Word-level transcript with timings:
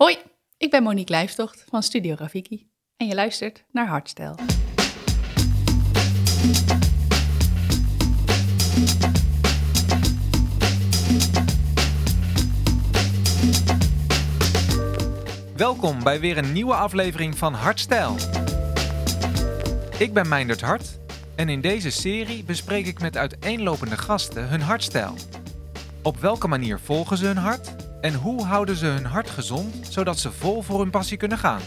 Hoi, 0.00 0.18
ik 0.56 0.70
ben 0.70 0.82
Monique 0.82 1.12
Lijfstocht 1.12 1.64
van 1.68 1.82
Studio 1.82 2.14
Rafiki 2.18 2.70
en 2.96 3.06
je 3.06 3.14
luistert 3.14 3.64
naar 3.72 3.86
Hardstyle. 3.86 4.34
Welkom 15.56 16.02
bij 16.02 16.20
weer 16.20 16.38
een 16.38 16.52
nieuwe 16.52 16.74
aflevering 16.74 17.38
van 17.38 17.54
Hardstyle. 17.54 18.14
Ik 19.98 20.12
ben 20.12 20.28
Meindert 20.28 20.60
Hart 20.60 20.98
en 21.36 21.48
in 21.48 21.60
deze 21.60 21.90
serie 21.90 22.44
bespreek 22.44 22.86
ik 22.86 23.00
met 23.00 23.16
uiteenlopende 23.16 23.96
gasten 23.96 24.48
hun 24.48 24.60
hartstijl. 24.60 25.14
Op 26.02 26.16
welke 26.16 26.48
manier 26.48 26.78
volgen 26.78 27.16
ze 27.16 27.26
hun 27.26 27.36
hart 27.36 27.79
en 28.00 28.14
hoe 28.14 28.44
houden 28.44 28.76
ze 28.76 28.86
hun 28.86 29.04
hart 29.04 29.30
gezond 29.30 29.86
zodat 29.86 30.18
ze 30.18 30.32
vol 30.32 30.62
voor 30.62 30.80
hun 30.80 30.90
passie 30.90 31.16
kunnen 31.16 31.38
gaan? 31.38 31.60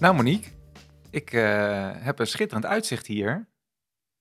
Nou 0.00 0.14
Monique, 0.14 0.50
ik 1.10 1.32
eh, 1.32 1.90
heb 1.94 2.18
een 2.18 2.26
schitterend 2.26 2.66
uitzicht 2.66 3.06
hier 3.06 3.48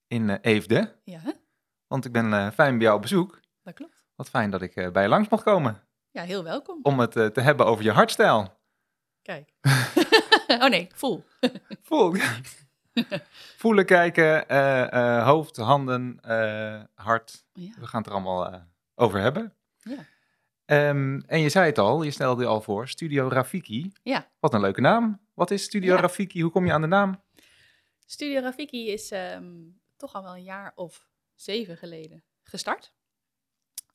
in 0.08 0.30
eh, 0.30 0.54
Eefde, 0.54 0.96
Ja, 1.04 1.20
hè? 1.20 1.32
want 1.88 2.06
ik 2.06 2.12
ben 2.12 2.34
eh, 2.34 2.52
fijn 2.52 2.74
bij 2.76 2.84
jou 2.86 2.96
op 2.96 3.02
bezoek. 3.02 3.40
dat 3.64 3.74
klopt. 3.74 4.06
Wat 4.16 4.30
fijn 4.30 4.50
dat 4.50 4.62
ik 4.62 4.92
bij 4.94 5.04
je 5.04 5.10
langs 5.10 5.30
mocht 5.30 5.44
komen 5.44 5.84
Ja, 6.12 6.24
heel 6.24 6.44
welkom. 6.44 6.80
om 6.82 7.00
het 7.00 7.12
te 7.12 7.42
hebben 7.42 7.66
over 7.66 7.84
je 7.84 7.92
hartstijl. 7.92 8.56
Kijk. 9.22 9.54
oh 10.64 10.70
nee, 10.70 10.88
voel. 10.94 11.24
Voel. 11.84 12.16
Voelen, 13.58 13.86
kijken, 13.86 14.56
hoofd, 15.24 15.58
handen, 15.58 16.20
hart. 16.96 17.46
Ja. 17.54 17.72
We 17.80 17.88
gaan 17.88 18.00
het 18.02 18.10
er 18.10 18.16
allemaal 18.16 18.66
over 18.98 19.20
hebben. 19.20 19.54
Ja. 19.78 20.06
Ehm, 20.66 21.20
en 21.26 21.40
je 21.42 21.50
zei 21.50 21.66
het 21.66 21.78
al, 21.78 22.04
je 22.04 22.12
stelde 22.12 22.42
je 22.42 22.48
al 22.48 22.62
voor, 22.62 22.88
Studio 22.88 23.28
Rafiki. 23.28 23.92
Ja. 24.04 24.32
Wat 24.40 24.54
een 24.54 24.62
leuke 24.62 24.82
naam. 24.82 25.20
Wat 25.34 25.52
is 25.52 25.64
Studio 25.64 25.94
Ja. 25.96 26.00
Rafiki? 26.02 26.42
Hoe 26.42 26.52
kom 26.52 26.66
je 26.66 26.74
aan 26.74 26.82
de 26.82 26.88
naam? 26.88 27.22
Studio 28.06 28.40
Rafiki 28.40 28.88
is 28.92 29.12
ehm, 29.12 29.54
toch 29.98 30.14
al 30.14 30.24
wel 30.24 30.36
een 30.36 30.44
jaar 30.44 30.72
of 30.76 31.10
zeven 31.36 31.78
geleden 31.78 32.24
gestart. 32.44 32.94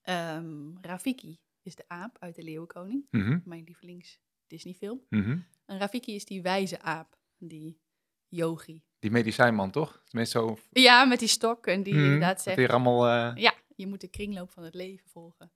Ehm, 0.02 0.76
Rafiki 0.80 1.40
is 1.62 1.74
de 1.74 1.84
aap 1.88 2.16
uit 2.20 2.34
de 2.34 2.42
Leeuwenkoning, 2.42 3.06
Mhm, 3.10 3.38
mijn 3.44 3.64
lievelings 3.64 4.18
Disney 4.46 4.74
film. 4.74 5.00
mhm. 5.08 5.38
En 5.66 5.78
Rafiki 5.78 6.14
is 6.14 6.24
die 6.24 6.42
wijze 6.42 6.80
aap, 6.80 7.16
die 7.38 7.80
yogi. 8.28 8.82
Die 8.98 9.10
medicijnman, 9.10 9.70
toch? 9.70 10.02
Tenminste 10.08 10.38
zo... 10.38 10.58
Ja, 10.70 11.04
met 11.04 11.18
die 11.18 11.28
stok 11.28 11.66
en 11.66 11.82
die 11.82 11.94
mhm, 11.94 12.02
inderdaad 12.04 12.34
dat 12.34 12.42
zegt... 12.42 12.56
weer 12.56 12.70
allemaal... 12.70 13.06
eh, 13.06 13.42
Ja, 13.42 13.54
je 13.82 13.88
moet 13.88 14.00
de 14.00 14.08
kringloop 14.08 14.50
van 14.50 14.62
het 14.62 14.74
leven 14.74 15.08
volgen. 15.10 15.52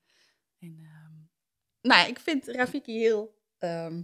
En, 0.59 0.79
ehm, 0.79 1.13
nou, 1.81 2.09
ik 2.09 2.19
vind 2.19 2.47
Rafiki 2.47 2.93
heel 2.99 3.35
ehm, 3.59 4.03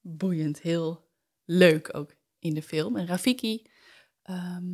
boeiend, 0.00 0.60
heel 0.60 1.10
leuk 1.44 1.94
ook 1.96 2.14
in 2.38 2.54
de 2.54 2.62
film. 2.62 2.96
En 2.96 3.06
Rafiki 3.06 3.66
ehm, 4.22 4.64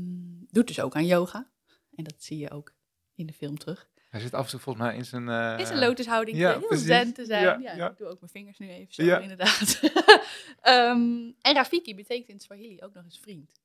doet 0.50 0.66
dus 0.66 0.80
ook 0.80 0.94
aan 0.94 1.06
yoga. 1.06 1.50
En 1.94 2.04
dat 2.04 2.22
zie 2.22 2.38
je 2.38 2.50
ook 2.50 2.74
in 3.14 3.26
de 3.26 3.32
film 3.32 3.58
terug. 3.58 3.90
hij 4.08 4.20
zit 4.20 4.34
af 4.34 4.44
en 4.44 4.50
toe 4.50 4.60
volgens 4.60 4.84
mij 4.84 4.96
in 4.96 5.04
zijn... 5.04 5.28
eh, 5.28 5.56
is 5.58 5.68
een 5.68 5.78
lotushouding, 5.78 6.36
ja, 6.36 6.50
heel 6.58 6.66
precies. 6.66 6.86
zen 6.86 7.12
te 7.12 7.24
zijn. 7.24 7.42
Ja, 7.42 7.58
Ja, 7.58 7.76
ja. 7.76 7.90
Ik 7.90 7.96
doe 7.96 8.06
ook 8.06 8.20
mijn 8.20 8.32
vingers 8.32 8.58
nu 8.58 8.68
even 8.68 8.94
zo, 8.94 9.02
Ja. 9.02 9.18
inderdaad. 9.18 9.80
En 11.40 11.54
Rafiki 11.54 11.94
betekent 11.94 12.28
in 12.28 12.40
Swahili 12.40 12.82
ook 12.82 12.94
nog 12.94 13.04
eens 13.04 13.20
vriend. 13.20 13.60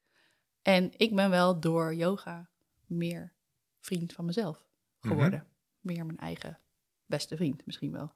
En 0.61 0.91
ik 0.97 1.15
ben 1.15 1.29
wel 1.29 1.59
door 1.59 1.95
yoga 1.95 2.49
meer 2.85 3.33
vriend 3.79 4.13
van 4.13 4.25
mezelf 4.25 4.66
Mhm. 5.01 5.13
geworden. 5.13 5.47
Meer 5.79 6.05
mijn 6.05 6.17
eigen 6.17 6.59
beste 7.05 7.35
vriend 7.35 7.65
misschien 7.65 7.91
wel. 7.91 8.13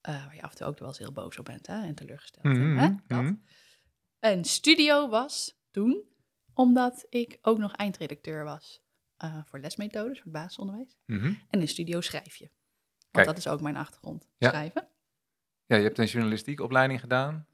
Eh, 0.00 0.24
waar 0.24 0.34
je 0.34 0.42
af 0.42 0.50
en 0.50 0.56
toe 0.56 0.66
ook 0.66 0.78
wel 0.78 0.88
eens 0.88 0.98
heel 0.98 1.12
boos 1.12 1.38
op 1.38 1.44
bent 1.44 1.66
hè? 1.66 1.82
en 1.82 1.94
teleurgesteld. 1.94 2.44
mhm, 2.44 2.76
hè? 2.76 2.88
Dat. 3.06 3.22
mhm. 3.22 3.34
En 4.18 4.44
studio 4.44 5.08
was 5.08 5.58
toen 5.70 6.04
omdat 6.54 7.06
ik 7.08 7.38
ook 7.42 7.58
nog 7.58 7.72
eindredacteur 7.72 8.44
was 8.44 8.82
eh, 9.16 9.44
voor 9.44 9.58
lesmethodes, 9.58 10.16
voor 10.16 10.32
het 10.32 10.40
basisonderwijs. 10.42 10.96
mhm. 11.06 11.34
En 11.50 11.60
in 11.60 11.68
studio 11.68 12.00
schrijf 12.00 12.36
je. 12.36 12.44
Want 12.98 13.10
Kijk. 13.10 13.26
dat 13.26 13.36
is 13.36 13.48
ook 13.48 13.60
mijn 13.60 13.76
achtergrond, 13.76 14.28
Ja. 14.38 14.48
schrijven. 14.48 14.88
Ja, 15.66 15.76
je 15.76 15.82
hebt 15.82 15.98
een 15.98 16.06
journalistieke 16.06 16.62
opleiding 16.62 17.00
gedaan. 17.00 17.46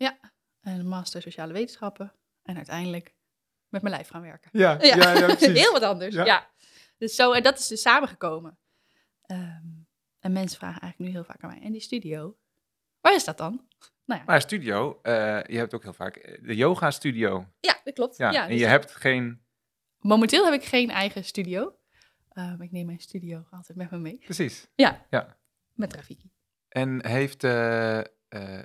En 0.60 0.78
een 0.80 0.88
master 0.88 1.22
sociale 1.22 1.53
wetenschappen. 1.53 2.12
En 2.42 2.56
uiteindelijk 2.56 3.14
met 3.69 3.82
mijn 3.82 3.94
lijf 3.94 4.09
gaan 4.09 4.22
werken. 4.22 4.50
Ja, 4.53 4.82
ja, 4.82 5.12
ja, 5.12 5.26
precies. 5.36 5.59
heel 5.60 5.72
wat 5.72 5.82
anders, 5.82 6.14
Ja. 6.14 6.50
Ja. 6.98 7.06
Dus 7.06 7.14
zo, 7.14 7.32
en 7.32 7.42
dat 7.42 7.58
is 7.58 7.66
dus 7.66 7.80
samengekomen. 7.80 8.58
Ehm, 9.22 9.64
en 10.18 10.32
mensen 10.32 10.58
vragen 10.58 10.80
eigenlijk 10.80 10.98
nu 10.98 11.16
heel 11.18 11.24
vaak 11.24 11.42
aan 11.42 11.50
mij, 11.50 11.60
en 11.62 11.72
die 11.72 11.80
studio, 11.80 12.36
waar 13.00 13.14
is 13.14 13.24
dat 13.24 13.38
dan? 13.38 13.66
Nou 14.04 14.20
ja, 14.20 14.26
Maar 14.26 14.40
studio, 14.40 14.98
eh, 15.02 15.12
je 15.44 15.56
hebt 15.56 15.74
ook 15.74 15.82
heel 15.82 15.92
vaak 15.92 16.16
eh, 16.16 16.42
de 16.42 16.56
yoga 16.56 16.90
studio. 16.90 17.46
ja 17.60 17.80
dat 17.84 17.94
klopt. 17.94 18.16
Ja, 18.16 18.30
Ja, 18.30 18.42
en 18.44 18.50
dus 18.50 18.60
je 18.60 18.66
hebt 18.66 18.94
geen... 18.94 19.40
Momenteel 19.98 20.44
heb 20.44 20.54
ik 20.54 20.64
geen 20.64 20.90
eigen 20.90 21.24
studio. 21.24 21.76
Ehm, 22.32 22.62
ik 22.62 22.72
neem 22.72 22.86
mijn 22.86 23.00
studio 23.00 23.46
altijd 23.50 23.78
met 23.78 23.90
me 23.90 23.98
mee. 23.98 24.18
Precies. 24.24 24.68
Met 25.72 25.94
Rafiki. 25.94 26.30
En 26.68 27.06
heeft 27.06 27.44
eh, 27.44 27.98
eh, 27.98 28.04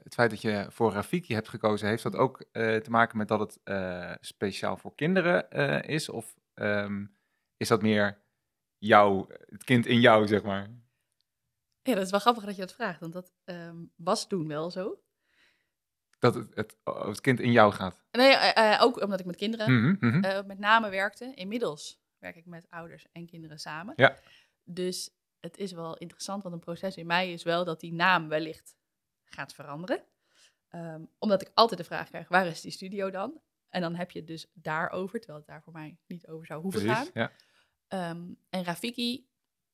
het 0.03 0.13
feit 0.13 0.29
dat 0.29 0.41
je 0.41 0.65
voor 0.69 0.91
Rafiki 0.91 1.33
hebt 1.33 1.49
gekozen, 1.49 1.87
heeft 1.87 2.03
dat 2.03 2.15
ook 2.15 2.45
eh, 2.51 2.75
te 2.75 2.89
maken 2.89 3.17
met 3.17 3.27
dat 3.27 3.39
het 3.39 3.59
eh, 3.63 4.11
speciaal 4.19 4.77
voor 4.77 4.95
kinderen 4.95 5.51
eh, 5.51 5.95
is? 5.95 6.09
Of 6.09 6.35
ehm, 6.53 7.05
is 7.61 7.67
dat 7.67 7.81
meer 7.81 8.21
jou, 8.77 9.33
het 9.49 9.63
kind 9.63 9.85
in 9.85 9.99
jou, 9.99 10.27
zeg 10.27 10.43
maar? 10.43 10.69
Ja, 11.81 11.93
dat 11.93 12.03
is 12.05 12.11
wel 12.11 12.19
grappig 12.19 12.43
dat 12.43 12.55
je 12.55 12.61
dat 12.61 12.73
vraagt, 12.73 12.99
want 12.99 13.13
dat 13.13 13.33
ehm, 13.43 13.77
was 13.95 14.27
toen 14.27 14.47
wel 14.47 14.71
zo. 14.71 15.01
Dat 16.19 16.35
het, 16.35 16.55
het, 16.55 16.77
oh, 16.83 17.07
het 17.07 17.21
kind 17.21 17.39
in 17.39 17.51
jou 17.51 17.73
gaat. 17.73 18.03
Nee, 18.11 18.33
eh, 18.35 18.73
eh, 18.73 18.81
ook 18.81 19.01
omdat 19.01 19.19
ik 19.19 19.25
met 19.25 19.35
kinderen 19.35 19.73
Mhm, 19.73 19.95
mhm. 20.07 20.23
eh, 20.23 20.43
met 20.45 20.59
name 20.59 20.89
werkte. 20.89 21.33
Inmiddels 21.35 22.01
werk 22.17 22.35
ik 22.35 22.45
met 22.45 22.69
ouders 22.69 23.05
en 23.11 23.25
kinderen 23.25 23.59
samen. 23.59 23.93
Ja. 23.95 24.17
Dus 24.63 25.11
het 25.39 25.57
is 25.57 25.71
wel 25.71 25.97
interessant, 25.97 26.43
want 26.43 26.55
een 26.55 26.61
proces 26.61 26.97
in 26.97 27.05
mij 27.05 27.31
is 27.31 27.43
wel 27.43 27.65
dat 27.65 27.79
die 27.79 27.93
naam 27.93 28.27
wellicht 28.27 28.75
gaat 29.23 29.53
veranderen. 29.53 30.03
Ehm, 30.69 31.01
omdat 31.17 31.41
ik 31.41 31.51
altijd 31.53 31.79
de 31.79 31.85
vraag 31.85 32.07
krijg, 32.07 32.27
waar 32.27 32.45
is 32.45 32.61
die 32.61 32.71
studio 32.71 33.09
dan? 33.09 33.41
En 33.69 33.81
dan 33.81 33.95
heb 33.95 34.11
je 34.11 34.19
het 34.19 34.27
dus 34.27 34.51
daarover, 34.53 35.19
terwijl 35.19 35.39
het 35.39 35.47
daar 35.47 35.63
voor 35.63 35.73
mij 35.73 35.97
niet 36.07 36.27
over 36.27 36.45
zou 36.45 36.61
hoeven 36.61 36.81
Precies, 36.81 36.97
gaan. 36.97 37.09
ja. 37.13 37.31
Ehm, 37.91 38.21
en 38.49 38.63
Rafiki, 38.63 39.27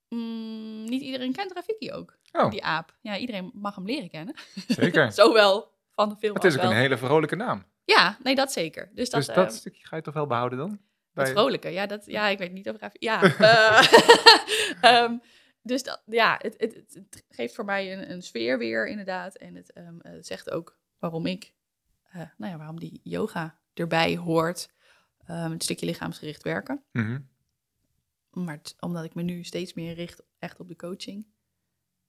mm, 0.09 0.83
niet 0.83 1.01
iedereen 1.01 1.31
kent 1.31 1.51
Rafiki 1.53 1.91
ook, 1.91 2.17
Oh, 2.31 2.51
die 2.51 2.63
aap. 2.63 2.95
Ja, 3.01 3.17
iedereen 3.17 3.51
mag 3.53 3.75
hem 3.75 3.85
leren 3.85 4.09
kennen. 4.09 4.35
zeker. 4.67 5.11
Zowel 5.21 5.71
van 5.91 6.09
de 6.09 6.15
film 6.15 6.33
Het 6.33 6.43
is 6.43 6.57
ook 6.57 6.63
een 6.63 6.75
hele 6.75 6.97
vrolijke 6.97 7.35
naam. 7.35 7.65
Ja, 7.83 8.17
nee, 8.23 8.35
dat 8.35 8.51
zeker. 8.51 8.91
Dus 8.93 9.09
dat, 9.09 9.25
dus 9.25 9.35
dat 9.35 9.47
ehm, 9.47 9.55
stukje 9.55 9.87
ga 9.87 9.95
je 9.95 10.01
toch 10.01 10.13
wel 10.13 10.27
behouden 10.27 10.57
dan? 10.57 10.79
Het 11.13 11.29
vrolijke, 11.29 11.69
ja, 11.69 11.85
dat, 11.85 12.05
ja, 12.05 12.27
ik 12.27 12.37
weet 12.37 12.51
niet 12.51 12.69
of 12.69 12.79
Rafi... 12.79 12.97
Ja, 12.99 13.21
eh, 13.37 13.87
ehm, 15.03 15.17
dus 15.61 15.83
dat, 15.83 16.01
ja, 16.05 16.35
het, 16.41 16.53
het, 16.57 17.23
geeft 17.29 17.55
voor 17.55 17.65
mij 17.65 17.93
een, 17.93 18.11
een 18.11 18.21
sfeer 18.21 18.57
weer, 18.57 18.87
inderdaad. 18.87 19.35
En 19.35 19.55
het 19.55 19.73
eh, 19.73 19.83
zegt 20.19 20.51
ook 20.51 20.77
waarom 20.99 21.25
ik, 21.25 21.53
eh, 22.03 22.21
nou 22.37 22.51
ja, 22.51 22.57
waarom 22.57 22.79
die 22.79 22.99
yoga 23.03 23.59
erbij 23.73 24.17
hoort. 24.17 24.75
Een 25.25 25.61
stukje 25.61 25.85
lichaamsgericht 25.85 26.43
werken. 26.43 26.83
Mhm. 26.91 27.19
Maar 28.43 28.59
omdat 28.79 29.03
ik 29.03 29.15
me 29.15 29.21
nu 29.21 29.43
steeds 29.43 29.73
meer 29.73 29.93
richt 29.93 30.23
echt 30.39 30.59
op 30.59 30.67
de 30.67 30.75
coaching, 30.75 31.27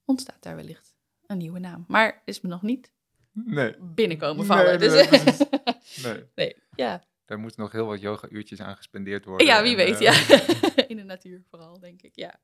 ontstaat 0.05 0.43
daar 0.43 0.55
wellicht 0.55 0.95
een 1.25 1.37
nieuwe 1.37 1.59
naam. 1.59 1.85
Maar 1.87 2.21
is 2.25 2.41
me 2.41 2.49
nog 2.49 2.61
niet 2.61 2.91
Nee, 3.31 3.75
binnenkomen 3.79 4.45
vallen. 4.45 4.79
nee, 4.79 4.89
dus, 4.89 5.37
nee. 6.03 6.23
nee, 6.35 6.55
ja. 6.75 7.03
Daar 7.25 7.39
moeten 7.39 7.61
nog 7.61 7.71
heel 7.71 7.85
wat 7.85 8.01
yoga-uurtjes 8.01 8.59
aan 8.61 8.75
gespendeerd 8.75 9.25
worden. 9.25 9.47
ja, 9.47 9.61
wie 9.61 9.71
en, 9.71 9.77
weet, 9.77 10.01
eh, 10.01 10.27
ja. 10.27 10.85
In 10.87 10.97
de 10.97 11.03
natuur 11.03 11.43
vooral, 11.49 11.79
denk 11.79 12.01
ik, 12.01 12.15
ja. 12.15 12.39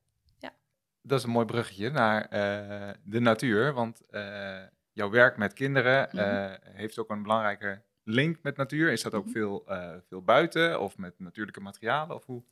dat 1.01 1.19
is 1.19 1.25
een 1.25 1.31
mooi 1.31 1.45
bruggetje 1.45 1.89
naar 1.89 2.25
eh, 2.25 2.93
de 3.03 3.19
natuur. 3.19 3.73
Want 3.73 4.05
eh, 4.09 4.61
jouw 4.91 5.09
werk 5.09 5.37
met 5.37 5.53
kinderen 5.53 6.09
Mhm. 6.11 6.55
heeft 6.61 6.97
ook 6.99 7.09
een 7.09 7.21
belangrijke 7.21 7.81
link 8.03 8.37
met 8.41 8.57
natuur. 8.57 8.91
Is 8.91 9.01
dat 9.01 9.13
ook 9.13 9.23
Mhm. 9.25 9.33
veel, 9.33 9.63
veel 10.07 10.21
buiten 10.21 10.79
of 10.81 10.97
met 10.97 11.19
natuurlijke 11.19 11.59
materialen? 11.61 12.15
Of 12.15 12.25
hoe? 12.25 12.43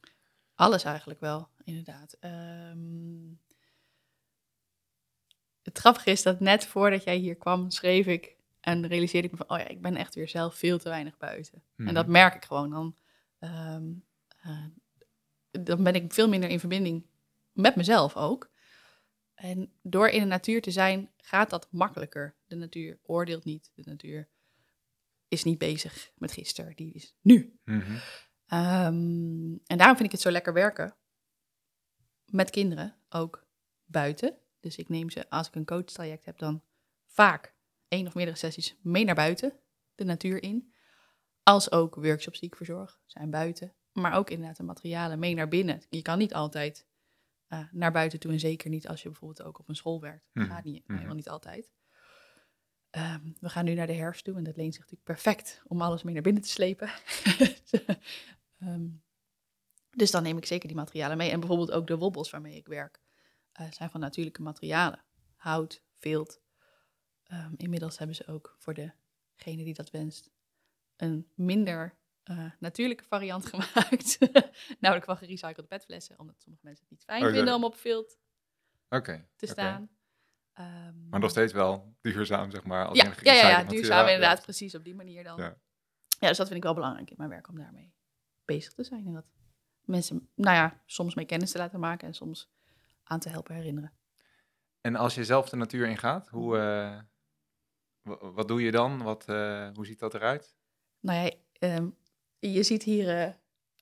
Alles 0.55 0.83
eigenlijk 0.83 1.19
wel, 1.19 1.47
inderdaad. 1.63 2.13
Ehm, 2.19 3.31
het 5.63 5.77
grappige 5.77 6.11
is 6.11 6.23
dat 6.23 6.39
net 6.39 6.65
voordat 6.65 7.03
jij 7.03 7.17
hier 7.17 7.35
kwam, 7.35 7.69
schreef 7.69 8.07
ik 8.07 8.35
en 8.59 8.87
realiseerde 8.87 9.27
ik 9.27 9.31
me 9.33 9.45
van, 9.45 9.49
oh 9.57 9.63
ja, 9.63 9.67
ik 9.67 9.81
ben 9.81 9.95
echt 9.95 10.15
weer 10.15 10.29
zelf 10.29 10.55
veel 10.55 10.77
te 10.79 10.89
weinig 10.89 11.17
buiten. 11.17 11.63
En 11.75 11.93
dat 11.93 12.03
Mhm. 12.03 12.11
merk 12.11 12.35
ik 12.35 12.45
gewoon 12.45 12.69
dan. 12.69 12.95
ehm, 13.39 13.91
eh, 14.41 14.65
dan 15.51 15.83
ben 15.83 15.93
ik 15.95 16.13
veel 16.13 16.29
minder 16.29 16.49
in 16.49 16.59
verbinding 16.59 17.05
met 17.51 17.75
mezelf 17.75 18.15
ook. 18.15 18.51
En 19.33 19.71
door 19.81 20.07
in 20.09 20.19
de 20.19 20.25
natuur 20.25 20.61
te 20.61 20.71
zijn, 20.71 21.11
gaat 21.17 21.49
dat 21.49 21.67
makkelijker. 21.71 22.35
De 22.45 22.55
natuur 22.55 22.99
oordeelt 23.01 23.43
niet. 23.43 23.71
De 23.75 23.81
natuur 23.85 24.29
is 25.27 25.43
niet 25.43 25.57
bezig 25.57 26.11
met 26.17 26.31
gisteren, 26.31 26.75
die 26.75 26.93
is 26.93 27.15
nu. 27.21 27.59
Mhm. 27.65 27.97
Ehm, 28.47 29.53
en 29.65 29.77
daarom 29.77 29.95
vind 29.95 30.05
ik 30.05 30.11
het 30.11 30.21
zo 30.21 30.31
lekker 30.31 30.53
werken 30.53 30.95
met 32.25 32.49
kinderen, 32.49 32.95
ook 33.09 33.45
buiten. 33.85 34.37
Dus 34.59 34.77
ik 34.77 34.89
neem 34.89 35.09
ze, 35.09 35.29
als 35.29 35.47
ik 35.47 35.55
een 35.55 35.65
coachtraject 35.65 36.25
heb, 36.25 36.37
dan 36.37 36.63
vaak 37.05 37.53
één 37.87 38.07
of 38.07 38.13
meerdere 38.15 38.37
sessies 38.37 38.75
mee 38.81 39.05
naar 39.05 39.15
buiten, 39.15 39.53
de 39.95 40.03
natuur 40.03 40.43
in. 40.43 40.73
Als 41.43 41.71
ook 41.71 41.95
workshops 41.95 42.39
die 42.39 42.49
ik 42.49 42.55
verzorg, 42.55 42.99
zijn 43.05 43.29
buiten. 43.29 43.73
Maar 43.91 44.13
ook 44.13 44.29
inderdaad 44.29 44.57
de 44.57 44.63
materialen 44.63 45.19
mee 45.19 45.33
naar 45.35 45.47
binnen. 45.47 45.81
Je 45.89 46.01
kan 46.01 46.17
niet 46.17 46.33
altijd 46.33 46.85
uh, 47.49 47.59
naar 47.71 47.91
buiten 47.91 48.19
toe 48.19 48.31
en 48.31 48.39
zeker 48.39 48.69
niet 48.69 48.87
als 48.87 49.01
je 49.01 49.09
bijvoorbeeld 49.09 49.47
ook 49.47 49.59
op 49.59 49.69
een 49.69 49.75
school 49.75 50.01
werkt. 50.01 50.29
Dat 50.33 50.43
Mhm, 50.43 50.53
gaat 50.53 50.63
niet, 50.63 50.83
mhm. 50.83 50.93
helemaal 50.93 51.15
niet 51.15 51.29
altijd. 51.29 51.71
Ehm, 52.93 53.21
we 53.39 53.49
gaan 53.49 53.65
nu 53.65 53.73
naar 53.73 53.87
de 53.87 53.93
herfst 53.93 54.23
toe 54.23 54.37
en 54.37 54.43
dat 54.43 54.55
leent 54.55 54.73
zich 54.73 54.81
natuurlijk 54.81 55.09
perfect 55.09 55.61
om 55.67 55.81
alles 55.81 56.03
mee 56.03 56.13
naar 56.13 56.23
binnen 56.23 56.41
te 56.41 56.49
slepen. 56.49 56.89
Ehm, 58.59 58.87
dus 59.89 60.11
dan 60.11 60.23
neem 60.23 60.37
ik 60.37 60.45
zeker 60.45 60.67
die 60.67 60.77
materialen 60.77 61.17
mee. 61.17 61.29
En 61.29 61.39
bijvoorbeeld 61.39 61.71
ook 61.71 61.87
de 61.87 61.97
wobbels 61.97 62.29
waarmee 62.29 62.55
ik 62.55 62.67
werk 62.67 63.01
eh, 63.51 63.71
zijn 63.71 63.89
van 63.89 63.99
natuurlijke 63.99 64.41
materialen. 64.41 65.03
Hout, 65.35 65.83
vilt. 65.97 66.41
Ehm, 67.23 67.53
inmiddels 67.57 67.97
hebben 67.97 68.15
ze 68.15 68.27
ook 68.27 68.55
voor 68.59 68.73
degene 68.73 69.63
die 69.63 69.73
dat 69.73 69.89
wenst 69.89 70.31
een 70.95 71.31
minder 71.35 71.97
eh, 72.23 72.51
natuurlijke 72.59 73.03
variant 73.03 73.45
gemaakt. 73.53 74.17
Namelijk 74.79 75.05
van 75.05 75.17
gerecyclede 75.17 75.67
petflessen, 75.67 76.19
omdat 76.19 76.41
sommige 76.41 76.65
mensen 76.65 76.83
het 76.83 76.91
niet 76.91 77.03
fijn 77.03 77.33
vinden 77.33 77.55
om 77.55 77.63
op 77.63 77.75
vilt 77.75 78.17
te 79.35 79.47
staan. 79.47 79.89
Ehm, 80.53 81.09
Maar 81.09 81.19
nog 81.19 81.29
steeds 81.29 81.53
wel 81.53 81.95
duurzaam, 82.01 82.51
zeg 82.51 82.63
maar. 82.63 82.85
Als 82.87 82.97
ja, 82.97 83.13
ja, 83.21 83.33
ja, 83.33 83.63
duurzaam 83.63 84.07
inderdaad, 84.07 84.41
precies 84.41 84.75
op 84.75 84.83
die 84.83 84.95
manier 84.95 85.23
dan. 85.23 85.37
Ja. 85.37 85.57
Ja. 86.19 86.27
dus 86.27 86.37
dat 86.37 86.45
vind 86.47 86.57
ik 86.59 86.63
wel 86.63 86.73
belangrijk 86.73 87.09
in 87.09 87.15
mijn 87.17 87.29
werk 87.29 87.47
om 87.47 87.57
daarmee 87.57 87.93
bezig 88.45 88.73
te 88.73 88.83
zijn. 88.83 89.05
En 89.07 89.13
dat 89.13 89.25
mensen, 89.81 90.29
nou 90.35 90.55
ja, 90.55 90.81
soms 90.85 91.15
mee 91.15 91.25
kennis 91.25 91.51
te 91.51 91.57
laten 91.57 91.79
maken 91.79 92.07
en 92.07 92.13
soms 92.13 92.49
aan 93.03 93.19
te 93.19 93.29
helpen 93.29 93.55
herinneren. 93.55 93.93
En 94.81 94.95
als 94.95 95.15
je 95.15 95.23
zelf 95.23 95.49
de 95.49 95.55
natuur 95.55 95.87
ingaat, 95.87 96.27
hoe, 96.29 96.57
eh, 96.57 96.99
wa- 98.01 98.31
wat 98.31 98.47
doe 98.47 98.61
je 98.61 98.71
dan? 98.71 99.01
Wat, 99.03 99.25
eh, 99.29 99.69
hoe 99.73 99.85
ziet 99.85 99.99
dat 99.99 100.13
eruit? 100.13 100.55
Nou 100.99 101.23
ja, 101.25 101.31
ehm, 101.59 101.89
je 102.39 102.63
ziet 102.63 102.83
hier 102.83 103.19
eh, 103.19 103.33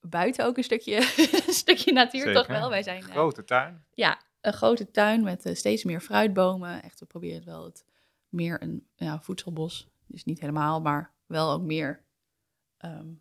buiten 0.02 0.46
ook 0.46 0.58
een 0.58 0.64
stukje, 0.64 0.96
een 1.48 1.54
stukje 1.54 1.92
natuur, 1.94 2.34
toch 2.34 2.48
wel? 2.48 2.70
Wij 2.70 2.84
zijn 2.84 3.02
eh, 3.04 3.10
Grote 3.10 3.44
tuin. 3.44 3.86
ja, 3.94 4.22
een 4.42 4.54
grote 4.54 4.92
tuin 4.92 5.24
met 5.24 5.46
eh, 5.46 5.56
steeds 5.56 5.84
meer 5.84 6.02
fruitbomen. 6.02 6.84
Echt, 6.84 7.00
we 7.00 7.06
proberen 7.06 7.36
het 7.36 7.46
wel 7.46 7.66
het 7.66 7.86
meer 8.30 8.62
een 8.62 8.88
ja, 8.96 9.22
voedselbos. 9.22 9.90
Dus 10.06 10.24
niet 10.24 10.40
helemaal, 10.40 10.82
maar 10.82 11.14
wel 11.26 11.52
ook 11.52 11.62
meer 11.62 12.04
ehm, 12.78 13.14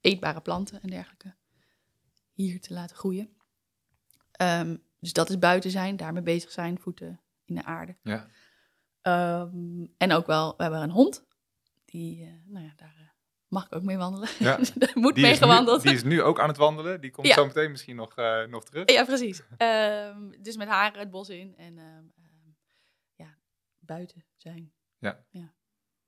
eetbare 0.00 0.40
planten 0.40 0.82
en 0.82 0.90
dergelijke 0.90 1.34
hier 2.32 2.60
te 2.60 2.72
laten 2.72 2.96
groeien. 2.96 3.36
Ehm, 4.32 4.76
dus 4.98 5.12
dat 5.12 5.28
is 5.28 5.38
buiten 5.38 5.70
zijn, 5.70 5.96
daarmee 5.96 6.22
bezig 6.22 6.50
zijn, 6.50 6.78
voeten 6.78 7.20
in 7.44 7.54
de 7.54 7.64
aarde. 7.64 7.96
Ja. 8.02 8.26
Ehm, 9.00 9.86
en 9.96 10.12
ook 10.12 10.26
wel, 10.26 10.54
we 10.56 10.62
hebben 10.62 10.82
een 10.82 10.90
hond. 10.90 11.24
Die, 11.84 12.24
eh, 12.24 12.30
nou 12.44 12.64
ja, 12.64 12.72
daar 12.76 12.94
eh, 12.98 13.05
mag 13.48 13.66
ik 13.66 13.74
ook 13.74 13.82
mee 13.82 13.96
wandelen. 13.96 14.28
Ja. 14.38 14.56
moet 14.94 15.14
Die 15.14 15.24
mee 15.24 15.64
nu, 15.64 15.78
die 15.82 15.92
is 15.92 16.04
nu 16.04 16.22
ook 16.22 16.40
aan 16.40 16.48
het 16.48 16.56
wandelen. 16.56 17.00
Die 17.00 17.10
komt 17.10 17.26
Ja. 17.26 17.34
zo 17.34 17.46
meteen 17.46 17.70
misschien 17.70 17.96
nog, 17.96 18.16
eh, 18.16 18.44
nog 18.44 18.64
terug. 18.64 18.90
Ja, 18.90 19.04
precies. 19.04 19.42
Ehm, 19.56 20.30
dus 20.40 20.56
met 20.56 20.68
haar 20.68 20.98
het 20.98 21.10
bos 21.10 21.28
in 21.28 21.56
en 21.56 21.78
ehm, 21.78 22.04
ehm, 22.16 22.50
ja, 23.14 23.38
buiten 23.78 24.24
zijn. 24.36 24.72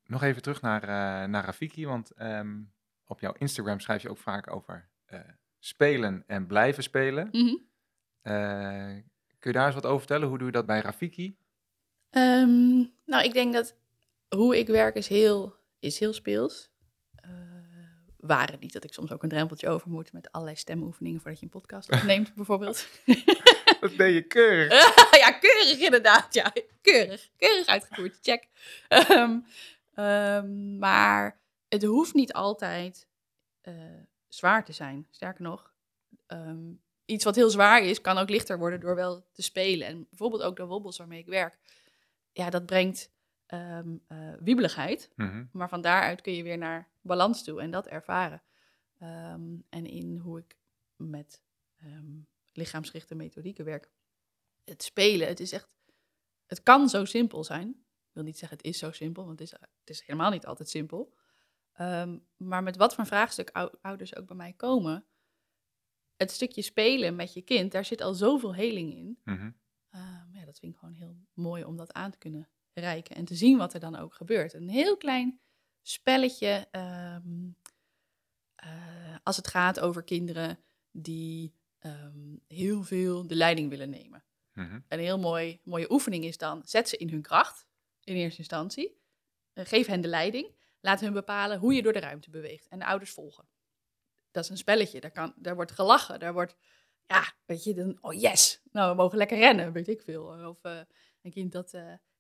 Nog 0.05 0.23
even 0.23 0.43
terug 0.43 0.61
naar, 0.61 0.83
eh, 0.83 1.29
naar 1.29 1.45
Rafiki, 1.45 1.87
want 1.87 2.11
ehm, 2.11 2.61
op 3.05 3.21
jouw 3.21 3.33
Instagram 3.39 3.81
schrijf 3.81 4.03
je 4.03 4.11
ook 4.11 4.19
vaak 4.19 4.51
over 4.53 4.89
eh, 5.05 5.21
spelen 5.59 6.25
en 6.27 6.47
blijven 6.47 6.83
spelen. 6.83 7.29
Mhm. 7.33 7.57
Eh, 8.23 9.03
kun 9.39 9.51
je 9.51 9.53
daar 9.53 9.67
eens 9.67 9.75
wat 9.75 9.87
over 9.87 9.99
vertellen? 9.99 10.29
Hoe 10.29 10.39
doe 10.39 10.47
je 10.47 10.53
dat 10.53 10.67
bij 10.67 10.81
Rafiki? 10.81 11.37
Ehm, 12.11 12.77
nou, 13.05 13.25
ik 13.25 13.33
denk 13.33 13.53
dat 13.53 13.77
hoe 14.29 14.59
ik 14.59 14.67
werk 14.67 14.95
is 14.95 15.09
heel, 15.09 15.55
is 15.79 15.99
heel 15.99 16.13
speels. 16.13 16.71
Eh 17.29 17.59
waar 18.19 18.51
het 18.51 18.61
niet 18.61 18.73
dat 18.73 18.85
ik 18.85 18.93
soms 18.93 19.13
ook 19.13 19.23
een 19.23 19.29
drempeltje 19.29 19.69
over 19.69 19.91
moet 19.91 20.13
met 20.13 20.33
allerlei 20.33 20.57
stemoefeningen 20.57 21.21
voordat 21.21 21.41
je 21.41 21.47
een 21.47 21.53
podcast 21.53 21.93
opneemt, 21.97 22.35
bijvoorbeeld. 22.35 22.89
Dat 23.81 23.97
deed 23.97 24.15
je 24.15 24.23
keurig. 24.23 24.73
ja, 25.25 25.31
keurig 25.31 25.79
inderdaad. 25.79 26.35
Ja, 26.35 26.53
keurig. 26.81 27.31
Keurig 27.37 27.67
uitgevoerd. 27.67 28.19
Check. 28.23 28.49
Ehm, 28.89 29.39
ehm, 29.95 30.79
maar 30.79 31.41
het 31.69 31.83
hoeft 31.83 32.15
niet 32.15 32.33
altijd 32.33 33.07
eh, 33.61 33.75
zwaar 34.29 34.65
te 34.65 34.73
zijn. 34.73 35.07
Sterker 35.11 35.43
nog, 35.43 35.73
ehm, 36.27 36.73
iets 37.05 37.25
wat 37.25 37.37
heel 37.37 37.51
zwaar 37.51 37.83
is, 37.83 38.01
kan 38.01 38.19
ook 38.19 38.31
lichter 38.31 38.59
worden 38.59 38.81
door 38.81 38.95
wel 38.95 39.27
te 39.33 39.43
spelen. 39.43 39.87
En 39.87 40.07
bijvoorbeeld 40.09 40.43
ook 40.43 40.57
de 40.57 40.67
wobbels 40.67 40.99
waarmee 40.99 41.19
ik 41.19 41.27
werk. 41.27 41.59
Ja, 42.33 42.51
dat 42.51 42.67
brengt 42.67 43.11
eh, 43.47 43.79
wiebeligheid. 44.41 45.11
Mhm. 45.17 45.45
Maar 45.53 45.69
van 45.69 45.81
daaruit 45.81 46.21
kun 46.21 46.35
je 46.35 46.43
weer 46.43 46.59
naar 46.59 46.89
balans 47.09 47.45
toe 47.45 47.61
en 47.61 47.71
dat 47.71 47.87
ervaren. 47.87 48.43
Ehm, 48.99 49.57
en 49.69 49.87
in 49.87 50.17
hoe 50.17 50.39
ik 50.39 50.57
met 50.97 51.43
ehm, 51.77 52.19
lichaamsgerichte 52.53 53.15
methodieken 53.15 53.65
werk. 53.65 53.91
Het 54.65 54.83
spelen, 54.83 55.29
het 55.29 55.41
is 55.41 55.53
echt... 55.53 55.69
Het 56.47 56.63
kan 56.63 56.89
zo 56.89 57.05
simpel 57.05 57.45
zijn. 57.45 57.69
Ik 57.69 58.15
wil 58.15 58.23
niet 58.23 58.39
zeggen 58.39 58.57
het 58.57 58.67
is 58.67 58.79
zo 58.79 58.93
simpel, 58.93 59.25
want 59.27 59.39
het 59.39 59.53
is, 59.53 59.59
het 59.61 59.91
is 59.91 60.01
helemaal 60.01 60.31
niet 60.31 60.47
altijd 60.47 60.69
simpel. 60.69 61.15
Ehm, 61.73 62.19
maar 62.37 62.63
met 62.63 62.77
wat 62.77 62.95
voor 62.95 63.07
vraagstuk 63.07 63.51
ou- 63.51 63.75
ouders 63.81 64.17
ook 64.17 64.27
bij 64.27 64.37
mij 64.37 64.53
komen... 64.53 65.07
Het 66.17 66.31
stukje 66.31 66.63
spelen 66.63 67.17
met 67.17 67.33
je 67.33 67.43
kind, 67.43 67.73
daar 67.73 67.85
zit 67.85 68.01
al 68.01 68.15
zoveel 68.15 68.55
heling 68.55 68.95
in. 68.95 69.19
Mhm. 69.25 69.51
Ja, 70.33 70.45
dat 70.45 70.59
vind 70.59 70.73
ik 70.73 70.79
gewoon 70.79 70.95
heel 70.95 71.17
mooi 71.33 71.65
om 71.65 71.77
dat 71.77 71.93
aan 71.93 72.11
te 72.11 72.19
kunnen 72.19 72.49
reiken 72.73 73.17
en 73.17 73.25
te 73.25 73.35
zien 73.35 73.59
wat 73.59 73.75
er 73.75 73.81
dan 73.81 73.97
ook 73.97 74.15
gebeurt. 74.15 74.53
Een 74.53 74.69
heel 74.69 74.97
klein 74.97 75.41
spelletje 75.89 76.69
ehm, 76.71 77.49
eh, 78.55 79.17
als 79.23 79.37
het 79.37 79.49
gaat 79.49 79.81
over 79.81 80.03
kinderen 80.03 80.59
die 80.91 81.55
ehm, 81.79 82.37
heel 82.47 82.83
veel 82.83 83.27
de 83.27 83.35
leiding 83.35 83.71
willen 83.71 83.91
nemen. 83.91 84.25
Mhm. 84.53 84.81
Een 84.89 84.99
heel 84.99 85.19
mooi, 85.19 85.61
mooie 85.65 85.93
oefening 85.93 86.25
is 86.25 86.37
dan, 86.37 86.63
zet 86.65 86.89
ze 86.89 86.97
in 86.97 87.09
hun 87.09 87.23
kracht 87.23 87.67
in 88.05 88.15
eerste 88.15 88.39
instantie. 88.39 89.01
Eh, 89.53 89.65
geef 89.67 89.87
hen 89.87 90.01
de 90.01 90.09
leiding. 90.09 90.57
Laat 90.81 91.01
hun 91.01 91.13
bepalen 91.13 91.59
hoe 91.59 91.75
je 91.75 91.83
door 91.83 91.93
de 91.93 92.01
ruimte 92.01 92.31
beweegt. 92.31 92.69
En 92.69 92.79
de 92.79 92.85
ouders 92.87 93.11
volgen. 93.11 93.49
Dat 94.31 94.45
is 94.45 94.51
een 94.51 94.57
spelletje. 94.57 95.01
Daar, 95.01 95.11
kan, 95.11 95.35
daar 95.37 95.55
wordt 95.55 95.73
gelachen. 95.73 96.19
Daar 96.19 96.33
wordt, 96.33 96.57
ja, 97.07 97.33
weet 97.47 97.65
je, 97.65 97.75
dan, 97.75 97.99
oh 98.01 98.21
yes. 98.21 98.63
Nou, 98.73 98.91
we 98.91 98.97
mogen 98.97 99.19
lekker 99.19 99.39
rennen, 99.39 99.73
weet 99.73 99.89
ik 99.89 100.03
veel. 100.03 100.25
Of 100.49 100.65
eh, 100.65 100.81
een 101.23 101.31
kind 101.31 101.53
dat 101.53 101.75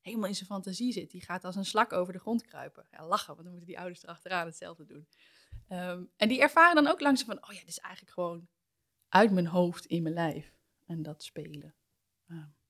helemaal 0.08 0.28
in 0.28 0.34
zijn 0.34 0.48
fantasie 0.48 0.92
zit. 0.92 1.10
Die 1.10 1.22
gaat 1.24 1.44
als 1.44 1.56
een 1.56 1.64
slak 1.64 1.92
over 1.92 2.12
de 2.12 2.18
grond 2.18 2.42
kruipen. 2.46 2.86
Ja, 2.90 3.06
lachen, 3.06 3.26
want 3.34 3.38
dan 3.42 3.50
moeten 3.50 3.66
die 3.68 3.78
ouders 3.78 4.02
erachteraan 4.02 4.46
hetzelfde 4.46 4.84
doen. 4.86 5.08
Ehm, 5.68 6.02
en 6.16 6.28
die 6.28 6.40
ervaren 6.40 6.74
dan 6.74 6.86
ook 6.92 7.00
langzaam 7.00 7.26
van, 7.26 7.36
oh 7.48 7.52
ja, 7.54 7.58
dit 7.60 7.68
is 7.68 7.78
eigenlijk 7.78 8.14
gewoon 8.14 8.48
uit 9.08 9.30
mijn 9.32 9.46
hoofd 9.46 9.86
in 9.86 10.02
mijn 10.02 10.14
lijf. 10.14 10.56
En 10.86 11.02
dat 11.02 11.22
spelen. 11.22 11.74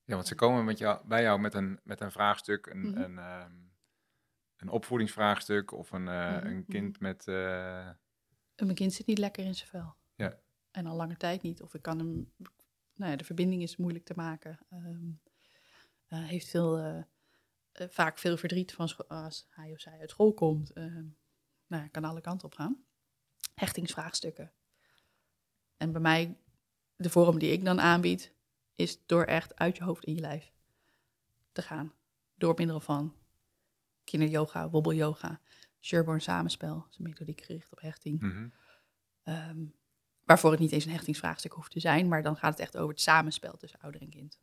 Ja, 0.04 0.14
want 0.14 0.26
ze 0.26 0.34
komen 0.34 0.64
met 0.64 0.78
jou, 0.78 1.06
bij 1.06 1.22
jou 1.22 1.40
met 1.40 1.54
een, 1.54 1.80
met 1.82 2.00
een 2.00 2.12
vraagstuk, 2.12 2.66
een, 2.66 2.80
Mhm. 2.90 3.00
een, 3.00 3.18
ehm, 3.18 3.52
een 4.56 4.68
opvoedingsvraagstuk 4.68 5.72
of 5.72 5.92
een, 5.92 6.08
eh, 6.08 6.36
Mhm, 6.36 6.46
een 6.46 6.66
kind 6.66 7.00
met... 7.00 7.26
eh, 7.28 7.86
En 7.86 8.64
mijn 8.64 8.74
kind 8.74 8.92
zit 8.92 9.06
niet 9.06 9.18
lekker 9.18 9.44
in 9.44 9.54
zijn 9.54 9.68
vel. 9.68 9.94
Ja. 10.14 10.38
En 10.70 10.86
al 10.86 10.96
lange 10.96 11.16
tijd 11.16 11.42
niet. 11.42 11.62
Of 11.62 11.74
ik 11.74 11.82
kan 11.82 11.98
hem... 11.98 12.32
Nou 12.94 13.10
ja, 13.10 13.16
de 13.16 13.24
verbinding 13.24 13.62
is 13.62 13.76
moeilijk 13.76 14.04
te 14.04 14.14
maken. 14.16 14.58
Ehm 14.70 15.10
eh, 16.06 16.24
heeft 16.24 16.48
veel, 16.48 17.04
vaak 17.90 18.18
veel 18.18 18.36
verdriet 18.36 18.72
van 18.72 18.90
als 19.08 19.46
hij 19.50 19.72
of 19.72 19.80
zij 19.80 19.98
uit 20.00 20.10
school 20.10 20.34
komt. 20.34 20.72
Ehm 20.72 21.06
nou 21.68 21.88
kan 21.88 22.04
alle 22.04 22.20
kanten 22.20 22.46
op 22.46 22.54
gaan. 22.54 22.84
Hechtingsvraagstukken. 23.54 24.52
En 25.76 25.92
bij 25.92 26.00
mij, 26.00 26.38
de 26.96 27.10
vorm 27.10 27.38
die 27.38 27.52
ik 27.52 27.64
dan 27.64 27.80
aanbied, 27.80 28.34
is 28.74 29.06
door 29.06 29.24
echt 29.24 29.56
uit 29.56 29.76
je 29.76 29.84
hoofd 29.84 30.04
in 30.04 30.14
je 30.14 30.20
lijf 30.20 30.52
te 31.52 31.62
gaan. 31.62 31.92
Door 32.34 32.54
middel 32.56 32.80
van 32.80 33.16
kinderyoga, 34.04 34.70
wobbelyoga, 34.70 35.40
Sherborne 35.80 36.20
samenspel. 36.20 36.74
Dat 36.74 36.86
is 36.90 36.98
een 36.98 37.04
methodiek 37.04 37.40
gericht 37.40 37.72
op 37.72 37.80
hechting. 37.80 38.20
mhm. 38.20 38.48
Ehm, 39.22 39.66
waarvoor 40.24 40.50
het 40.50 40.60
niet 40.60 40.72
eens 40.72 40.84
een 40.84 40.90
hechtingsvraagstuk 40.90 41.52
hoeft 41.52 41.70
te 41.70 41.80
zijn, 41.80 42.08
maar 42.08 42.22
dan 42.22 42.36
gaat 42.36 42.50
het 42.50 42.60
echt 42.60 42.76
over 42.76 42.90
het 42.90 43.00
samenspel 43.00 43.56
tussen 43.56 43.80
ouder 43.80 44.00
en 44.00 44.10
kind. 44.10 44.38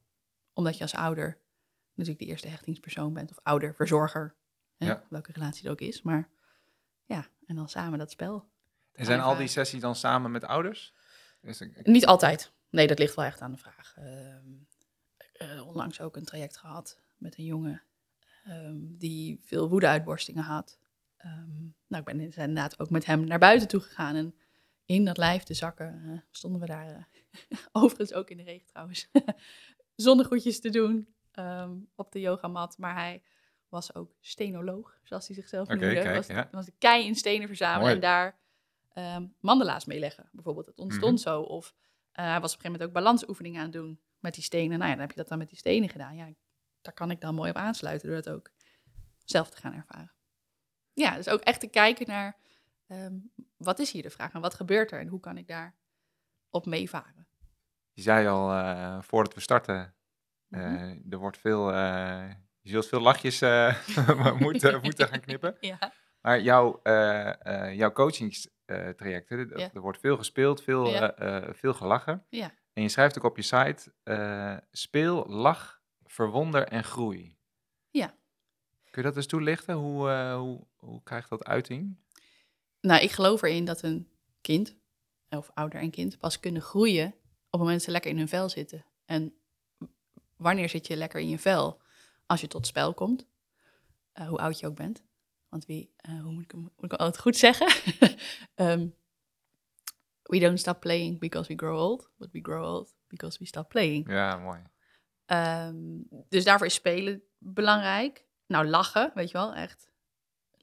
Omdat 0.54 0.78
je 0.78 0.82
als 0.82 0.96
ouder 0.96 1.42
natuurlijk 1.96 2.20
de 2.20 2.26
eerste 2.26 2.48
hechtingspersoon 2.48 3.14
bent, 3.14 3.32
of 3.32 3.40
ouder, 3.44 3.76
verzorger, 3.76 4.36
hè, 4.78 4.86
Ja. 4.86 5.04
welke 5.10 5.32
relatie 5.32 5.62
het 5.62 5.72
ook 5.72 5.88
is. 5.88 6.02
Maar 6.02 6.30
ja, 7.06 7.28
en 7.46 7.56
dan 7.56 7.70
samen 7.70 8.00
dat 8.00 8.12
spel. 8.12 8.50
En 8.94 9.06
zijn 9.06 9.20
al 9.20 9.36
die 9.36 9.48
sessies 9.48 9.82
dan 9.82 9.96
samen 9.96 10.32
met 10.32 10.44
ouders? 10.46 10.94
Is 11.42 11.60
er- 11.60 11.72
Niet 11.84 12.06
altijd. 12.06 12.54
Nee, 12.70 12.88
dat 12.88 13.00
ligt 13.00 13.16
wel 13.16 13.26
echt 13.26 13.42
aan 13.42 13.52
de 13.52 13.58
vraag. 13.58 13.94
Ehm, 13.98 14.46
eh, 15.34 15.68
onlangs 15.68 16.02
ook 16.02 16.16
een 16.16 16.26
traject 16.26 16.58
gehad 16.58 17.00
met 17.18 17.38
een 17.38 17.46
jongen 17.46 17.82
ehm, 18.46 18.78
die 18.80 19.40
veel 19.44 19.70
woedeuitborstingen 19.70 20.44
had. 20.44 20.80
Ehm, 21.18 21.62
nou, 21.88 22.04
ik 22.04 22.04
ben 22.06 22.20
inderdaad 22.20 22.80
ook 22.80 22.90
met 22.90 23.06
hem 23.06 23.24
naar 23.26 23.40
buiten 23.40 23.68
toe 23.68 23.80
gegaan 23.80 24.16
en 24.16 24.36
in 24.86 25.06
dat 25.06 25.18
lijf 25.18 25.44
te 25.44 25.54
zakken 25.54 26.02
eh, 26.06 26.20
stonden 26.32 26.62
we 26.62 26.68
daar, 26.68 26.88
eh, 26.90 27.58
overigens 27.72 28.14
ook 28.14 28.30
in 28.30 28.38
de 28.38 28.44
regen 28.44 28.68
trouwens, 28.68 29.10
zonnegoedjes 29.96 30.60
te 30.60 30.70
doen 30.70 31.15
ehm, 31.36 31.72
op 31.96 32.12
de 32.12 32.20
yogamat. 32.20 32.78
Maar 32.78 32.94
hij 32.96 33.24
was 33.70 33.96
ook 33.96 34.16
stenoloog, 34.20 34.98
zoals 35.04 35.28
hij 35.28 35.36
zichzelf 35.36 35.68
noemde. 35.68 35.94
kijk, 35.94 36.16
was, 36.16 36.28
ja. 36.28 36.48
was 36.52 36.66
de 36.66 36.74
kei 36.78 37.06
in 37.06 37.16
stenen 37.16 37.48
verzamelen 37.48 37.82
Mooi. 37.82 37.94
en 37.94 38.02
daar 38.02 38.40
ehm, 38.94 39.28
mandala's 39.40 39.86
mee 39.86 40.00
leggen. 40.00 40.30
Bijvoorbeeld, 40.32 40.66
het 40.66 40.78
ontstond 40.80 41.14
Mhm. 41.14 41.22
zo. 41.22 41.42
Of 41.42 41.74
eh, 42.12 42.26
hij 42.26 42.40
was 42.40 42.54
op 42.54 42.58
een 42.58 42.62
gegeven 42.66 42.72
moment 42.72 42.84
ook 42.90 42.94
balansoefeningen 43.04 43.60
aan 43.60 43.66
het 43.66 43.74
doen 43.76 44.00
met 44.20 44.34
die 44.34 44.44
stenen. 44.44 44.78
Nou 44.78 44.84
ja, 44.90 44.96
dan 44.96 45.00
heb 45.00 45.10
je 45.12 45.18
dat 45.18 45.28
dan 45.28 45.38
met 45.38 45.50
die 45.50 45.58
stenen 45.58 45.90
gedaan. 45.90 46.16
Ja, 46.16 46.30
daar 46.82 46.94
kan 46.94 47.12
ik 47.12 47.22
dan 47.22 47.36
mooi 47.36 47.50
op 47.50 47.56
aansluiten 47.56 48.08
door 48.08 48.22
dat 48.22 48.34
ook 48.34 48.52
zelf 49.24 49.50
te 49.50 49.58
gaan 49.58 49.74
ervaren. 49.74 50.12
Ja, 50.94 51.16
dus 51.16 51.30
ook 51.30 51.42
echt 51.42 51.60
te 51.60 51.68
kijken 51.68 52.08
naar 52.08 52.38
ehm, 52.88 53.14
wat 53.58 53.80
is 53.80 53.92
hier 53.92 54.02
de 54.02 54.10
vraag 54.10 54.34
en 54.34 54.42
wat 54.42 54.54
gebeurt 54.54 54.92
er 54.92 55.00
en 55.00 55.08
hoe 55.08 55.20
kan 55.20 55.38
ik 55.38 55.48
daar 55.48 55.76
op 56.50 56.66
meevaren. 56.66 57.28
Je 57.92 58.02
zei 58.02 58.28
al 58.28 58.52
eh, 58.52 59.02
voordat 59.02 59.34
we 59.34 59.40
starten, 59.40 59.95
eh, 60.56 60.72
Mhm. 60.72 60.98
er 61.10 61.18
wordt 61.18 61.38
veel, 61.38 61.72
eh, 61.74 62.30
je 62.62 62.70
zult 62.70 62.88
veel 62.88 63.00
lachjes 63.00 63.42
eh, 63.42 63.76
moeten, 64.40 64.82
moeten 64.82 65.08
gaan 65.08 65.20
knippen. 65.20 65.58
Ja, 65.60 65.92
Maar 66.22 66.42
jouw, 66.42 66.80
eh 66.84 67.66
eh 67.68 67.76
jouw 67.76 67.92
coachingstrajecten, 67.92 69.38
er, 69.38 69.60
Ja. 69.60 69.70
er 69.74 69.82
wordt 69.82 70.00
veel 70.00 70.18
gespeeld, 70.18 70.64
veel, 70.64 70.90
Ja. 70.90 71.14
eh, 71.16 71.38
eh, 71.38 71.54
veel 71.54 71.74
gelachen. 71.74 72.26
Ja. 72.30 72.52
En 72.74 72.82
je 72.82 72.90
schrijft 72.90 73.18
ook 73.18 73.24
op 73.24 73.36
je 73.36 73.42
site, 73.42 73.94
eh, 74.04 74.58
speel, 74.72 75.26
lach, 75.28 75.82
verwonder 76.04 76.68
en 76.68 76.84
groei. 76.84 77.38
Ja. 77.90 78.08
Kun 78.90 79.02
je 79.04 79.08
dat 79.08 79.16
eens 79.16 79.26
toelichten? 79.28 79.76
Hoe, 79.76 80.10
eh, 80.10 80.36
hoe, 80.38 80.68
hoe 80.76 81.04
krijgt 81.04 81.30
dat 81.30 81.46
uiting? 81.46 81.98
Nou, 82.82 83.02
ik 83.02 83.12
geloof 83.12 83.42
erin 83.42 83.66
dat 83.66 83.82
een 83.82 84.08
kind, 84.42 84.78
of 85.30 85.50
ouder 85.54 85.80
en 85.80 85.92
kind, 85.92 86.18
pas 86.18 86.40
kunnen 86.40 86.62
groeien 86.62 87.08
op 87.08 87.16
het 87.52 87.60
moment 87.60 87.76
dat 87.76 87.84
ze 87.86 87.92
lekker 87.92 88.12
in 88.12 88.18
hun 88.18 88.28
vel 88.28 88.50
zitten. 88.50 88.86
En 89.06 89.34
wanneer 90.38 90.70
zit 90.70 90.88
je 90.88 90.96
lekker 90.96 91.20
in 91.20 91.30
je 91.30 91.40
vel? 91.40 91.82
Als 92.26 92.42
je 92.42 92.48
tot 92.48 92.68
spel 92.68 92.94
komt, 92.94 93.28
eh, 94.12 94.28
hoe 94.28 94.38
oud 94.38 94.60
je 94.60 94.68
ook 94.68 94.76
bent. 94.76 95.04
Want 95.50 95.66
wie, 95.66 95.94
eh, 95.98 96.22
hoe 96.22 96.32
moet 96.32 96.44
ik 96.44 96.54
moet 96.54 96.72
ik 96.80 96.94
altijd 96.94 97.20
goed 97.22 97.38
zeggen? 97.38 97.68
Ehm, 98.56 98.88
we 100.24 100.40
don't 100.40 100.60
stop 100.60 100.80
playing 100.80 101.20
because 101.20 101.48
we 101.48 101.58
grow 101.58 101.80
old, 101.80 102.10
but 102.18 102.32
we 102.32 102.40
grow 102.42 102.64
old 102.64 102.96
because 103.08 103.40
we 103.40 103.46
stop 103.46 103.70
playing. 103.70 104.10
Ja, 104.12 104.38
mooi. 104.38 104.62
Ehm, 105.26 105.76
dus 106.30 106.44
daarvoor 106.44 106.68
is 106.68 106.74
spelen 106.74 107.24
belangrijk. 107.38 108.26
Nou, 108.48 108.68
lachen, 108.68 109.12
weet 109.16 109.28
je 109.32 109.38
wel, 109.38 109.54
echt. 109.54 109.90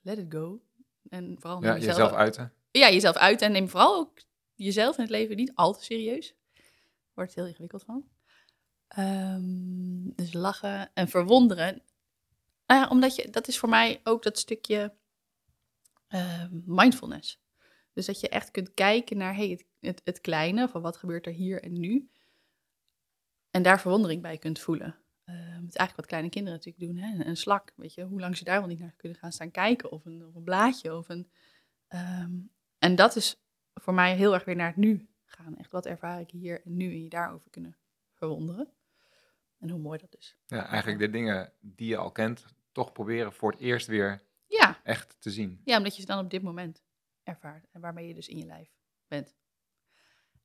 Let 0.02 0.18
it 0.18 0.32
go. 0.32 0.62
En 1.08 1.36
vooral 1.40 1.62
Ja, 1.62 1.74
jezelf, 1.74 1.96
jezelf 1.96 2.12
uiten. 2.12 2.52
ja, 2.70 2.90
jezelf 2.90 3.16
uit 3.16 3.42
en 3.42 3.52
neem 3.52 3.68
vooral 3.68 3.96
ook 3.96 4.18
jezelf 4.54 4.96
in 4.96 5.02
het 5.02 5.10
leven 5.12 5.36
niet 5.36 5.52
al 5.54 5.72
te 5.72 5.84
serieus. 5.84 6.34
Wordt 7.14 7.34
heel 7.34 7.46
ingewikkeld 7.46 7.82
van. 7.84 8.04
Ehm, 8.92 10.10
dus 10.14 10.32
lachen 10.32 10.90
en 10.94 11.08
verwonderen. 11.08 11.82
Ja, 12.66 12.88
omdat 12.88 13.14
je, 13.16 13.30
dat 13.30 13.48
is 13.48 13.58
voor 13.58 13.68
mij 13.68 14.00
ook 14.04 14.22
dat 14.22 14.38
stukje 14.38 14.94
ehm, 16.08 16.60
mindfulness. 16.64 17.40
Dus 17.92 18.06
dat 18.06 18.20
je 18.20 18.28
echt 18.28 18.50
kunt 18.50 18.74
kijken 18.74 19.16
naar 19.16 19.34
hey, 19.34 19.48
het, 19.48 19.64
het, 19.80 20.00
het 20.04 20.20
kleine, 20.20 20.68
van 20.68 20.82
wat 20.82 20.96
gebeurt 20.96 21.26
er 21.26 21.32
hier 21.32 21.62
en 21.62 21.80
nu. 21.80 22.10
En 23.50 23.62
daar 23.62 23.80
verwondering 23.80 24.22
bij 24.22 24.38
kunt 24.38 24.58
voelen. 24.58 24.96
Ehm, 25.24 25.38
het 25.38 25.68
is 25.68 25.76
eigenlijk 25.76 25.96
wat 25.96 26.06
kleine 26.06 26.28
kinderen 26.28 26.58
natuurlijk 26.58 26.84
doen. 26.84 26.96
Hè? 26.96 27.24
Een, 27.24 27.36
slak, 27.36 27.72
weet 27.76 27.94
je, 27.94 28.04
hoe 28.04 28.20
lang 28.20 28.36
ze 28.36 28.44
daar 28.44 28.58
wel 28.58 28.68
niet 28.68 28.78
naar 28.78 28.94
kunnen 28.96 29.18
gaan 29.18 29.32
staan 29.32 29.50
kijken. 29.50 29.92
Of 29.92 30.04
een, 30.04 30.26
of 30.26 30.42
blaadje. 30.42 30.96
Of 30.96 31.08
een, 31.08 31.30
en 32.78 32.94
dat 32.94 33.16
is 33.16 33.42
voor 33.74 33.94
mij 33.94 34.16
heel 34.16 34.34
erg 34.34 34.44
weer 34.44 34.56
naar 34.56 34.66
het 34.66 34.76
nu 34.76 35.08
gaan. 35.24 35.56
Echt, 35.56 35.72
wat 35.72 35.86
ervaar 35.86 36.20
ik 36.20 36.30
hier 36.30 36.62
en 36.64 36.76
nu 36.76 36.90
en 36.90 37.02
je 37.02 37.08
daarover 37.08 37.50
kunnen 37.50 37.76
verwonderen. 38.12 38.72
En 39.62 39.70
hoe 39.70 39.80
mooi 39.80 39.98
dat 39.98 40.16
is. 40.16 40.36
Ja, 40.46 40.66
eigenlijk 40.66 40.98
de 41.00 41.10
dingen 41.10 41.52
die 41.60 41.88
je 41.88 41.96
al 41.96 42.12
kent, 42.12 42.44
toch 42.72 42.92
proberen 42.92 43.32
voor 43.32 43.50
het 43.50 43.60
eerst 43.60 43.86
weer 43.86 44.22
Ja, 44.46 44.80
echt 44.82 45.16
te 45.20 45.30
zien. 45.30 45.60
ja, 45.64 45.76
omdat 45.76 45.94
je 45.94 46.00
ze 46.00 46.06
dan 46.06 46.24
op 46.24 46.30
dit 46.30 46.42
moment 46.42 46.82
ervaart. 47.22 47.66
En 47.70 47.80
waarmee 47.80 48.08
je 48.08 48.14
dus 48.14 48.28
in 48.28 48.38
je 48.38 48.46
lijf 48.46 48.70
bent. 49.08 49.34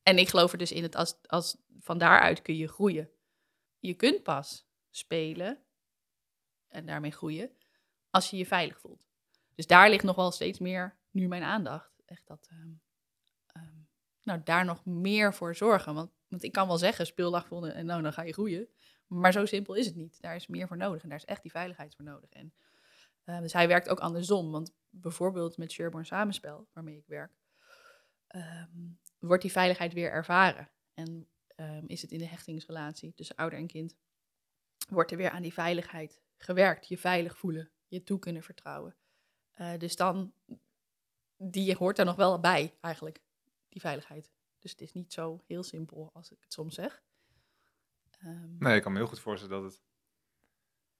En 0.03 0.17
ik 0.17 0.29
geloof 0.29 0.51
er 0.51 0.57
dus 0.57 0.71
in 0.71 0.81
dat 0.81 0.95
als, 0.95 1.17
als 1.21 1.57
van 1.79 1.97
daaruit 1.97 2.41
kun 2.41 2.55
je 2.55 2.67
groeien. 2.67 3.09
Je 3.79 3.93
kunt 3.93 4.23
pas 4.23 4.67
spelen 4.89 5.63
en 6.67 6.85
daarmee 6.85 7.11
groeien 7.11 7.51
als 8.09 8.29
je 8.29 8.37
je 8.37 8.45
veilig 8.45 8.79
voelt. 8.79 9.05
Dus 9.55 9.67
daar 9.67 9.89
ligt 9.89 10.03
nog 10.03 10.15
wel 10.15 10.31
steeds 10.31 10.59
meer 10.59 10.97
nu 11.11 11.27
mijn 11.27 11.43
aandacht. 11.43 12.01
Echt 12.05 12.27
dat, 12.27 12.47
ehm, 12.51 12.69
ehm, 13.45 13.75
nou, 14.23 14.41
daar 14.43 14.65
nog 14.65 14.85
meer 14.85 15.33
voor 15.33 15.55
zorgen. 15.55 15.93
Want, 15.93 16.11
want 16.27 16.43
ik 16.43 16.51
kan 16.51 16.67
wel 16.67 16.77
zeggen, 16.77 17.05
speel 17.05 17.29
lachvonden 17.29 17.73
en 17.73 17.85
nou, 17.85 18.01
dan 18.01 18.13
ga 18.13 18.21
je 18.21 18.33
groeien. 18.33 18.69
Maar 19.07 19.31
zo 19.31 19.45
simpel 19.45 19.73
is 19.73 19.85
het 19.85 19.95
niet. 19.95 20.21
Daar 20.21 20.35
is 20.35 20.47
meer 20.47 20.67
voor 20.67 20.77
nodig 20.77 21.03
en 21.03 21.09
daar 21.09 21.17
is 21.17 21.25
echt 21.25 21.41
die 21.41 21.51
veiligheid 21.51 21.95
voor 21.95 22.05
nodig. 22.05 22.29
En, 22.29 22.53
eh, 23.23 23.39
dus 23.39 23.53
hij 23.53 23.67
werkt 23.67 23.89
ook 23.89 23.99
andersom. 23.99 24.51
Want 24.51 24.73
bijvoorbeeld 24.89 25.57
met 25.57 25.71
Sherborne 25.71 26.05
Samenspel, 26.05 26.67
waarmee 26.73 26.97
ik 26.97 27.07
werk, 27.07 27.31
ehm, 28.27 28.89
wordt 29.19 29.41
die 29.41 29.51
veiligheid 29.51 29.93
weer 29.93 30.11
ervaren. 30.11 30.69
En 30.93 31.27
ehm, 31.55 31.85
is 31.85 32.01
het 32.01 32.11
in 32.11 32.19
de 32.19 32.27
hechtingsrelatie 32.27 33.13
tussen 33.13 33.35
ouder 33.35 33.59
en 33.59 33.67
kind, 33.67 33.95
wordt 34.89 35.11
er 35.11 35.17
weer 35.17 35.29
aan 35.29 35.41
die 35.41 35.53
veiligheid 35.53 36.21
gewerkt. 36.37 36.87
Je 36.87 36.97
veilig 36.97 37.37
voelen, 37.37 37.71
je 37.87 38.03
toe 38.03 38.19
kunnen 38.19 38.43
vertrouwen. 38.43 38.95
Eh, 39.51 39.77
dus 39.77 39.95
dan, 39.95 40.33
die 41.37 41.75
hoort 41.75 41.95
daar 41.95 42.05
nog 42.05 42.15
wel 42.15 42.39
bij 42.39 42.77
eigenlijk, 42.81 43.21
die 43.69 43.81
veiligheid. 43.81 44.31
Dus 44.59 44.71
het 44.71 44.81
is 44.81 44.93
niet 44.93 45.13
zo 45.13 45.43
heel 45.45 45.63
simpel 45.63 46.09
als 46.13 46.31
ik 46.31 46.37
het 46.39 46.53
soms 46.53 46.75
zeg. 46.75 47.03
Ehm, 48.17 48.57
Nee, 48.57 48.75
ik 48.75 48.81
kan 48.81 48.91
me 48.91 48.97
heel 48.97 49.07
goed 49.07 49.19
voorstellen 49.19 49.61
dat 49.61 49.71
het... 49.71 49.83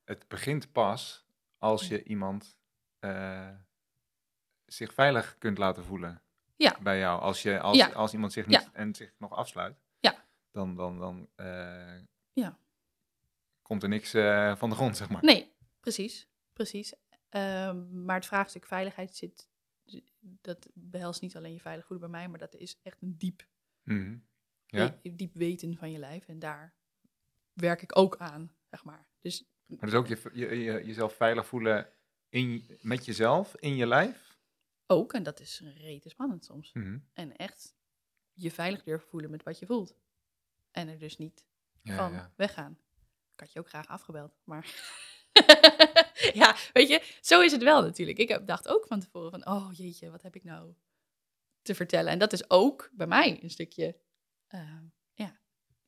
Het 0.03 0.27
begint 0.27 0.71
pas 0.71 1.25
als 1.57 1.87
je 1.87 2.03
iemand 2.03 2.59
eh, 2.99 3.55
zich 4.65 4.93
veilig 4.93 5.37
kunt 5.37 5.57
laten 5.57 5.83
voelen. 5.85 6.21
Ja. 6.55 6.77
Bij 6.81 6.99
jou. 6.99 7.21
Als, 7.21 7.41
je, 7.41 7.59
als, 7.59 7.77
Ja. 7.77 7.87
als 7.91 8.13
iemand 8.13 8.31
zich 8.33 8.45
niet 8.47 8.61
Ja. 8.63 8.73
en 8.73 8.95
zich 8.95 9.13
nog 9.17 9.31
afsluit. 9.31 9.81
Ja. 9.99 10.25
Dan, 10.51 10.75
dan, 10.75 10.99
dan 10.99 11.29
Ja. 12.33 12.59
komt 13.61 13.83
er 13.83 13.89
niks 13.89 14.13
eh, 14.13 14.55
van 14.55 14.69
de 14.69 14.75
grond, 14.75 14.97
zeg 14.97 15.09
maar. 15.09 15.23
Nee, 15.23 15.55
precies, 15.79 16.27
precies. 16.53 16.93
Ehm, 17.29 18.03
maar 18.05 18.15
het 18.15 18.25
vraagstuk 18.25 18.65
veiligheid 18.65 19.15
zit, 19.15 19.49
dat 20.21 20.69
behelst 20.73 21.21
niet 21.21 21.35
alleen 21.35 21.53
je 21.53 21.59
veilig 21.59 21.85
voelen 21.85 22.09
bij 22.11 22.19
mij, 22.19 22.29
maar 22.29 22.39
dat 22.39 22.55
is 22.55 22.79
echt 22.83 23.01
een 23.01 23.17
diep. 23.17 23.47
Ja? 24.65 24.99
we- 25.01 25.15
diep 25.15 25.33
weten 25.33 25.77
van 25.77 25.91
je 25.91 25.97
lijf. 25.99 26.27
En 26.27 26.39
daar 26.39 26.75
werk 27.59 27.81
ik 27.81 27.97
ook 27.97 28.17
aan, 28.17 28.55
zeg 28.69 28.83
maar. 28.83 29.07
Dus 29.19 29.45
Maar 29.65 29.79
dus 29.79 29.93
ook 29.93 30.07
je, 30.07 30.29
je, 30.33 30.47
je- 30.55 30.85
jezelf 30.85 31.15
veilig 31.15 31.47
voelen 31.47 31.89
in, 32.29 32.77
met 32.81 33.05
jezelf, 33.05 33.55
in 33.55 33.75
je 33.75 33.87
lijf. 33.87 34.37
ook, 34.87 35.13
en 35.13 35.23
dat 35.23 35.39
is 35.39 35.61
rete 35.75 36.09
spannend 36.09 36.45
soms. 36.45 36.73
Mhm. 36.73 36.99
En 37.13 37.35
echt 37.37 37.75
je 38.33 38.51
veilig 38.51 38.83
durven 38.83 39.09
voelen 39.09 39.29
met 39.31 39.43
wat 39.43 39.59
je 39.59 39.65
voelt. 39.65 39.95
En 40.71 40.87
er 40.87 40.99
dus 40.99 41.17
niet 41.17 41.45
Ja, 41.81 41.95
van 41.95 42.11
ja. 42.11 42.33
weggaan. 42.35 42.79
Ik 43.33 43.39
had 43.39 43.51
je 43.53 43.59
ook 43.59 43.69
graag 43.69 43.87
afgebeld, 43.87 44.37
maar... 44.43 44.65
ja, 46.33 46.55
weet 46.73 46.87
je, 46.87 47.17
zo 47.21 47.41
is 47.41 47.51
het 47.51 47.63
wel 47.63 47.81
natuurlijk. 47.81 48.17
Ik 48.17 48.29
heb, 48.29 48.47
dacht 48.47 48.67
ook 48.67 48.87
van 48.87 48.99
tevoren 48.99 49.31
van, 49.31 49.47
oh 49.47 49.69
jeetje, 49.73 50.09
wat 50.11 50.21
heb 50.21 50.35
ik 50.35 50.43
nou 50.43 50.73
te 51.61 51.75
vertellen? 51.75 52.11
En 52.11 52.19
dat 52.19 52.33
is 52.33 52.49
ook 52.49 52.89
bij 52.93 53.07
mij 53.07 53.43
een 53.43 53.49
stukje, 53.49 53.97
eh, 54.47 54.59
ja, 54.59 54.83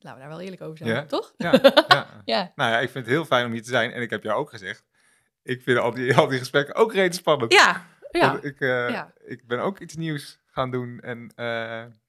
laten 0.02 0.20
we 0.20 0.26
daar 0.26 0.36
wel 0.36 0.44
eerlijk 0.44 0.62
over 0.62 0.76
zijn, 0.76 0.90
Ja. 0.90 1.04
toch? 1.06 1.34
Ja, 1.36 1.52
ja. 1.88 2.22
Ja, 2.24 2.52
Nou 2.54 2.70
ja, 2.70 2.78
ik 2.78 2.90
vind 2.90 3.04
het 3.04 3.14
heel 3.14 3.24
fijn 3.24 3.46
om 3.46 3.52
hier 3.52 3.62
te 3.62 3.68
zijn. 3.68 3.92
En 3.92 4.02
ik 4.02 4.10
heb 4.10 4.22
jou 4.22 4.38
ook 4.38 4.50
gezegd, 4.50 4.84
ik 5.42 5.62
vind 5.62 5.78
al 5.78 5.90
die, 5.94 6.16
al 6.16 6.26
die 6.28 6.38
gesprekken 6.38 6.74
ook 6.74 6.92
reden 6.92 7.14
spannend. 7.14 7.52
ja, 7.52 7.86
ja, 8.10 8.32
Want 8.32 8.44
Ik, 8.44 8.60
eh, 8.60 9.02
ik 9.24 9.46
ben 9.46 9.60
ook 9.60 9.78
iets 9.78 9.96
nieuws 9.96 10.38
gaan 10.46 10.70
doen 10.70 11.00
en 11.00 11.32
eh, 11.34 11.44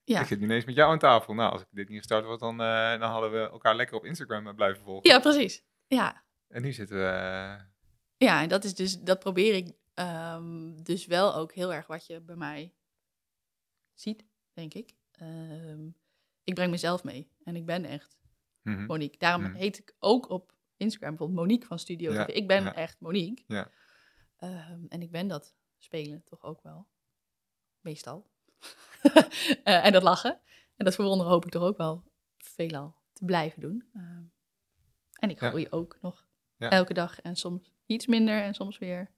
ja. 0.04 0.20
ik 0.22 0.28
zit 0.28 0.40
nu 0.40 0.46
ineens 0.46 0.66
met 0.66 0.76
jou 0.76 0.92
aan 0.92 1.00
tafel. 1.00 1.34
Nou, 1.34 1.52
als 1.52 1.62
ik 1.62 1.68
dit 1.72 1.90
niet 1.90 1.98
gestart 1.98 2.26
was, 2.26 2.40
dan, 2.40 2.62
eh, 2.62 3.00
dan 3.00 3.10
hadden 3.10 3.32
we 3.32 3.50
elkaar 3.50 3.76
lekker 3.76 3.96
op 3.96 4.06
Instagram 4.06 4.56
blijven 4.56 4.84
volgen. 4.84 5.10
Ja, 5.10 5.20
precies. 5.20 5.64
Ja, 5.88 6.24
En 6.48 6.62
nu 6.62 6.72
zitten 6.72 6.98
we... 6.98 7.58
ja 8.18 8.42
en 8.42 8.50
dat 8.50 8.64
is 8.64 8.76
dus, 8.76 9.00
dat 9.00 9.20
probeer 9.20 9.54
ik 9.56 9.72
ehm, 9.94 10.84
dus 10.84 11.06
wel 11.06 11.36
ook 11.36 11.52
heel 11.54 11.74
erg 11.74 11.88
wat 11.88 12.06
je 12.06 12.20
bij 12.22 12.36
mij 12.36 12.74
ziet, 13.94 14.26
denk 14.54 14.74
ik. 14.74 14.94
Ehm, 15.12 15.88
ik 16.44 16.54
breng 16.54 16.72
mezelf 16.72 17.04
mee 17.04 17.32
en 17.44 17.56
ik 17.56 17.66
ben 17.66 17.86
echt 17.86 18.18
mhm. 18.62 18.86
Monique. 18.86 19.18
Daarom 19.18 19.42
Mhm. 19.42 19.54
heet 19.54 19.78
ik 19.78 19.96
ook 20.00 20.30
op 20.30 20.54
Instagram 20.78 21.10
bijvoorbeeld 21.10 21.40
Monique 21.40 21.68
van 21.68 21.80
Studio. 21.80 22.14
Ja. 22.14 22.28
Ik 22.28 22.48
ben 22.48 22.64
ja. 22.64 22.76
echt 22.76 23.00
Monique. 23.00 23.44
Ja. 23.48 23.72
Ehm, 24.38 24.86
en 24.88 25.02
ik 25.02 25.12
ben 25.12 25.28
dat 25.28 25.56
spelen 25.78 26.24
toch 26.24 26.44
ook 26.44 26.62
wel. 26.62 26.88
Meestal. 27.80 28.30
Eh, 29.64 29.86
en 29.86 29.92
dat 29.92 30.04
lachen. 30.04 30.40
En 30.76 30.86
dat 30.86 30.96
verwonderen 30.96 31.32
hoop 31.32 31.46
ik 31.46 31.52
toch 31.52 31.64
ook 31.64 31.78
wel 31.78 32.04
veelal 32.38 32.96
te 33.14 33.26
blijven 33.26 33.62
doen. 33.62 33.90
Ehm, 33.94 34.24
en 35.20 35.30
ik 35.30 35.38
groei 35.38 35.68
ook 35.70 35.98
nog 36.02 36.26
elke 36.58 36.94
dag. 36.94 37.22
En 37.22 37.36
soms 37.36 37.74
iets 37.86 38.06
minder 38.06 38.42
en 38.42 38.54
soms 38.54 38.78
weer 38.78 39.12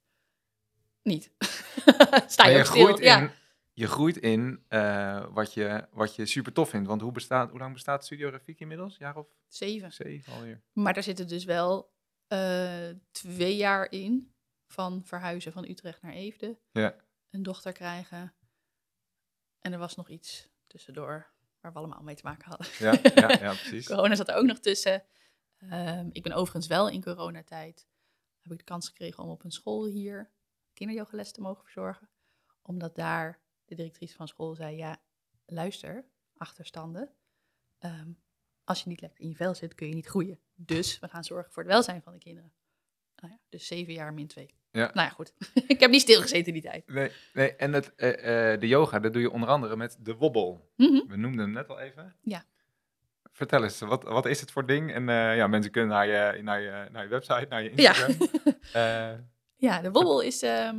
niet. 1.01 1.31
Sta 2.27 2.45
je 2.45 2.53
je 2.53 2.59
ook 2.59 2.65
stil. 2.65 2.85
groeit 2.85 2.99
Ja. 2.99 3.31
Je 3.73 3.87
groeit 3.87 4.17
in 4.17 4.63
eh, 4.67 5.25
wat, 5.29 5.53
je, 5.53 5.87
wat 5.91 6.15
je 6.15 6.25
super 6.25 6.53
tof 6.53 6.69
vindt. 6.69 6.87
Want 6.87 7.01
hoe, 7.01 7.11
bestaat, 7.11 7.49
hoe 7.49 7.59
lang 7.59 7.73
bestaat 7.73 8.05
Studio 8.05 8.29
Rafiki 8.29 8.61
inmiddels? 8.61 8.97
Jaar 8.97 9.17
of 9.17 9.27
Zeven. 9.47 9.91
zeven 9.91 10.33
alweer? 10.33 10.61
Maar 10.73 10.93
daar 10.93 11.03
zitten 11.03 11.27
dus 11.27 11.43
wel 11.43 11.93
eh, 12.27 12.89
twee 13.11 13.55
jaar 13.55 13.91
in 13.91 14.33
van 14.67 15.01
verhuizen 15.05 15.51
van 15.51 15.69
Utrecht 15.69 16.01
naar 16.01 16.13
Eefde. 16.13 16.59
Ja. 16.71 16.95
Een 17.29 17.43
dochter 17.43 17.71
krijgen. 17.71 18.33
En 19.59 19.73
er 19.73 19.79
was 19.79 19.95
nog 19.95 20.09
iets 20.09 20.49
tussendoor 20.67 21.31
waar 21.61 21.71
we 21.71 21.77
allemaal 21.77 22.03
mee 22.03 22.15
te 22.15 22.23
maken 22.23 22.49
hadden. 22.49 22.67
Ja, 22.79 23.11
ja, 23.15 23.29
ja 23.29 23.53
precies. 23.61 23.87
Corona 23.87 24.15
zat 24.15 24.29
er 24.29 24.35
ook 24.35 24.45
nog 24.45 24.59
tussen. 24.59 25.03
Ehm, 25.57 26.09
ik 26.11 26.23
ben 26.23 26.33
overigens 26.33 26.67
wel 26.67 26.89
in 26.89 27.03
coronatijd. 27.03 27.87
Heb 28.41 28.51
ik 28.51 28.57
de 28.57 28.63
kans 28.63 28.87
gekregen 28.87 29.23
om 29.23 29.29
op 29.29 29.43
een 29.43 29.51
school 29.51 29.85
hier 29.85 30.31
kinderyogales 30.73 31.31
te 31.31 31.41
mogen 31.41 31.63
verzorgen. 31.63 32.09
Omdat 32.61 32.95
daar 32.95 33.42
de 33.75 33.81
directrice 33.81 34.15
van 34.15 34.27
school 34.27 34.55
zei, 34.55 34.75
ja, 34.77 34.97
luister, 35.45 36.05
achterstanden. 36.37 37.09
Ehm, 37.79 38.11
als 38.63 38.83
je 38.83 38.89
niet 38.89 39.01
lekker 39.01 39.19
in 39.19 39.29
je 39.29 39.35
vel 39.35 39.55
zit, 39.55 39.75
kun 39.75 39.87
je 39.87 39.93
niet 39.93 40.05
groeien. 40.07 40.39
Dus 40.55 40.99
we 40.99 41.07
gaan 41.07 41.23
zorgen 41.23 41.51
voor 41.51 41.63
het 41.63 41.71
welzijn 41.71 42.01
van 42.01 42.13
de 42.13 42.19
kinderen. 42.19 42.51
Nou 43.15 43.33
ja, 43.33 43.39
dus 43.49 43.67
zeven 43.67 43.93
jaar 43.93 44.13
min 44.13 44.27
twee. 44.27 44.53
Ja. 44.71 44.91
Nou 44.93 45.07
ja, 45.07 45.09
goed. 45.09 45.33
ik 45.67 45.79
heb 45.79 45.91
niet 45.91 46.01
stilgezeten 46.01 46.53
die 46.53 46.61
tijd. 46.61 46.87
Nee, 46.87 47.11
nee 47.33 47.55
en 47.55 47.73
het, 47.73 47.95
eh, 47.95 48.53
eh, 48.53 48.59
de 48.59 48.67
yoga, 48.67 48.99
dat 48.99 49.13
doe 49.13 49.21
je 49.21 49.31
onder 49.31 49.49
andere 49.49 49.75
met 49.75 49.97
de 49.99 50.15
wobbel. 50.15 50.71
Mhm. 50.75 51.07
We 51.07 51.15
noemden 51.15 51.39
hem 51.39 51.51
net 51.51 51.69
al 51.69 51.79
even. 51.79 52.15
Ja. 52.21 52.45
Vertel 53.31 53.63
eens, 53.63 53.79
wat, 53.79 54.03
wat 54.03 54.25
is 54.25 54.39
het 54.39 54.51
voor 54.51 54.65
ding? 54.65 54.93
En 54.93 55.09
eh, 55.09 55.35
ja, 55.35 55.47
mensen 55.47 55.71
kunnen 55.71 55.89
naar 55.91 56.07
je, 56.07 56.41
naar 56.43 56.61
je, 56.61 56.87
naar 56.91 57.03
je 57.03 57.09
website, 57.09 57.45
naar 57.49 57.63
je 57.63 57.71
Ja. 57.75 57.89
Instagram. 58.07 58.27
Eh, 58.73 59.13
Ja, 59.55 59.81
de 59.81 59.91
wobbel 59.91 60.21
is, 60.21 60.41
ehm, 60.41 60.77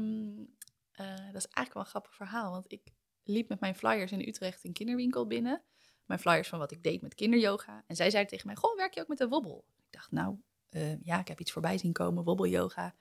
eh, 0.94 1.06
dat 1.06 1.42
is 1.42 1.46
eigenlijk 1.46 1.72
wel 1.74 1.82
een 1.82 1.88
grappig 1.88 2.14
verhaal. 2.14 2.50
Want 2.50 2.72
ik 2.72 2.92
liep 3.22 3.48
met 3.48 3.60
mijn 3.60 3.74
flyers 3.74 4.12
in 4.12 4.28
Utrecht 4.28 4.64
een 4.64 4.72
kinderwinkel 4.72 5.26
binnen. 5.26 5.62
Mijn 6.04 6.20
flyers 6.20 6.48
van 6.48 6.58
wat 6.58 6.72
ik 6.72 6.82
deed 6.82 7.02
met 7.02 7.14
kinderyoga. 7.14 7.84
En 7.86 7.96
zij 7.96 8.10
zei 8.10 8.26
tegen 8.26 8.46
mij, 8.46 8.56
goh, 8.56 8.76
werk 8.76 8.94
je 8.94 9.00
ook 9.00 9.08
met 9.08 9.18
de 9.18 9.28
wobbel? 9.28 9.64
Ik 9.76 9.92
dacht, 9.92 10.10
nou, 10.10 10.36
eh, 10.68 11.00
ja, 11.02 11.20
ik 11.20 11.28
heb 11.28 11.40
iets 11.40 11.52
voorbij 11.52 11.78
zien 11.78 11.92
komen, 11.92 12.24
wobbelyoga. 12.24 12.94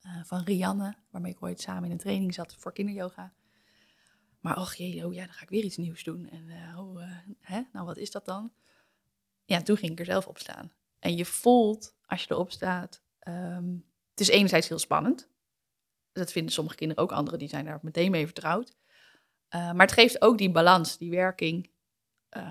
eh, 0.00 0.24
van 0.24 0.44
Rianne, 0.44 0.96
waarmee 1.10 1.32
ik 1.32 1.42
ooit 1.42 1.60
samen 1.60 1.84
in 1.84 1.90
een 1.90 1.98
training 1.98 2.34
zat 2.34 2.54
voor 2.54 2.72
kinderyoga. 2.72 3.34
Maar 4.40 4.58
och 4.58 4.74
jee, 4.74 5.06
oh 5.06 5.14
ja, 5.14 5.24
dan 5.24 5.34
ga 5.34 5.42
ik 5.42 5.48
weer 5.48 5.64
iets 5.64 5.76
nieuws 5.76 6.04
doen. 6.04 6.28
En 6.28 6.76
oh, 6.76 7.02
hè? 7.40 7.62
nou 7.72 7.86
wat 7.86 7.96
is 7.96 8.10
dat 8.10 8.24
dan? 8.24 8.52
Ja, 9.44 9.62
toen 9.62 9.76
ging 9.76 9.92
ik 9.92 9.98
er 9.98 10.04
zelf 10.04 10.26
op 10.26 10.38
staan. 10.38 10.72
En 10.98 11.16
je 11.16 11.24
voelt, 11.24 11.96
als 12.06 12.22
je 12.22 12.30
erop 12.30 12.50
staat, 12.50 13.02
ehm, 13.18 13.72
het 14.10 14.20
is 14.20 14.28
enerzijds 14.28 14.68
heel 14.68 14.78
spannend. 14.78 15.28
Dat 16.14 16.32
vinden 16.32 16.52
sommige 16.52 16.76
kinderen 16.76 17.02
ook, 17.02 17.12
anderen 17.12 17.38
die 17.38 17.48
zijn 17.48 17.64
daar 17.64 17.78
meteen 17.82 18.10
mee 18.10 18.24
vertrouwd. 18.24 18.76
Eh, 19.48 19.72
maar 19.72 19.86
het 19.86 19.92
geeft 19.92 20.22
ook 20.22 20.38
die 20.38 20.50
balans, 20.50 20.98
die 20.98 21.10
werking. 21.10 21.70
eh, 22.28 22.42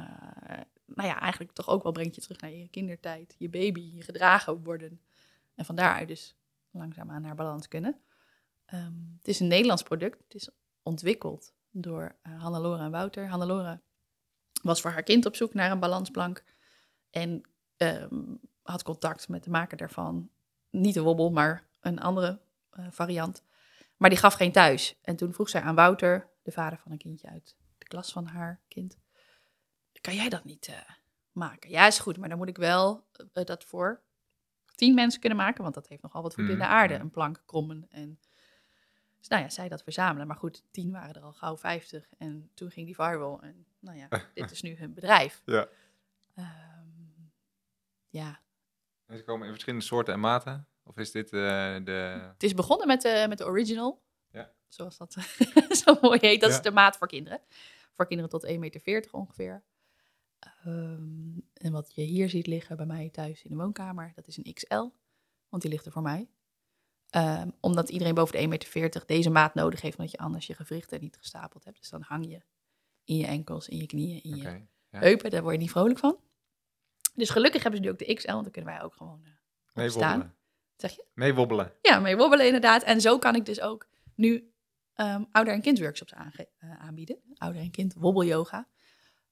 nou 0.85 1.07
ja, 1.07 1.19
eigenlijk 1.19 1.51
toch 1.51 1.69
ook 1.69 1.83
wel 1.83 1.91
brengt 1.91 2.15
je 2.15 2.21
terug 2.21 2.41
naar 2.41 2.51
je 2.51 2.67
kindertijd, 2.67 3.35
je 3.37 3.49
baby, 3.49 3.91
je 3.95 4.01
gedragen 4.01 4.63
worden. 4.63 5.01
En 5.55 5.65
van 5.65 5.75
daaruit 5.75 6.07
dus 6.07 6.35
langzaamaan 6.71 7.21
naar 7.21 7.35
balans 7.35 7.67
kunnen. 7.67 8.01
Ehm, 8.65 8.93
het 9.17 9.27
is 9.27 9.39
een 9.39 9.47
Nederlands 9.47 9.83
product. 9.83 10.23
Het 10.23 10.35
is 10.35 10.49
ontwikkeld 10.83 11.53
door 11.71 12.15
uh, 12.27 12.41
Hannelore 12.41 12.83
en 12.83 12.91
Wouter. 12.91 13.27
Hannelore 13.27 13.81
was 14.61 14.81
voor 14.81 14.91
haar 14.91 15.03
kind 15.03 15.25
op 15.25 15.35
zoek 15.35 15.53
naar 15.53 15.71
een 15.71 15.79
balansplank. 15.79 16.43
En 17.09 17.41
ehm, 17.77 18.35
had 18.61 18.83
contact 18.83 19.29
met 19.29 19.43
de 19.43 19.49
maker 19.49 19.77
daarvan. 19.77 20.29
Niet 20.69 20.93
de 20.93 21.01
wobbel, 21.01 21.31
maar 21.31 21.67
een 21.79 21.99
andere 21.99 22.39
variant. 22.89 23.43
Maar 24.03 24.11
die 24.11 24.21
gaf 24.21 24.33
geen 24.33 24.51
thuis. 24.51 24.95
En 25.01 25.15
toen 25.15 25.33
vroeg 25.33 25.49
zij 25.49 25.61
aan 25.61 25.75
Wouter, 25.75 26.29
de 26.41 26.51
vader 26.51 26.79
van 26.79 26.91
een 26.91 26.97
kindje 26.97 27.27
uit 27.27 27.57
de 27.77 27.85
klas 27.85 28.11
van 28.11 28.25
haar 28.25 28.61
kind. 28.67 28.97
Kan 30.01 30.15
jij 30.15 30.29
dat 30.29 30.43
niet 30.43 30.67
eh, 30.67 30.75
maken? 31.31 31.69
Ja, 31.69 31.87
is 31.87 31.99
goed, 31.99 32.17
maar 32.17 32.29
dan 32.29 32.37
moet 32.37 32.47
ik 32.47 32.57
wel 32.57 33.07
eh, 33.33 33.43
dat 33.43 33.63
voor 33.63 34.01
tien 34.75 34.93
mensen 34.93 35.19
kunnen 35.19 35.37
maken. 35.37 35.63
Want 35.63 35.75
dat 35.75 35.87
heeft 35.87 36.01
nogal 36.01 36.21
wat 36.21 36.33
voet 36.33 36.49
in 36.49 36.57
de 36.57 36.63
Mhm, 36.63 36.71
aarde. 36.71 36.93
Een 36.93 37.09
plank 37.09 37.43
krommen. 37.45 37.85
En 37.89 38.19
dus 39.17 39.27
nou 39.27 39.41
ja, 39.41 39.49
zij 39.49 39.69
dat 39.69 39.83
verzamelen. 39.83 40.27
Maar 40.27 40.37
goed, 40.37 40.63
tien 40.71 40.91
waren 40.91 41.15
er 41.15 41.21
al 41.21 41.33
gauw 41.33 41.57
vijftig. 41.57 42.09
En 42.17 42.51
toen 42.53 42.71
ging 42.71 42.85
die 42.85 42.95
viral. 42.95 43.41
En 43.41 43.65
nou 43.79 43.97
ja, 43.97 44.07
dit 44.33 44.51
is 44.51 44.61
nu 44.61 44.77
hun 44.77 44.93
bedrijf. 44.93 45.41
Ja. 45.45 45.67
Ehm, 46.35 46.87
ja, 48.09 48.41
en 49.05 49.17
ze 49.17 49.23
komen 49.23 49.45
in 49.45 49.51
verschillende 49.51 49.85
soorten 49.85 50.13
en 50.13 50.19
maten? 50.19 50.67
Of 50.83 50.97
is 50.97 51.11
dit 51.11 51.25
eh, 51.33 51.75
de... 51.83 51.91
Het 52.33 52.43
is 52.43 52.53
begonnen 52.53 52.87
met 52.87 53.01
de, 53.01 53.25
met 53.29 53.37
de 53.37 53.45
original. 53.45 54.01
Ja. 54.31 54.51
Zoals 54.67 54.97
dat 54.97 55.13
zo 55.83 55.97
mooi 56.01 56.19
heet. 56.21 56.41
Dat 56.41 56.49
Ja. 56.49 56.55
is 56.55 56.61
de 56.61 56.71
maat 56.71 56.97
voor 56.97 57.07
kinderen. 57.07 57.41
Voor 57.93 58.07
kinderen 58.07 58.31
tot 58.31 58.45
1,40 58.47 58.59
meter 58.59 59.07
ongeveer. 59.11 59.63
Ehm, 60.39 61.37
en 61.53 61.71
wat 61.71 61.95
je 61.95 62.01
hier 62.01 62.29
ziet 62.29 62.47
liggen 62.47 62.77
bij 62.77 62.85
mij 62.85 63.09
thuis 63.09 63.43
in 63.43 63.49
de 63.49 63.55
woonkamer, 63.57 64.11
dat 64.15 64.27
is 64.27 64.37
een 64.37 64.53
XL. 64.53 64.87
Want 65.49 65.61
die 65.61 65.71
ligt 65.71 65.85
er 65.85 65.91
voor 65.91 66.01
mij. 66.01 66.29
Ehm, 67.09 67.49
omdat 67.59 67.89
iedereen 67.89 68.13
boven 68.13 68.31
de 68.35 68.41
1,40 68.41 68.73
meter 68.73 69.03
deze 69.05 69.29
maat 69.29 69.53
nodig 69.53 69.81
heeft, 69.81 69.97
omdat 69.97 70.11
je 70.11 70.17
anders 70.17 70.47
je 70.47 70.53
gewrichten 70.53 70.99
niet 71.01 71.17
gestapeld 71.17 71.63
hebt. 71.63 71.77
Dus 71.77 71.89
dan 71.89 72.01
hang 72.01 72.25
je 72.29 72.41
in 73.03 73.15
je 73.17 73.25
enkels, 73.25 73.67
in 73.67 73.77
je 73.77 73.85
knieën, 73.85 74.23
in 74.23 74.35
je 74.35 74.43
Ja. 74.43 74.99
heupen. 74.99 75.29
Daar 75.31 75.41
word 75.41 75.53
je 75.53 75.59
niet 75.61 75.71
vrolijk 75.71 75.99
van. 75.99 76.17
Dus 77.15 77.29
gelukkig 77.29 77.61
hebben 77.63 77.79
ze 77.81 77.85
nu 77.85 77.91
ook 77.93 77.99
de 78.07 78.13
XL, 78.13 78.31
want 78.31 78.43
dan 78.43 78.51
kunnen 78.51 78.73
wij 78.73 78.81
ook 78.83 78.93
gewoon... 78.93 79.21
eh, 79.25 79.31
Mee 79.73 79.85
opstaan. 79.85 80.35
Zeg 80.77 80.91
je? 80.95 81.05
Mee 81.13 81.33
wobbelen. 81.33 81.73
Ja, 81.81 81.99
mee 81.99 82.17
wobbelen 82.17 82.45
inderdaad. 82.45 82.83
En 82.83 83.01
zo 83.01 83.17
kan 83.19 83.35
ik 83.35 83.45
dus 83.45 83.61
ook 83.61 83.87
nu 84.15 84.51
ehm, 84.93 85.23
ouder- 85.31 85.53
en 85.53 85.61
kindworkshops 85.61 86.13
aange- 86.13 86.49
eh, 86.57 86.79
aanbieden. 86.79 87.19
Ouder- 87.35 87.61
en 87.61 87.71
kind 87.71 87.93
wobbelyoga. 87.93 88.67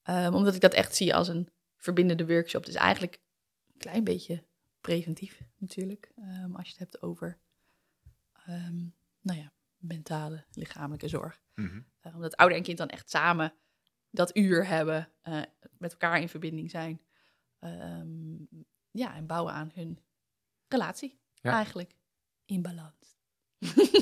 Ehm, 0.03 0.33
omdat 0.33 0.55
ik 0.55 0.61
dat 0.61 0.73
echt 0.73 0.95
zie 0.95 1.15
als 1.15 1.27
een 1.27 1.49
verbindende 1.77 2.25
workshop. 2.27 2.65
Dus 2.65 2.75
eigenlijk 2.75 3.19
een 3.73 3.77
klein 3.79 4.03
beetje 4.03 4.43
preventief 4.81 5.41
natuurlijk. 5.57 6.11
ehm, 6.15 6.55
als 6.55 6.65
je 6.67 6.71
het 6.71 6.79
hebt 6.79 7.01
over, 7.01 7.39
nou 9.21 9.39
ja, 9.39 9.51
mentale, 9.77 10.45
lichamelijke 10.51 11.07
zorg. 11.07 11.41
Mhm. 11.55 11.81
Eh, 11.99 12.15
omdat 12.15 12.35
ouder 12.35 12.57
en 12.57 12.63
kind 12.63 12.77
dan 12.77 12.89
echt 12.89 13.09
samen 13.09 13.53
dat 14.09 14.37
uur 14.37 14.67
hebben, 14.67 15.11
eh, 15.21 15.41
met 15.77 15.91
elkaar 15.91 16.21
in 16.21 16.29
verbinding 16.29 16.69
zijn. 16.69 17.01
Ja, 18.91 19.15
en 19.15 19.25
bouwen 19.25 19.53
aan 19.53 19.71
hun 19.73 19.99
relatie 20.67 21.19
Ja. 21.41 21.51
eigenlijk. 21.51 21.95
In 22.45 22.61
balans. 22.61 23.19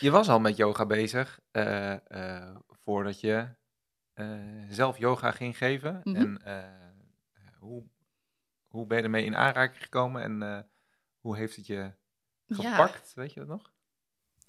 Je 0.00 0.10
was 0.10 0.28
al 0.28 0.40
met 0.40 0.56
yoga 0.56 0.86
bezig 0.86 1.40
eh, 1.50 1.92
eh, 2.10 2.56
voordat 2.68 3.20
je 3.20 3.48
eh, 4.12 4.64
zelf 4.68 4.98
yoga 4.98 5.30
ging 5.30 5.56
geven. 5.58 6.00
Mhm. 6.04 6.16
En 6.16 6.40
hoe, 7.58 7.84
hoe 8.66 8.86
ben 8.86 8.98
je 8.98 9.04
ermee 9.04 9.24
in 9.24 9.36
aanraking 9.36 9.82
gekomen 9.82 10.22
en 10.22 10.68
hoe 11.18 11.36
heeft 11.36 11.56
het 11.56 11.66
je 11.66 11.92
ja, 12.46 12.70
gepakt? 12.70 13.14
Weet 13.14 13.32
je 13.32 13.40
dat 13.40 13.48
nog? 13.48 13.72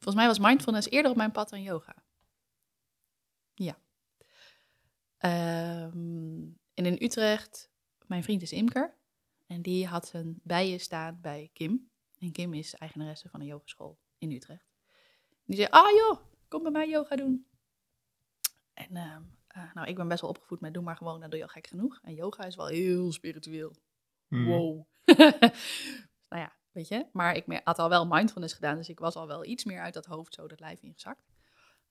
volgens 0.01 0.15
mij 0.15 0.27
was 0.27 0.39
mindfulness 0.39 0.89
eerder 0.89 1.11
op 1.11 1.17
mijn 1.17 1.31
pad 1.31 1.49
dan 1.49 1.61
yoga. 1.61 1.95
Ja. 3.53 3.77
Ehm, 5.17 6.41
en 6.73 6.85
in 6.85 6.97
Utrecht, 6.99 7.71
mijn 8.05 8.23
vriend 8.23 8.41
is 8.41 8.51
imker. 8.51 8.97
En 9.51 9.61
die 9.61 9.87
had 9.87 10.07
zijn 10.07 10.39
bijen 10.43 10.79
staan 10.79 11.19
bij 11.21 11.49
Kim. 11.53 11.89
En 12.19 12.31
Kim 12.31 12.53
is 12.53 12.75
eigenaresse 12.75 13.29
van 13.29 13.39
een 13.39 13.45
yogeschool 13.45 13.99
in 14.17 14.31
Utrecht. 14.31 14.71
Die 15.45 15.55
zei, 15.55 15.67
ah 15.69 15.95
joh, 15.95 16.19
kom 16.47 16.63
bij 16.63 16.71
mij 16.71 16.89
yoga 16.89 17.15
doen. 17.15 17.47
En 18.73 18.95
ehm, 18.95 19.21
eh, 19.47 19.73
nou, 19.73 19.87
ik 19.87 19.95
ben 19.95 20.07
best 20.07 20.21
wel 20.21 20.29
opgevoed 20.29 20.59
met 20.59 20.73
doe 20.73 20.83
maar 20.83 20.95
gewoon, 20.95 21.19
dan 21.19 21.29
doe 21.29 21.39
je 21.39 21.45
al 21.45 21.51
gek 21.51 21.67
genoeg. 21.67 21.99
En 22.01 22.13
yoga 22.13 22.43
is 22.43 22.55
wel 22.55 22.67
heel 22.67 23.11
spiritueel. 23.11 23.75
Mhm. 24.27 24.45
Wow. 24.45 24.85
nou 26.29 26.41
ja, 26.41 26.53
weet 26.71 26.87
je. 26.87 27.07
Maar 27.11 27.35
ik 27.35 27.61
had 27.63 27.79
al 27.79 27.89
wel 27.89 28.07
mindfulness 28.07 28.53
gedaan, 28.53 28.75
dus 28.75 28.89
ik 28.89 28.99
was 28.99 29.15
al 29.15 29.27
wel 29.27 29.45
iets 29.45 29.63
meer 29.63 29.79
uit 29.79 29.93
dat 29.93 30.05
hoofd 30.05 30.33
zo 30.33 30.47
dat 30.47 30.59
lijf 30.59 30.81
ingezakt. 30.81 31.31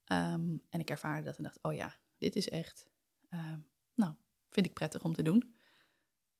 Ehm, 0.04 0.56
en 0.68 0.80
ik 0.80 0.90
ervaarde 0.90 1.24
dat 1.24 1.36
en 1.36 1.42
dacht, 1.42 1.62
oh 1.62 1.74
ja, 1.74 1.96
dit 2.18 2.36
is 2.36 2.48
echt, 2.48 2.86
ehm, 3.28 3.58
nou, 3.94 4.14
vind 4.50 4.66
ik 4.66 4.74
prettig 4.74 5.02
om 5.02 5.12
te 5.12 5.22
doen. 5.22 5.58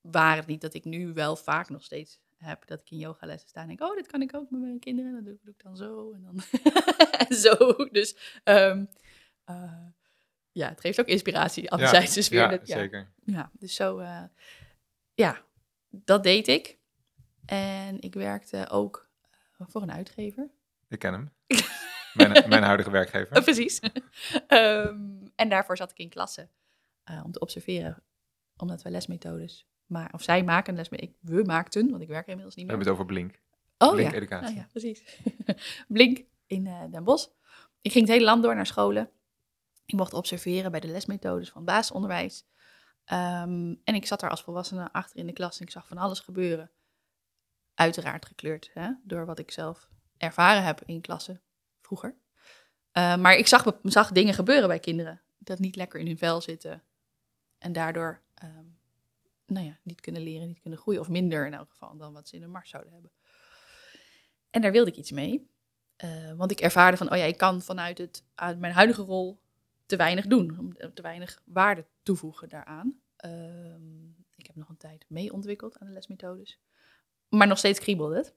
Waar 0.01 0.37
het 0.37 0.47
niet 0.47 0.61
dat 0.61 0.75
ik 0.75 0.85
nu 0.85 1.13
wel 1.13 1.37
vaak 1.37 1.69
nog 1.69 1.85
steeds 1.85 2.21
heb 2.37 2.67
dat 2.67 2.81
ik 2.81 2.91
in 2.91 2.99
yogalessen 2.99 3.49
sta 3.49 3.61
en 3.61 3.67
denk, 3.67 3.81
oh, 3.83 3.95
dit 3.95 4.07
kan 4.07 4.23
ik 4.23 4.35
ook 4.35 4.51
met 4.51 4.61
mijn 4.61 4.79
kinderen. 4.79 5.13
Dat 5.13 5.25
doe, 5.25 5.39
doe 5.43 5.55
ik 5.55 5.63
dan 5.63 5.77
zo 5.77 6.13
en 6.13 6.23
dan 6.23 6.43
en 7.29 7.37
zo. 7.37 7.75
Dus 7.91 8.41
ehm, 8.45 8.85
eh, 9.45 9.87
ja, 10.53 10.69
het 10.69 10.81
geeft 10.81 11.01
ook 11.01 11.07
inspiratie. 11.07 11.71
Anderzijds 11.71 12.15
dus 12.15 12.29
weer 12.29 12.41
ja, 12.41 12.49
dat, 12.49 12.67
ja, 12.67 12.77
zeker. 12.77 13.13
ja, 13.25 13.51
dus 13.59 13.75
zo, 13.75 13.99
eh, 13.99 14.25
ja, 15.15 15.45
dat 15.91 16.23
deed 16.23 16.49
ik. 16.49 16.79
En 17.47 18.01
ik 18.01 18.15
werkte 18.15 18.69
ook 18.69 19.09
eh, 19.59 19.67
voor 19.69 19.83
een 19.83 19.93
uitgever. 19.93 20.51
Ik 20.89 20.99
ken 20.99 21.13
hem. 21.13 21.33
mijn, 22.15 22.49
mijn 22.49 22.63
huidige 22.63 22.91
werkgever. 22.91 23.43
Precies. 23.43 23.81
Ehm, 24.47 25.27
en 25.35 25.49
daarvoor 25.49 25.77
zat 25.77 25.91
ik 25.91 25.99
in 25.99 26.09
klasse 26.09 26.49
eh, 27.05 27.23
om 27.25 27.33
te 27.33 27.39
observeren, 27.39 28.03
omdat 28.57 28.83
wij 28.83 28.93
lesmethodes, 28.93 29.67
maar 29.91 30.11
of 30.13 30.23
zij 30.23 30.45
maken 30.45 30.75
les 30.75 30.89
ik, 30.89 31.13
we 31.21 31.43
maakten, 31.45 31.91
want 31.91 32.03
ik 32.03 32.09
werk 32.09 32.23
er 32.25 32.29
inmiddels 32.29 32.57
niet 32.57 32.67
We 32.67 32.73
meer. 32.73 32.85
hebben 32.85 33.05
het 33.05 33.09
over 33.09 33.15
Blink. 33.15 33.41
oh 33.79 33.93
Blink 33.93 34.11
ja, 34.11 34.17
Educatie. 34.17 34.55
Nou 34.55 34.59
ja, 34.59 34.67
precies. 34.71 35.19
Blink 35.89 36.25
in 36.47 36.67
eh, 36.67 36.83
Den 36.91 37.05
Bosch. 37.05 37.29
ik 37.81 37.93
ging 37.93 38.05
het 38.05 38.15
hele 38.15 38.25
land 38.27 38.43
door 38.43 38.55
naar 38.55 38.67
scholen. 38.67 39.11
Ik 39.87 39.95
mocht 39.95 40.15
observeren 40.15 40.71
bij 40.71 40.81
de 40.81 40.89
lesmethodes 40.89 41.51
van 41.51 41.65
basisonderwijs. 41.65 42.45
Ehm, 43.05 43.75
en 43.85 43.95
ik 43.95 44.07
zat 44.07 44.21
daar 44.21 44.31
als 44.31 44.43
volwassene 44.43 44.93
achter 44.93 45.17
in 45.19 45.27
de 45.27 45.33
klas 45.33 45.59
en 45.59 45.65
ik 45.67 45.73
zag 45.73 45.87
van 45.87 45.99
alles 45.99 46.21
gebeuren. 46.21 46.71
Uiteraard 47.75 48.27
gekleurd 48.27 48.71
hè, 48.75 48.91
door 49.05 49.27
wat 49.27 49.39
ik 49.39 49.51
zelf 49.51 49.89
ervaren 50.17 50.65
heb 50.65 50.83
in 50.87 51.01
klassen 51.01 51.41
vroeger. 51.81 52.15
Uh, 52.93 53.17
maar 53.17 53.35
ik 53.35 53.47
zag, 53.47 53.79
zag 53.83 54.13
dingen 54.13 54.35
gebeuren 54.35 54.69
bij 54.69 54.79
kinderen. 54.79 55.21
Dat 55.39 55.59
niet 55.59 55.77
lekker 55.77 56.01
in 56.01 56.07
hun 56.07 56.19
vel 56.19 56.41
zitten. 56.41 56.83
En 57.59 57.73
daardoor 57.73 58.21
um, 58.45 58.70
nou 59.51 59.67
ja, 59.67 59.79
niet 59.83 60.01
kunnen 60.01 60.23
leren, 60.23 60.47
niet 60.47 60.61
kunnen 60.61 60.79
groeien. 60.79 61.01
Of 61.01 61.09
minder 61.09 61.47
in 61.47 61.55
elk 61.55 61.71
geval 61.71 61.97
dan 61.97 62.13
wat 62.13 62.29
ze 62.29 62.37
in 62.37 62.43
een 62.43 62.51
mars 62.51 62.71
zouden 62.71 62.93
hebben. 62.93 63.11
En 64.51 64.61
daar 64.61 64.73
wilde 64.73 64.91
ik 64.91 64.97
iets 64.97 65.11
mee. 65.11 65.51
Uh, 66.05 66.33
want 66.33 66.51
ik 66.51 66.61
ervaarde 66.61 66.97
van, 66.97 67.11
oh 67.11 67.17
ja, 67.17 67.25
ik 67.25 67.37
kan 67.37 67.63
vanuit, 67.63 67.99
het, 67.99 68.25
mijn 68.35 68.73
huidige 68.73 69.03
rol 69.03 69.41
te 69.87 69.97
weinig 69.97 70.27
doen. 70.27 70.77
Te 70.95 71.03
weinig 71.03 71.43
waarde 71.45 71.87
toevoegen 72.03 72.49
daaraan. 72.49 73.01
Uh, 73.25 73.75
ik 74.37 74.47
heb 74.47 74.57
nog 74.57 74.69
een 74.69 74.77
tijd 74.77 75.05
mee 75.09 75.33
ontwikkeld 75.33 75.79
aan 75.79 75.87
de 75.87 75.93
lesmethodes. 75.93 76.61
Maar 77.29 77.47
nog 77.47 77.59
steeds 77.59 77.79
kriebelde 77.79 78.17
het. 78.17 78.35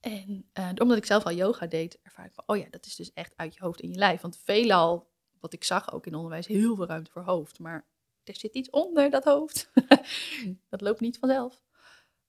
En 0.00 0.50
uh, 0.58 0.70
omdat 0.74 0.96
ik 0.96 1.04
zelf 1.04 1.24
al 1.24 1.32
yoga 1.32 1.66
deed, 1.66 1.98
ervaar 2.02 2.26
ik 2.26 2.34
van, 2.34 2.44
oh 2.46 2.56
ja, 2.56 2.66
dat 2.70 2.86
is 2.86 2.96
dus 2.96 3.12
echt 3.12 3.32
uit 3.36 3.54
je 3.54 3.62
hoofd 3.62 3.80
in 3.80 3.90
je 3.90 3.98
lijf. 3.98 4.20
Want 4.20 4.38
veelal, 4.38 5.10
wat 5.40 5.52
ik 5.52 5.64
zag 5.64 5.92
ook 5.92 6.06
in 6.06 6.14
onderwijs, 6.14 6.46
heel 6.46 6.76
veel 6.76 6.86
ruimte 6.86 7.10
voor 7.10 7.22
hoofd. 7.22 7.58
Maar 7.58 7.86
er 8.24 8.36
zit 8.36 8.54
iets 8.54 8.70
onder 8.70 9.10
dat 9.10 9.24
hoofd. 9.24 9.70
dat 10.70 10.80
loopt 10.80 11.00
niet 11.00 11.18
vanzelf. 11.18 11.62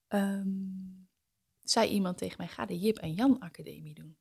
Um, 0.10 1.08
zei 1.63 1.89
iemand 1.89 2.17
tegen 2.17 2.36
mij, 2.38 2.47
ga 2.47 2.65
de 2.65 2.79
Jip 2.79 2.97
en 2.97 3.13
Jan 3.13 3.39
Academie 3.39 3.93
doen. 3.93 4.17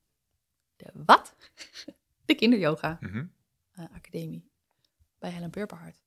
De 0.76 0.90
wat? 0.92 1.37
de 2.24 2.35
kinderyoga 2.35 2.98
mm 3.00 3.11
-hmm. 3.11 3.32
uh, 3.78 3.85
academie 3.94 4.50
bij 5.18 5.30
Helen 5.30 5.50
Purperhart. 5.50 6.00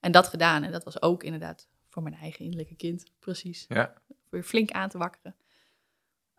En 0.00 0.12
dat 0.12 0.28
gedaan. 0.28 0.62
En 0.62 0.72
dat 0.72 0.84
was 0.84 1.02
ook 1.02 1.22
inderdaad 1.22 1.68
voor 1.88 2.02
mijn 2.02 2.14
eigen 2.14 2.44
innerlijke 2.44 2.76
kind, 2.76 3.12
precies. 3.18 3.64
Ja. 3.68 4.02
Weer 4.28 4.42
flink 4.42 4.70
aan 4.70 4.88
te 4.88 4.98
wakkeren. 4.98 5.36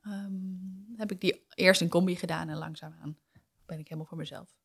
Um, 0.08 0.94
heb 0.96 1.12
ik 1.12 1.22
die 1.22 1.46
eerst 1.56 1.82
in 1.82 1.90
combi 1.90 2.16
gedaan 2.16 2.50
en 2.50 2.58
langzaamaan 2.58 3.18
ben 3.66 3.80
ik 3.80 3.86
helemaal 3.86 4.06
voor 4.06 4.18
mezelf 4.18 4.56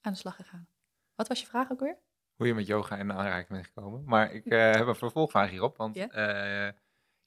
aan 0.00 0.12
de 0.12 0.18
slag 0.18 0.36
gegaan. 0.36 0.68
Wat 1.14 1.28
was 1.28 1.40
je 1.40 1.46
vraag 1.46 1.70
ook 1.70 1.80
weer? 1.80 1.98
Hoe 2.44 2.52
je 2.52 2.58
met 2.58 2.68
yoga 2.68 2.96
in 2.96 3.12
aanraking 3.12 3.48
bent 3.48 3.66
gekomen. 3.66 4.02
Maar 4.04 4.32
ik 4.32 4.44
uh, 4.44 4.72
heb 4.74 4.86
een 4.86 4.94
vervolgvraag 4.94 5.50
hierop, 5.50 5.76
want 5.76 5.94
yeah? 5.94 6.66
uh, 6.68 6.72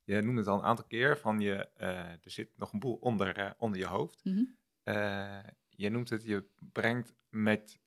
je 0.04 0.22
noemde 0.22 0.40
het 0.40 0.50
al 0.50 0.58
een 0.58 0.66
aantal 0.66 0.86
keer 0.86 1.18
van 1.18 1.40
je, 1.40 1.70
uh, 1.78 1.88
er 1.98 2.20
zit 2.22 2.50
nog 2.56 2.74
een 2.74 2.80
boel 2.80 2.96
onder, 2.96 3.56
onder 3.58 3.80
je 3.80 3.86
hoofd. 3.86 4.22
Mm 4.24 4.34
-hmm. 4.34 4.56
je 5.70 5.90
noemt 5.90 6.10
het, 6.10 6.24
je 6.24 6.46
brengt 6.72 7.14
met, 7.30 7.80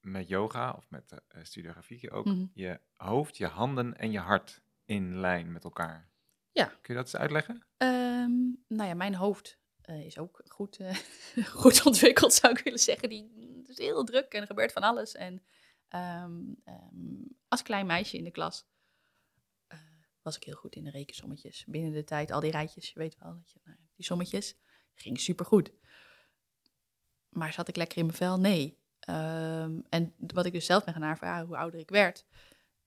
met 0.00 0.28
yoga 0.28 0.72
of 0.72 0.90
met 0.90 1.14
studiografiek 1.42 2.14
ook 2.14 2.24
mm 2.24 2.32
-hmm. 2.32 2.50
je 2.54 2.80
hoofd, 2.96 3.36
je 3.36 3.46
handen 3.46 3.98
en 3.98 4.10
je 4.10 4.18
hart 4.18 4.62
in 4.84 5.20
lijn 5.20 5.52
met 5.52 5.64
elkaar. 5.64 6.08
Ja. 6.52 6.64
Kun 6.64 6.94
je 6.94 6.94
dat 6.94 7.04
eens 7.04 7.16
uitleggen? 7.16 7.54
Um, 7.78 8.64
nou 8.68 8.88
ja, 8.88 8.94
mijn 8.94 9.14
hoofd 9.14 9.58
uh, 9.90 10.04
is 10.04 10.18
ook 10.18 10.40
goed, 10.48 10.80
uh, 10.80 10.96
goed 11.62 11.86
ontwikkeld, 11.86 12.34
zou 12.34 12.52
ik 12.52 12.64
willen 12.64 12.78
zeggen. 12.78 13.08
Die 13.08 13.30
is 13.66 13.78
heel 13.78 14.04
druk 14.04 14.32
en 14.32 14.40
er 14.40 14.46
gebeurt 14.46 14.72
van 14.72 14.82
alles. 14.82 15.14
En 15.14 15.42
um, 15.88 16.62
um, 16.64 17.38
als 17.48 17.62
klein 17.62 17.86
meisje 17.86 18.16
in 18.16 18.24
de 18.24 18.30
klas 18.30 18.66
uh, 19.68 19.78
was 20.22 20.36
ik 20.36 20.44
heel 20.44 20.54
goed 20.54 20.76
in 20.76 20.84
de 20.84 20.90
rekensommetjes. 20.90 21.64
Binnen 21.64 21.92
de 21.92 22.04
tijd, 22.04 22.30
al 22.30 22.40
die 22.40 22.50
rijtjes, 22.50 22.88
je 22.88 22.98
weet 22.98 23.16
wel, 23.18 23.34
dat 23.34 23.50
je, 23.50 23.60
nou, 23.64 23.78
die 23.94 24.04
sommetjes, 24.04 24.56
ging 24.94 25.20
supergoed. 25.20 25.72
Maar 27.28 27.52
zat 27.52 27.68
ik 27.68 27.76
lekker 27.76 27.98
in 27.98 28.06
mijn 28.06 28.16
vel? 28.16 28.40
Nee. 28.40 28.78
en 29.88 30.14
wat 30.16 30.46
ik 30.46 30.52
dus 30.52 30.66
zelf 30.66 30.84
ben 30.84 30.94
gaan 30.94 31.02
ervaren, 31.02 31.46
hoe 31.46 31.56
ouder 31.56 31.80
ik 31.80 31.90
werd, 31.90 32.26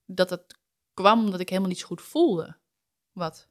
dat 0.05 0.29
het 0.29 0.59
kwam 0.93 1.19
omdat 1.19 1.39
ik 1.39 1.49
helemaal 1.49 1.69
niet 1.69 1.79
zo 1.79 1.87
goed 1.87 2.01
voelde 2.01 2.57
wat 3.11 3.49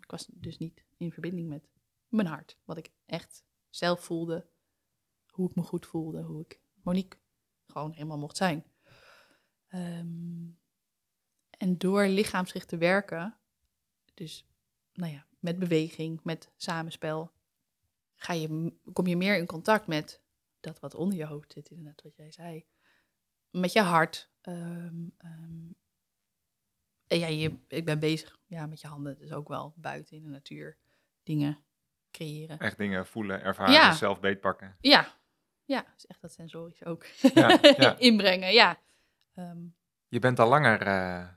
ik 0.00 0.10
was 0.10 0.26
dus 0.26 0.58
niet 0.58 0.84
in 0.96 1.12
verbinding 1.12 1.48
met 1.48 1.68
mijn 2.08 2.26
hart. 2.26 2.58
Wat 2.64 2.76
ik 2.76 2.92
echt 3.06 3.44
zelf 3.68 4.04
voelde. 4.04 4.46
Hoe 5.26 5.48
ik 5.48 5.56
me 5.56 5.62
goed 5.62 5.86
voelde. 5.86 6.22
Hoe 6.22 6.44
ik 6.44 6.60
Monique 6.82 7.18
gewoon 7.70 7.92
helemaal 7.92 8.18
mocht 8.18 8.36
zijn. 8.36 8.64
Um, 9.74 10.58
en 11.50 11.78
door 11.78 12.06
lichaamsgericht 12.06 12.68
te 12.68 12.76
werken, 12.76 13.36
dus 14.14 14.46
nou 14.92 15.12
ja, 15.12 15.26
met 15.38 15.58
beweging, 15.58 16.20
met 16.22 16.52
samenspel, 16.56 17.32
ga 18.14 18.32
je, 18.32 18.72
kom 18.92 19.06
je 19.06 19.16
meer 19.16 19.36
in 19.36 19.46
contact 19.46 19.86
met 19.86 20.22
dat 20.60 20.80
wat 20.80 20.94
onder 20.94 21.18
je 21.18 21.26
hoofd 21.26 21.52
zit, 21.52 21.70
inderdaad, 21.70 22.02
wat 22.02 22.16
jij 22.16 22.30
zei. 22.30 22.66
Met 23.50 23.72
je 23.72 23.80
hart. 23.80 24.30
Um, 24.42 25.14
um, 25.24 25.74
ja, 27.06 27.26
je, 27.26 27.58
ik 27.68 27.84
ben 27.84 27.98
bezig 27.98 28.38
ja, 28.46 28.66
met 28.66 28.80
je 28.80 28.86
handen, 28.86 29.18
dus 29.18 29.32
ook 29.32 29.48
wel 29.48 29.74
buiten 29.76 30.16
in 30.16 30.22
de 30.22 30.28
natuur 30.28 30.78
dingen 31.22 31.64
creëren. 32.10 32.58
Echt 32.58 32.78
dingen 32.78 33.06
voelen, 33.06 33.42
ervaren, 33.42 33.72
ja. 33.72 33.92
zelf 33.92 34.20
beetpakken. 34.20 34.76
Ja, 34.80 35.19
ja, 35.70 35.84
is 35.96 36.06
echt 36.06 36.20
dat 36.20 36.32
sensorisch 36.32 36.84
ook. 36.84 37.04
Ja, 37.34 37.58
ja. 37.76 37.98
Inbrengen, 38.08 38.52
ja. 38.52 38.78
Um, 39.34 39.74
je 40.08 40.18
bent 40.18 40.38
al 40.38 40.48
langer 40.48 40.86
uh, 40.86 41.28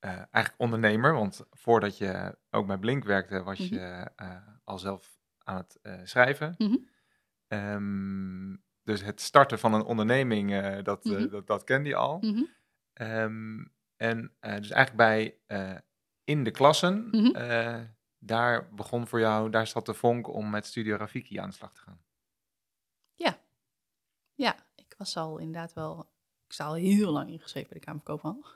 uh, 0.00 0.10
eigenlijk 0.30 0.54
ondernemer, 0.56 1.12
want 1.12 1.46
voordat 1.50 1.98
je 1.98 2.38
ook 2.50 2.66
bij 2.66 2.78
Blink 2.78 3.04
werkte, 3.04 3.42
was 3.42 3.58
mm 3.58 3.66
-hmm. 3.66 3.78
je 3.78 4.10
uh, 4.22 4.36
al 4.64 4.78
zelf 4.78 5.18
aan 5.38 5.56
het 5.56 5.78
schrijven. 6.08 6.54
Mm 6.58 6.66
-hmm. 6.66 6.88
um, 7.58 8.62
dus 8.82 9.02
het 9.02 9.20
starten 9.20 9.58
van 9.58 9.74
een 9.74 9.84
onderneming, 9.84 10.80
dat, 10.82 11.04
mm 11.04 11.14
-hmm. 11.14 11.28
dat, 11.28 11.46
dat 11.46 11.64
kende 11.64 11.88
je 11.88 11.96
al. 11.96 12.22
Um, 13.00 13.72
en 13.96 14.32
dus 14.40 14.70
eigenlijk 14.70 14.96
bij 14.96 15.38
in 16.24 16.44
de 16.44 16.50
klassen, 16.50 17.10
daar 18.18 18.74
begon 18.74 19.06
voor 19.06 19.20
jou, 19.20 19.50
daar 19.50 19.66
zat 19.66 19.86
de 19.86 19.94
vonk 19.94 20.28
om 20.28 20.50
met 20.50 20.66
Studio 20.66 20.96
Rafiki 20.96 21.38
aan 21.38 21.48
de 21.48 21.54
slag 21.54 21.72
te 21.72 21.80
gaan. 21.80 22.03
Ja, 24.34 24.66
ik 24.74 24.94
was 24.98 25.16
al 25.16 25.38
inderdaad 25.38 25.72
wel, 25.72 26.10
ik 26.46 26.52
sta 26.52 26.64
al 26.64 26.74
heel 26.74 27.12
lang 27.12 27.30
ingeschreven 27.30 27.68
bij 27.68 27.78
de 27.78 27.84
Kamer 27.84 28.02
van 28.04 28.14
Koophandel. 28.14 28.50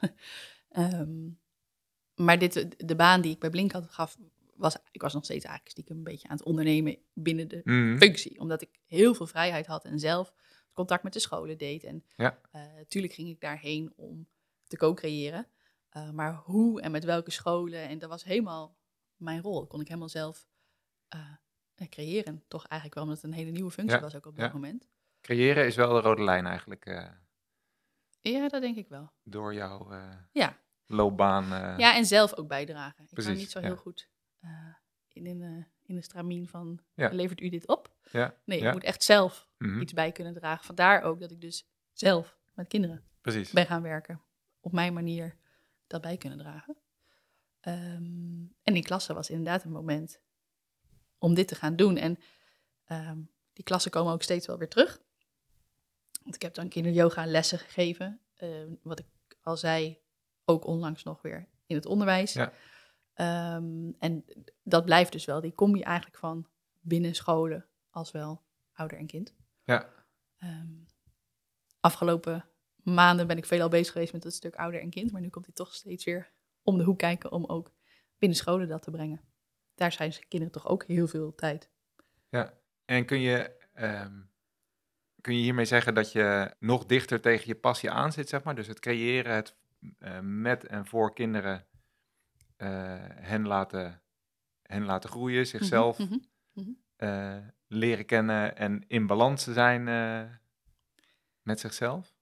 um, 1.00 1.40
maar 2.26 2.38
dit, 2.38 2.74
de 2.88 2.96
baan 2.96 3.20
die 3.20 3.32
ik 3.32 3.38
bij 3.38 3.50
Blink 3.50 3.72
had 3.72 3.90
gaf, 3.90 4.16
was, 4.54 4.76
ik 4.90 5.00
was 5.00 5.12
nog 5.12 5.24
steeds 5.24 5.44
eigenlijk 5.44 5.72
stiekem 5.72 5.96
een 5.96 6.02
beetje 6.02 6.28
aan 6.28 6.36
het 6.36 6.46
ondernemen 6.46 6.98
binnen 7.12 7.48
de 7.48 7.60
mm 7.64 7.88
-hmm. 7.88 7.98
functie. 7.98 8.40
Omdat 8.40 8.62
ik 8.62 8.80
heel 8.86 9.14
veel 9.14 9.26
vrijheid 9.26 9.66
had 9.66 9.84
en 9.84 9.98
zelf 9.98 10.32
contact 10.72 11.02
met 11.02 11.12
de 11.12 11.18
scholen 11.18 11.58
deed. 11.58 11.84
En 11.84 12.04
ja. 12.16 12.38
natuurlijk 12.76 13.12
ging 13.12 13.28
ik 13.28 13.40
daarheen 13.40 13.92
om 13.96 14.28
te 14.64 14.76
co-creëren. 14.76 15.46
Uh, 15.96 16.10
maar 16.10 16.34
hoe 16.34 16.80
en 16.80 16.90
met 16.90 17.04
welke 17.04 17.30
scholen, 17.30 17.88
en 17.88 17.98
dat 17.98 18.08
was 18.08 18.24
helemaal 18.24 18.76
mijn 19.16 19.40
rol. 19.40 19.58
Dat 19.58 19.68
kon 19.68 19.80
ik 19.80 19.86
helemaal 19.86 20.08
zelf 20.08 20.46
uh, 21.14 21.88
creëren. 21.88 22.44
Toch 22.48 22.66
eigenlijk 22.66 22.94
wel, 22.94 23.04
omdat 23.04 23.22
het 23.22 23.30
een 23.30 23.38
hele 23.38 23.50
nieuwe 23.50 23.70
functie 23.70 23.96
ja, 23.96 24.02
was 24.02 24.16
ook 24.16 24.26
op 24.26 24.36
dat 24.36 24.46
ja. 24.46 24.52
moment. 24.52 24.88
Creëren 25.28 25.66
is 25.66 25.76
wel 25.76 25.92
de 25.92 26.00
rode 26.00 26.22
lijn 26.22 26.46
eigenlijk. 26.46 26.86
Uh, 26.86 27.06
ja, 28.20 28.48
dat 28.48 28.62
denk 28.62 28.76
ik 28.76 28.88
wel. 28.88 29.12
Door 29.22 29.54
jouw 29.54 29.92
ja. 30.32 30.58
loopbaan. 30.86 31.78
ja, 31.78 31.96
en 31.96 32.04
zelf 32.04 32.34
ook 32.34 32.48
bijdragen. 32.48 33.04
Ik 33.10 33.24
ben 33.24 33.36
niet 33.36 33.50
zo 33.50 33.60
heel 33.60 33.76
goed 33.76 34.08
in, 35.24 35.42
in, 35.42 35.66
in 35.82 35.94
de 35.94 36.02
stramien 36.02 36.48
van, 36.48 36.80
levert 36.94 37.40
u 37.40 37.48
dit 37.48 37.66
op? 37.66 37.94
Nee, 38.44 38.60
ik 38.60 38.72
moet 38.72 38.84
echt 38.84 39.02
zelf 39.02 39.48
mm 39.58 39.70
-hmm. 39.70 39.80
iets 39.80 39.92
bij 39.92 40.12
kunnen 40.12 40.34
dragen. 40.34 40.64
Vandaar 40.64 41.02
ook 41.02 41.20
dat 41.20 41.30
ik 41.30 41.40
dus 41.40 41.68
zelf 41.92 42.38
met 42.52 42.68
kinderen 42.68 43.04
Precies. 43.20 43.52
ben 43.52 43.66
gaan 43.66 43.82
werken 43.82 44.22
op 44.60 44.72
mijn 44.72 44.92
manier 44.92 45.36
dat 45.86 46.00
bij 46.00 46.16
kunnen 46.16 46.38
dragen. 46.38 46.76
Um, 47.62 48.54
en 48.62 48.76
in 48.76 48.82
klassen 48.82 49.14
was 49.14 49.30
inderdaad 49.30 49.64
een 49.64 49.70
moment 49.70 50.20
om 51.18 51.34
dit 51.34 51.48
te 51.48 51.54
gaan 51.54 51.76
doen. 51.76 51.96
En 51.96 52.18
um, 52.88 53.30
die 53.52 53.64
klassen 53.64 53.90
komen 53.90 54.12
ook 54.12 54.22
steeds 54.22 54.46
wel 54.46 54.58
weer 54.58 54.68
terug. 54.68 55.00
Want 56.28 56.42
ik 56.42 56.46
heb 56.48 56.54
dan 56.54 56.68
kinderyoga 56.68 57.26
lessen 57.26 57.58
gegeven. 57.58 58.20
Uh, 58.38 58.64
wat 58.82 58.98
ik 58.98 59.06
al 59.42 59.56
zei, 59.56 59.98
ook 60.44 60.66
onlangs 60.66 61.02
nog 61.02 61.22
weer 61.22 61.48
in 61.66 61.76
het 61.76 61.86
onderwijs. 61.86 62.32
Ja. 62.32 62.52
Um, 63.56 63.96
en 63.98 64.24
dat 64.62 64.84
blijft 64.84 65.12
dus 65.12 65.24
wel. 65.24 65.40
Die 65.40 65.52
kom 65.52 65.76
je 65.76 65.84
eigenlijk 65.84 66.16
van 66.16 66.48
binnen 66.80 67.14
scholen 67.14 67.66
als 67.90 68.10
wel 68.10 68.42
ouder 68.72 68.98
en 68.98 69.06
kind. 69.06 69.34
Ja. 69.64 69.88
afgelopen 71.80 72.44
maanden 72.76 73.26
ben 73.26 73.36
ik 73.36 73.46
veelal 73.46 73.68
bezig 73.68 73.92
geweest 73.92 74.12
met 74.12 74.24
het 74.24 74.34
stuk 74.34 74.54
ouder 74.54 74.80
en 74.80 74.90
kind. 74.90 75.12
Maar 75.12 75.20
nu 75.20 75.28
komt 75.28 75.46
hij 75.46 75.54
toch 75.54 75.74
steeds 75.74 76.04
weer 76.04 76.32
om 76.62 76.78
de 76.78 76.84
hoek 76.84 76.98
kijken 76.98 77.32
om 77.32 77.44
ook 77.44 77.72
binnen 78.18 78.38
scholen 78.38 78.68
dat 78.68 78.82
te 78.82 78.90
brengen. 78.90 79.20
Daar 79.74 79.92
zijn 79.92 80.14
kinderen 80.28 80.54
toch 80.54 80.68
ook 80.68 80.84
heel 80.84 81.06
veel 81.06 81.34
tijd. 81.34 81.70
Ja, 82.28 82.54
en 82.84 83.04
kun 83.04 83.20
je, 83.20 83.56
um, 83.74 84.30
kun 85.28 85.36
je 85.36 85.42
hiermee 85.42 85.64
zeggen 85.64 85.94
dat 85.94 86.12
je 86.12 86.54
nog 86.58 86.86
dichter 86.86 87.20
tegen 87.20 87.46
je 87.46 87.54
passie 87.54 87.90
aan 87.90 88.12
zit, 88.12 88.28
zeg 88.28 88.42
maar? 88.42 88.54
Dus 88.54 88.66
het 88.66 88.80
creëren, 88.80 89.34
het 89.34 89.56
uh, 89.98 90.18
met 90.22 90.66
en 90.66 90.86
voor 90.86 91.14
kinderen 91.14 91.66
uh, 92.56 92.68
hen, 93.04 93.46
laten, 93.46 94.02
hen 94.62 94.84
laten 94.84 95.10
groeien, 95.10 95.46
zichzelf 95.46 95.98
mm 95.98 96.06
-hmm, 96.06 96.24
mm 96.52 96.64
-hmm. 96.64 96.78
eh, 96.96 97.46
leren 97.66 98.04
kennen 98.04 98.56
en 98.56 98.84
in 98.86 99.06
balans 99.06 99.44
te 99.44 99.52
zijn 99.52 99.88
eh, 99.88 100.34
met 101.42 101.60
zichzelf? 101.60 102.14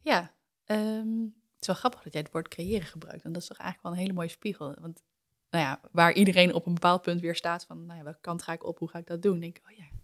Ja, 0.00 0.34
ehm, 0.64 1.22
het 1.22 1.60
is 1.60 1.66
wel 1.66 1.76
grappig 1.76 2.02
dat 2.02 2.12
jij 2.12 2.22
het 2.22 2.32
woord 2.32 2.48
creëren 2.48 2.86
gebruikt. 2.86 3.24
En 3.24 3.32
dat 3.32 3.42
is 3.42 3.48
toch 3.48 3.58
eigenlijk 3.58 3.88
wel 3.88 3.92
een 3.96 4.06
hele 4.06 4.18
mooie 4.18 4.28
spiegel. 4.28 4.76
Want 4.80 5.02
nou 5.50 5.64
ja, 5.64 5.80
waar 5.92 6.12
iedereen 6.12 6.54
op 6.54 6.66
een 6.66 6.74
bepaald 6.74 7.02
punt 7.02 7.20
weer 7.20 7.36
staat 7.36 7.64
van, 7.64 7.86
nou 7.86 7.98
ja, 7.98 8.04
welke 8.04 8.20
kant 8.20 8.42
ga 8.42 8.52
ik 8.52 8.64
op, 8.64 8.78
hoe 8.78 8.88
ga 8.88 8.98
ik 8.98 9.06
dat 9.06 9.22
doen? 9.22 9.40
Denk 9.40 9.58
ik, 9.58 9.64
oh 9.70 9.76
ja, 9.76 9.97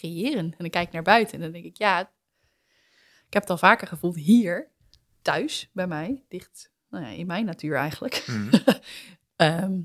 creëren. 0.00 0.38
En 0.38 0.54
dan 0.58 0.70
kijk 0.70 0.86
ik 0.86 0.92
naar 0.92 1.02
buiten 1.02 1.34
en 1.34 1.40
dan 1.40 1.52
denk 1.52 1.64
ik, 1.64 1.76
ja, 1.76 2.00
ik 3.26 3.32
heb 3.34 3.42
het 3.42 3.50
al 3.50 3.58
vaker 3.58 3.86
gevoeld 3.86 4.16
hier, 4.16 4.70
thuis, 5.22 5.70
bij 5.72 5.86
mij, 5.86 6.24
dicht 6.28 6.72
nou 6.90 7.04
ja, 7.04 7.10
in 7.10 7.26
mijn 7.26 7.44
natuur 7.44 7.76
eigenlijk. 7.76 8.24
Mhm. 8.26 8.54
Ehm, 9.36 9.80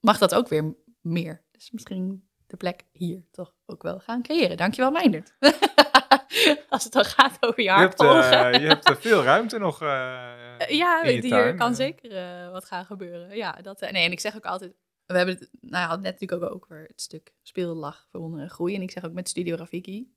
mag 0.00 0.18
dat 0.18 0.34
ook 0.34 0.48
weer 0.48 0.74
meer. 1.00 1.42
Dus 1.50 1.70
misschien 1.70 2.28
de 2.46 2.56
plek 2.56 2.84
hier 2.92 3.24
toch 3.30 3.54
ook 3.66 3.82
wel 3.82 3.98
gaan 4.00 4.22
creëren. 4.22 4.56
Dankjewel, 4.56 4.90
Meindert. 4.90 5.34
Als 6.68 6.84
het 6.84 6.92
dan 6.92 7.04
gaat 7.04 7.36
over 7.40 7.62
je 7.62 7.70
hart 7.70 8.00
eh, 8.00 8.60
je 8.60 8.66
hebt 8.66 8.88
eh, 8.90 8.96
veel 8.96 9.22
ruimte 9.22 9.58
nog. 9.58 9.82
eh, 9.82 10.60
Eh, 10.60 10.68
ja, 10.82 11.04
hier 11.04 11.54
kan 11.54 11.70
eh. 11.70 11.76
zeker 11.76 12.16
eh, 12.16 12.50
wat 12.50 12.64
gaan 12.64 12.84
gebeuren. 12.84 13.36
Ja, 13.36 13.52
dat, 13.52 13.80
eh, 13.82 13.90
nee, 13.92 14.04
en 14.04 14.12
ik 14.12 14.20
zeg 14.20 14.36
ook 14.36 14.44
altijd... 14.44 14.72
We 15.08 15.16
hebben 15.16 15.34
het 15.34 15.48
nou, 15.60 15.90
ja, 15.90 15.96
net 15.96 16.20
natuurlijk 16.20 16.42
ook 16.42 16.54
over 16.54 16.84
het 16.88 17.00
stuk 17.00 17.34
speellach, 17.42 18.06
verwonderen 18.10 18.44
en 18.44 18.50
groei. 18.50 18.74
En 18.74 18.82
ik 18.82 18.90
zeg 18.90 19.04
ook 19.04 19.12
met 19.12 19.28
Studio 19.28 19.56
Rafiki, 19.56 20.12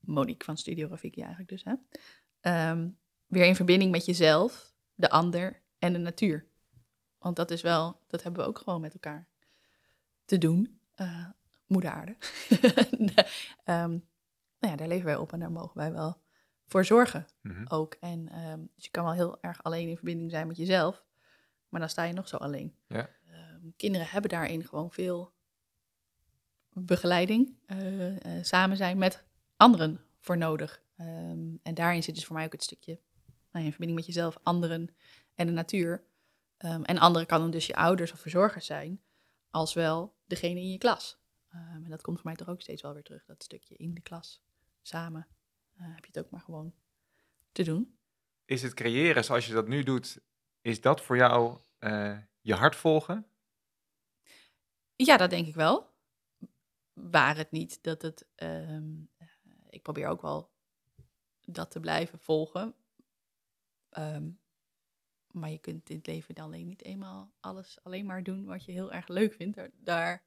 Monique 0.00 0.44
van 0.44 0.56
Studio 0.56 0.88
Rafiki 0.88 1.20
eigenlijk 1.20 1.50
dus, 1.50 1.64
hè. 1.64 1.74
ehm, 2.40 2.88
weer 3.26 3.44
in 3.44 3.56
verbinding 3.56 3.90
met 3.90 4.04
jezelf, 4.04 4.74
de 4.94 5.10
ander 5.10 5.62
en 5.78 5.92
de 5.92 5.98
natuur. 5.98 6.46
Want 7.18 7.36
dat 7.36 7.50
is 7.50 7.62
wel, 7.62 8.00
dat 8.06 8.22
hebben 8.22 8.42
we 8.42 8.48
ook 8.48 8.58
gewoon 8.58 8.80
met 8.80 8.92
elkaar 8.92 9.28
te 10.24 10.38
doen. 10.38 10.80
Eh, 10.94 11.26
moeder 11.66 11.90
aarde. 11.90 12.16
Ehm, 13.64 13.98
nou 14.58 14.72
ja, 14.72 14.76
daar 14.76 14.88
leven 14.88 15.04
wij 15.04 15.16
op 15.16 15.32
en 15.32 15.40
daar 15.40 15.52
mogen 15.52 15.76
wij 15.76 15.92
wel 15.92 16.20
voor 16.66 16.84
zorgen 16.84 17.26
mhm. 17.40 17.64
ook. 17.68 17.96
En 18.00 18.28
ehm, 18.28 18.60
dus 18.74 18.84
je 18.84 18.90
kan 18.90 19.04
wel 19.04 19.12
heel 19.12 19.42
erg 19.42 19.62
alleen 19.62 19.88
in 19.88 19.96
verbinding 19.96 20.30
zijn 20.30 20.46
met 20.46 20.56
jezelf, 20.56 21.04
maar 21.68 21.80
dan 21.80 21.88
sta 21.88 22.02
je 22.02 22.12
nog 22.12 22.28
zo 22.28 22.36
alleen. 22.36 22.74
Ja. 22.86 23.08
Ehm, 23.60 23.70
kinderen 23.76 24.06
hebben 24.06 24.30
daarin 24.30 24.64
gewoon 24.66 24.90
veel 24.90 25.32
begeleiding, 26.72 27.56
eh, 27.66 28.38
eh, 28.38 28.44
samen 28.44 28.76
zijn 28.76 28.98
met 28.98 29.24
anderen 29.56 30.00
voor 30.20 30.36
nodig. 30.36 30.82
Ehm, 30.96 31.56
en 31.62 31.74
daarin 31.74 32.02
zit 32.02 32.14
dus 32.14 32.24
voor 32.24 32.36
mij 32.36 32.44
ook 32.44 32.52
het 32.52 32.62
stukje 32.62 33.00
nou 33.52 33.64
in 33.64 33.70
verbinding 33.70 33.98
met 33.98 34.14
jezelf, 34.14 34.38
anderen 34.42 34.94
en 35.34 35.46
de 35.46 35.52
natuur. 35.52 36.04
Ehm, 36.56 36.82
en 36.82 36.98
anderen 36.98 37.26
kan 37.26 37.40
dan 37.40 37.50
dus 37.50 37.66
je 37.66 37.74
ouders 37.74 38.12
of 38.12 38.20
verzorgers 38.20 38.66
zijn, 38.66 39.00
als 39.50 39.74
wel 39.74 40.14
degene 40.26 40.60
in 40.60 40.70
je 40.70 40.78
klas. 40.78 41.18
Ehm, 41.50 41.84
en 41.84 41.90
dat 41.90 42.02
komt 42.02 42.16
voor 42.16 42.26
mij 42.26 42.36
toch 42.36 42.48
ook 42.48 42.60
steeds 42.60 42.82
wel 42.82 42.92
weer 42.92 43.02
terug, 43.02 43.24
dat 43.24 43.42
stukje 43.42 43.76
in 43.76 43.94
de 43.94 44.00
klas, 44.00 44.42
samen. 44.82 45.26
eh, 45.76 45.86
heb 45.86 46.04
je 46.04 46.10
het 46.12 46.24
ook 46.24 46.30
maar 46.30 46.40
gewoon 46.40 46.74
te 47.52 47.62
doen. 47.62 47.98
Is 48.44 48.62
het 48.62 48.74
creëren 48.74 49.24
zoals 49.24 49.46
je 49.46 49.52
dat 49.52 49.68
nu 49.68 49.82
doet, 49.82 50.20
is 50.60 50.80
dat 50.80 51.00
voor 51.00 51.16
jou 51.16 51.58
eh, 51.78 52.18
je 52.40 52.54
hart 52.54 52.76
volgen? 52.76 53.29
Ja, 55.06 55.16
dat 55.16 55.30
denk 55.30 55.46
ik 55.46 55.54
wel. 55.54 55.90
Waar 56.92 57.36
het 57.36 57.50
niet 57.50 57.82
dat 57.82 58.02
het. 58.02 58.26
ehm, 58.34 58.92
eh, 59.16 59.28
ik 59.70 59.82
probeer 59.82 60.06
ook 60.08 60.22
wel 60.22 60.50
dat 61.40 61.70
te 61.70 61.80
blijven 61.80 62.18
volgen. 62.18 62.74
Ehm, 63.88 64.30
maar 65.30 65.50
je 65.50 65.58
kunt 65.58 65.90
in 65.90 65.96
het 65.96 66.06
leven 66.06 66.34
dan 66.34 66.44
alleen 66.44 66.66
niet 66.66 66.84
eenmaal 66.84 67.32
alles 67.40 67.78
alleen 67.82 68.06
maar 68.06 68.22
doen 68.22 68.44
wat 68.44 68.64
je 68.64 68.72
heel 68.72 68.92
erg 68.92 69.08
leuk 69.08 69.32
vindt. 69.34 69.56
Daar, 69.56 69.70
daar- 69.74 70.24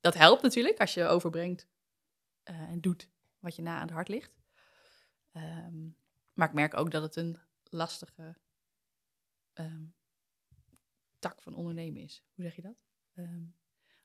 dat 0.00 0.14
helpt 0.14 0.42
natuurlijk 0.42 0.80
als 0.80 0.94
je 0.94 1.04
overbrengt 1.06 1.68
eh, 2.42 2.60
en 2.60 2.80
doet 2.80 3.10
wat 3.38 3.56
je 3.56 3.62
na 3.62 3.74
aan 3.76 3.82
het 3.86 3.90
hart 3.90 4.08
ligt. 4.08 4.34
Ehm, 5.32 5.88
maar 6.32 6.48
ik 6.48 6.54
merk 6.54 6.74
ook 6.74 6.90
dat 6.90 7.02
het 7.02 7.16
een 7.16 7.38
lastige 7.70 8.36
tak 11.18 11.42
van 11.42 11.54
ondernemen 11.54 12.02
is. 12.02 12.24
Hoe 12.34 12.44
zeg 12.44 12.56
je 12.56 12.62
dat? 12.62 12.84
Ehm, 13.14 13.44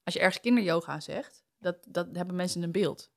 als 0.08 0.16
je 0.16 0.22
ergens 0.22 0.42
kinderyoga 0.42 1.00
zegt, 1.00 1.44
dat, 1.58 1.86
dat 1.88 2.16
hebben 2.16 2.36
mensen 2.36 2.64
een 2.64 2.72
beeld. 2.72 3.12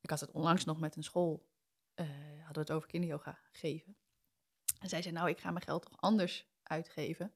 Ik 0.00 0.10
had 0.10 0.20
het 0.20 0.30
onlangs 0.30 0.64
nog 0.64 0.80
met 0.80 0.96
een 0.96 1.02
school, 1.02 1.48
eh, 1.94 2.06
hadden 2.36 2.52
we 2.52 2.60
het 2.60 2.70
over 2.70 2.88
kinderyoga 2.88 3.38
geven. 3.52 3.96
En 4.80 4.88
zij 4.88 5.02
zei, 5.02 5.14
nou, 5.14 5.28
ik 5.28 5.40
ga 5.40 5.50
mijn 5.50 5.64
geld 5.64 5.82
toch 5.82 6.00
anders 6.00 6.48
uitgeven. 6.62 7.32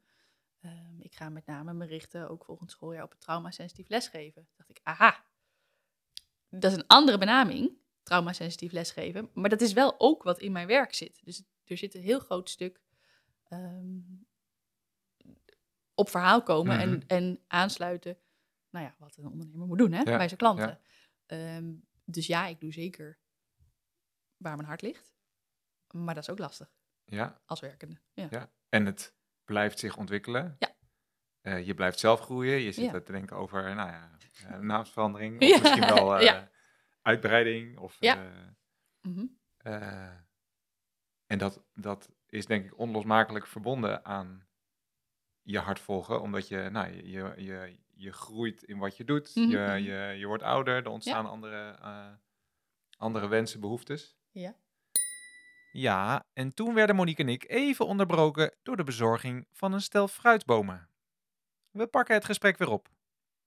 Ehm, 0.61 1.01
ik 1.01 1.15
ga 1.15 1.29
met 1.29 1.47
name 1.47 1.73
me 1.73 1.87
richten, 1.87 2.29
ook 2.29 2.45
volgend 2.45 2.71
schooljaar, 2.71 3.03
op 3.05 3.11
het 3.11 3.21
traumasensitief 3.21 3.89
lesgeven. 3.89 4.43
Toen 4.45 4.55
dacht 4.57 4.71
ik, 4.71 4.81
aha, 4.83 5.25
dat 6.49 6.71
is 6.73 6.77
een 6.79 6.87
andere 6.87 7.19
benaming, 7.19 7.73
traumasensitief 8.03 8.73
lesgeven. 8.73 9.31
Maar 9.35 9.51
dat 9.51 9.61
is 9.61 9.73
wel 9.73 9.95
ook 9.99 10.23
wat 10.23 10.39
in 10.39 10.53
mijn 10.53 10.67
werk 10.67 10.95
zit. 10.95 11.25
Dus 11.25 11.43
er 11.65 11.77
zit 11.77 11.95
een 11.95 12.03
heel 12.03 12.21
groot 12.21 12.51
stuk 12.51 12.81
ehm, 13.49 14.01
op 15.95 16.09
verhaal 16.09 16.43
komen 16.43 16.77
Mhm. 16.77 16.83
en, 16.91 17.07
en 17.07 17.41
aansluiten. 17.47 18.19
Nou 18.73 18.85
ja, 18.87 18.95
wat 18.99 19.17
een 19.17 19.27
ondernemer 19.27 19.67
moet 19.67 19.79
doen 19.79 19.93
hè, 19.93 19.99
Ja, 19.99 20.17
bij 20.17 20.27
zijn 20.27 20.39
klanten. 20.39 20.69
ja. 20.69 20.81
Ehm, 21.27 21.75
dus 22.05 22.27
ja, 22.27 22.47
ik 22.47 22.61
doe 22.61 22.73
zeker 22.73 23.19
waar 24.37 24.57
mijn 24.57 24.69
hart 24.69 24.83
ligt. 24.83 25.15
Maar 25.91 26.15
dat 26.15 26.23
is 26.23 26.31
ook 26.31 26.39
lastig 26.39 26.73
Ja, 27.05 27.41
als 27.47 27.61
werkende. 27.61 28.01
Ja. 28.13 28.27
ja. 28.31 28.53
En 28.69 28.87
het 28.87 29.15
blijft 29.45 29.79
zich 29.79 29.97
ontwikkelen. 29.97 30.57
Ja. 30.59 30.77
Eh, 31.41 31.67
je 31.67 31.75
blijft 31.75 31.99
zelf 31.99 32.21
groeien. 32.21 32.59
Je 32.61 32.73
zit 32.73 32.91
te 33.05 33.13
denken 33.13 33.37
over, 33.37 33.75
nou 33.75 33.91
ja, 33.91 34.11
eh, 34.47 34.59
naamsverandering. 34.71 35.41
Of 35.43 35.49
Ja, 35.49 35.59
misschien 35.61 35.87
wel 35.95 36.17
eh, 36.19 36.43
uitbreiding. 37.03 37.79
Of, 37.79 37.97
Ja. 38.01 38.33
Mhm. 39.01 39.27
en 41.27 41.39
dat, 41.39 41.65
dat 41.75 42.11
is 42.27 42.47
denk 42.47 42.65
ik 42.65 42.79
onlosmakelijk 42.79 43.47
verbonden 43.47 44.05
aan 44.05 44.47
je 45.43 45.59
hart 45.59 45.81
volgen. 45.81 46.21
Omdat 46.21 46.49
je, 46.49 46.69
nou, 46.71 46.93
je, 46.93 47.07
je, 47.11 47.43
je, 47.43 47.79
je 48.03 48.13
groeit 48.13 48.63
in 48.63 48.79
wat 48.79 48.97
je 48.97 49.05
doet. 49.05 49.35
Mhm, 49.35 49.51
je, 49.51 49.83
je, 49.83 50.15
je 50.19 50.27
wordt 50.27 50.43
ouder. 50.43 50.75
Er 50.75 50.89
ontstaan 50.89 51.27
andere, 51.27 51.79
eh, 51.83 52.07
andere 52.97 53.29
wensen, 53.29 53.61
behoeftes. 53.61 54.17
Ja. 54.31 54.55
Ja, 55.73 56.27
en 56.33 56.55
toen 56.55 56.75
werden 56.75 56.97
Monique 56.97 57.23
en 57.23 57.29
ik 57.29 57.49
even 57.49 57.87
onderbroken 57.87 58.55
door 58.63 58.77
de 58.77 58.85
bezorging 58.85 59.47
van 59.53 59.73
een 59.73 59.81
stel 59.81 60.09
fruitbomen. 60.09 60.89
We 61.71 61.87
pakken 61.87 62.15
het 62.15 62.25
gesprek 62.25 62.59
weer 62.59 62.71
op. 62.71 62.89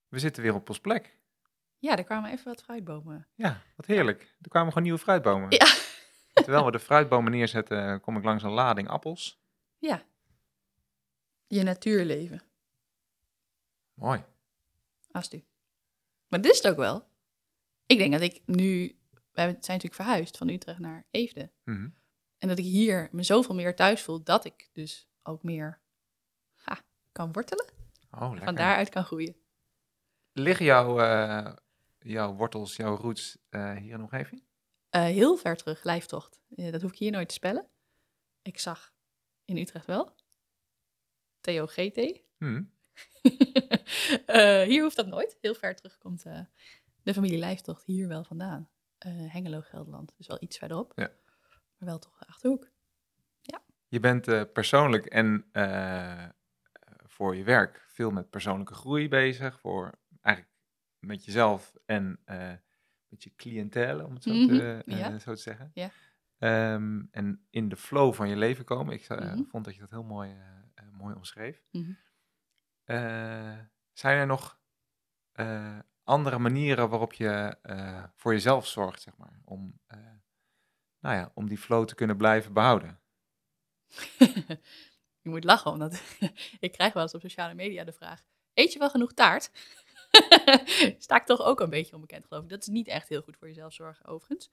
We 0.08 0.20
zitten 0.20 0.44
weer 0.44 0.54
op 0.54 0.70
ons 0.70 0.80
plek. 0.80 1.18
ja, 1.80 1.98
er 1.98 2.04
kwamen 2.04 2.32
even 2.32 2.46
wat 2.46 2.64
fruitbomen. 2.64 3.28
Ja, 3.36 3.62
wat 3.76 3.86
heerlijk. 3.86 4.36
Er 4.42 4.50
kwamen 4.50 4.68
gewoon 4.70 4.84
nieuwe 4.84 5.00
fruitbomen. 5.00 5.52
Ja. 5.52 5.66
Terwijl 6.44 6.66
we 6.66 6.72
de 6.72 6.80
fruitbomen 6.80 7.32
neerzetten, 7.32 8.02
kom 8.02 8.18
ik 8.18 8.24
langs 8.24 8.44
een 8.44 8.52
lading 8.52 8.88
appels. 8.88 9.40
Ja. 9.78 10.04
Je 11.48 11.64
natuurleven, 11.64 12.42
Mooi. 13.94 14.24
U. 15.34 15.44
Maar 16.28 16.42
dit 16.42 16.52
is 16.52 16.58
het 16.58 16.68
ook 16.68 16.78
wel. 16.78 17.08
Ik 17.86 17.98
denk 17.98 18.12
dat 18.12 18.22
ik 18.22 18.42
nu... 18.46 18.98
We 19.12 19.42
zijn 19.42 19.56
natuurlijk 19.56 19.94
verhuisd 19.94 20.38
van 20.38 20.50
Utrecht 20.50 20.80
naar 20.80 21.06
Eefde. 21.12 21.52
Mhm. 21.64 21.90
En 22.38 22.48
dat 22.48 22.58
ik 22.58 22.66
hier 22.66 23.10
me 23.12 23.24
zoveel 23.24 23.56
meer 23.56 23.76
thuis 23.76 24.02
voel, 24.02 24.24
dat 24.24 24.46
ik 24.46 24.70
dus 24.74 25.08
ook 25.24 25.44
meer 25.44 25.80
ha, 26.54 26.82
kan 27.12 27.32
wortelen. 27.32 27.66
Oh, 28.12 28.44
van 28.44 28.56
daaruit 28.56 28.90
kan 28.90 29.04
groeien. 29.04 29.36
Liggen 30.32 30.66
jouw, 30.66 31.00
eh, 31.00 31.54
jouw 32.00 32.34
wortels, 32.34 32.76
jouw 32.76 32.96
roots 32.96 33.38
eh, 33.50 33.76
hier 33.76 33.92
in 33.92 33.98
de 33.98 34.04
omgeving? 34.04 34.44
Eh, 34.90 35.02
heel 35.02 35.38
ver 35.38 35.58
terug, 35.58 35.84
lijftocht. 35.84 36.42
Dat 36.48 36.82
hoef 36.82 36.92
ik 36.92 36.98
hier 36.98 37.12
nooit 37.12 37.28
te 37.28 37.34
spellen. 37.34 37.68
Ik 38.42 38.60
zag 38.60 38.94
in 39.46 39.58
Utrecht 39.58 39.86
wel. 39.86 40.16
Theo 41.40 41.66
GT. 41.66 42.22
Eh, 44.26 44.62
hier 44.62 44.82
hoeft 44.84 44.96
dat 44.96 45.08
nooit. 45.08 45.38
Heel 45.42 45.56
ver 45.56 45.76
terug 45.76 45.98
komt 45.98 46.26
eh, 46.26 46.40
de 47.04 47.14
familie 47.14 47.38
Lijftocht 47.38 47.84
hier 47.86 48.08
wel 48.08 48.24
vandaan. 48.24 48.70
Eh, 48.98 49.32
Hengelo, 49.34 49.62
Gelderland. 49.62 50.14
Dus 50.18 50.28
wel 50.28 50.38
iets 50.40 50.58
verderop. 50.58 50.92
Ja. 50.96 51.12
Maar 51.78 51.90
wel 51.90 52.00
toch 52.00 52.20
Achterhoek. 52.28 52.74
Je 53.88 54.00
bent 54.00 54.54
persoonlijk 54.54 55.06
en 55.06 55.46
voor 57.06 57.36
je 57.36 57.44
werk 57.44 57.86
veel 57.88 58.12
met 58.12 58.30
persoonlijke 58.30 58.74
groei 58.74 59.10
bezig. 59.10 59.60
Voor 59.60 60.00
eigenlijk 60.22 60.56
met 61.00 61.26
jezelf 61.26 61.74
en 61.86 62.20
met 63.08 63.24
je 63.24 63.36
cliëntele, 63.36 64.06
om 64.06 64.14
het 64.14 64.24
zo, 64.24 64.32
te, 64.32 64.82
Mhm, 64.86 64.98
ja. 64.98 65.20
zo 65.20 65.34
te 65.34 65.42
zeggen. 65.42 65.72
Ja. 65.74 65.90
Ehm, 66.38 67.04
en 67.12 67.46
in 67.50 67.70
de 67.70 67.76
flow 67.78 68.14
van 68.14 68.30
je 68.30 68.36
leven 68.36 68.66
komen. 68.66 68.94
Ik 68.94 69.10
Mhm. 69.10 69.44
vond 69.44 69.66
dat 69.66 69.74
je 69.74 69.80
dat 69.80 69.90
heel 69.90 70.04
mooi, 70.04 70.36
mooi 70.92 71.16
omschreef. 71.16 71.62
Eh, 71.72 71.82
zijn 73.94 74.18
er 74.18 74.26
nog 74.26 74.60
eh, 75.32 75.80
andere 76.04 76.40
manieren 76.40 76.90
waarop 76.90 77.14
je 77.14 77.58
eh, 77.62 78.04
voor 78.16 78.34
jezelf 78.34 78.68
zorgt, 78.68 79.02
zeg 79.02 79.18
maar, 79.18 79.42
om, 79.46 79.80
eh, 79.88 80.00
nou 81.00 81.16
ja, 81.16 81.32
om 81.34 81.48
die 81.48 81.58
flow 81.58 81.86
te 81.86 81.96
kunnen 81.96 82.18
blijven 82.18 82.54
behouden? 82.54 83.00
je 85.22 85.30
moet 85.30 85.44
lachen, 85.44 85.72
omdat 85.72 86.02
ik 86.60 86.72
krijg 86.72 86.94
wel 86.94 87.04
eens 87.04 87.14
op 87.14 87.22
sociale 87.22 87.54
media 87.54 87.84
de 87.84 87.94
vraag... 87.94 88.24
Eet 88.54 88.74
je 88.74 88.80
wel 88.80 88.90
genoeg 88.90 89.14
taart? 89.14 89.52
sta 91.04 91.16
ik 91.16 91.26
toch 91.26 91.42
ook 91.42 91.60
een 91.60 91.70
beetje 91.70 91.96
onbekend, 91.96 92.26
geloof 92.26 92.44
ik. 92.44 92.50
Dat 92.50 92.62
is 92.62 92.68
niet 92.68 92.88
echt 92.88 93.10
heel 93.10 93.22
goed 93.22 93.38
voor 93.38 93.48
jezelf 93.48 93.74
zorgen, 93.74 94.06
overigens. 94.06 94.52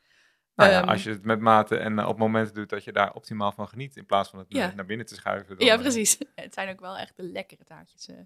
Nou 0.54 0.70
ja, 0.70 0.80
Ehm, 0.80 0.88
als 0.88 1.02
je 1.02 1.10
het 1.10 1.24
met 1.24 1.40
mate 1.40 1.76
en 1.76 1.98
eh, 1.98 2.08
op 2.08 2.18
momenten 2.18 2.54
doet 2.54 2.68
dat 2.68 2.84
je 2.84 2.92
daar 2.92 3.14
optimaal 3.14 3.52
van 3.52 3.68
geniet, 3.68 3.96
in 3.96 4.06
plaats 4.06 4.30
van 4.30 4.38
het 4.38 4.48
Ja. 4.52 4.72
naar- 4.74 4.86
binnen 4.86 5.06
te 5.06 5.14
schuiven. 5.14 5.56
dan, 5.58 5.66
ja, 5.66 5.74
eh, 5.74 5.80
precies. 5.80 6.18
Het 6.34 6.54
zijn 6.54 6.68
ook 6.68 6.80
wel 6.80 6.96
echt 6.98 7.16
de 7.16 7.22
lekkere 7.22 7.64
taartjes. 7.64 8.08
eh. 8.08 8.16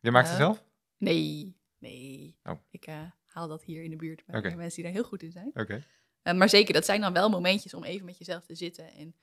Je 0.00 0.10
maakt 0.10 0.26
ze 0.26 0.32
Eh, 0.32 0.38
zelf? 0.40 0.64
Nee, 0.96 1.56
nee. 1.78 2.36
Oh. 2.42 2.58
Ik 2.70 2.86
eh, 2.86 3.02
haal 3.24 3.48
dat 3.48 3.62
hier 3.64 3.82
in 3.82 3.90
de 3.90 3.96
buurt 3.96 4.24
bij 4.26 4.40
mensen 4.56 4.74
die 4.74 4.84
daar 4.84 4.92
heel 4.92 5.04
goed 5.04 5.22
in 5.22 5.30
zijn. 5.32 5.50
Oké. 5.54 5.84
Eh, 6.22 6.34
maar 6.34 6.48
zeker, 6.48 6.74
dat 6.74 6.84
zijn 6.84 7.00
dan 7.00 7.12
wel 7.12 7.28
momentjes 7.30 7.74
om 7.74 7.84
even 7.84 8.04
met 8.06 8.18
jezelf 8.18 8.44
te 8.46 8.54
zitten. 8.54 8.92
En 8.92 9.16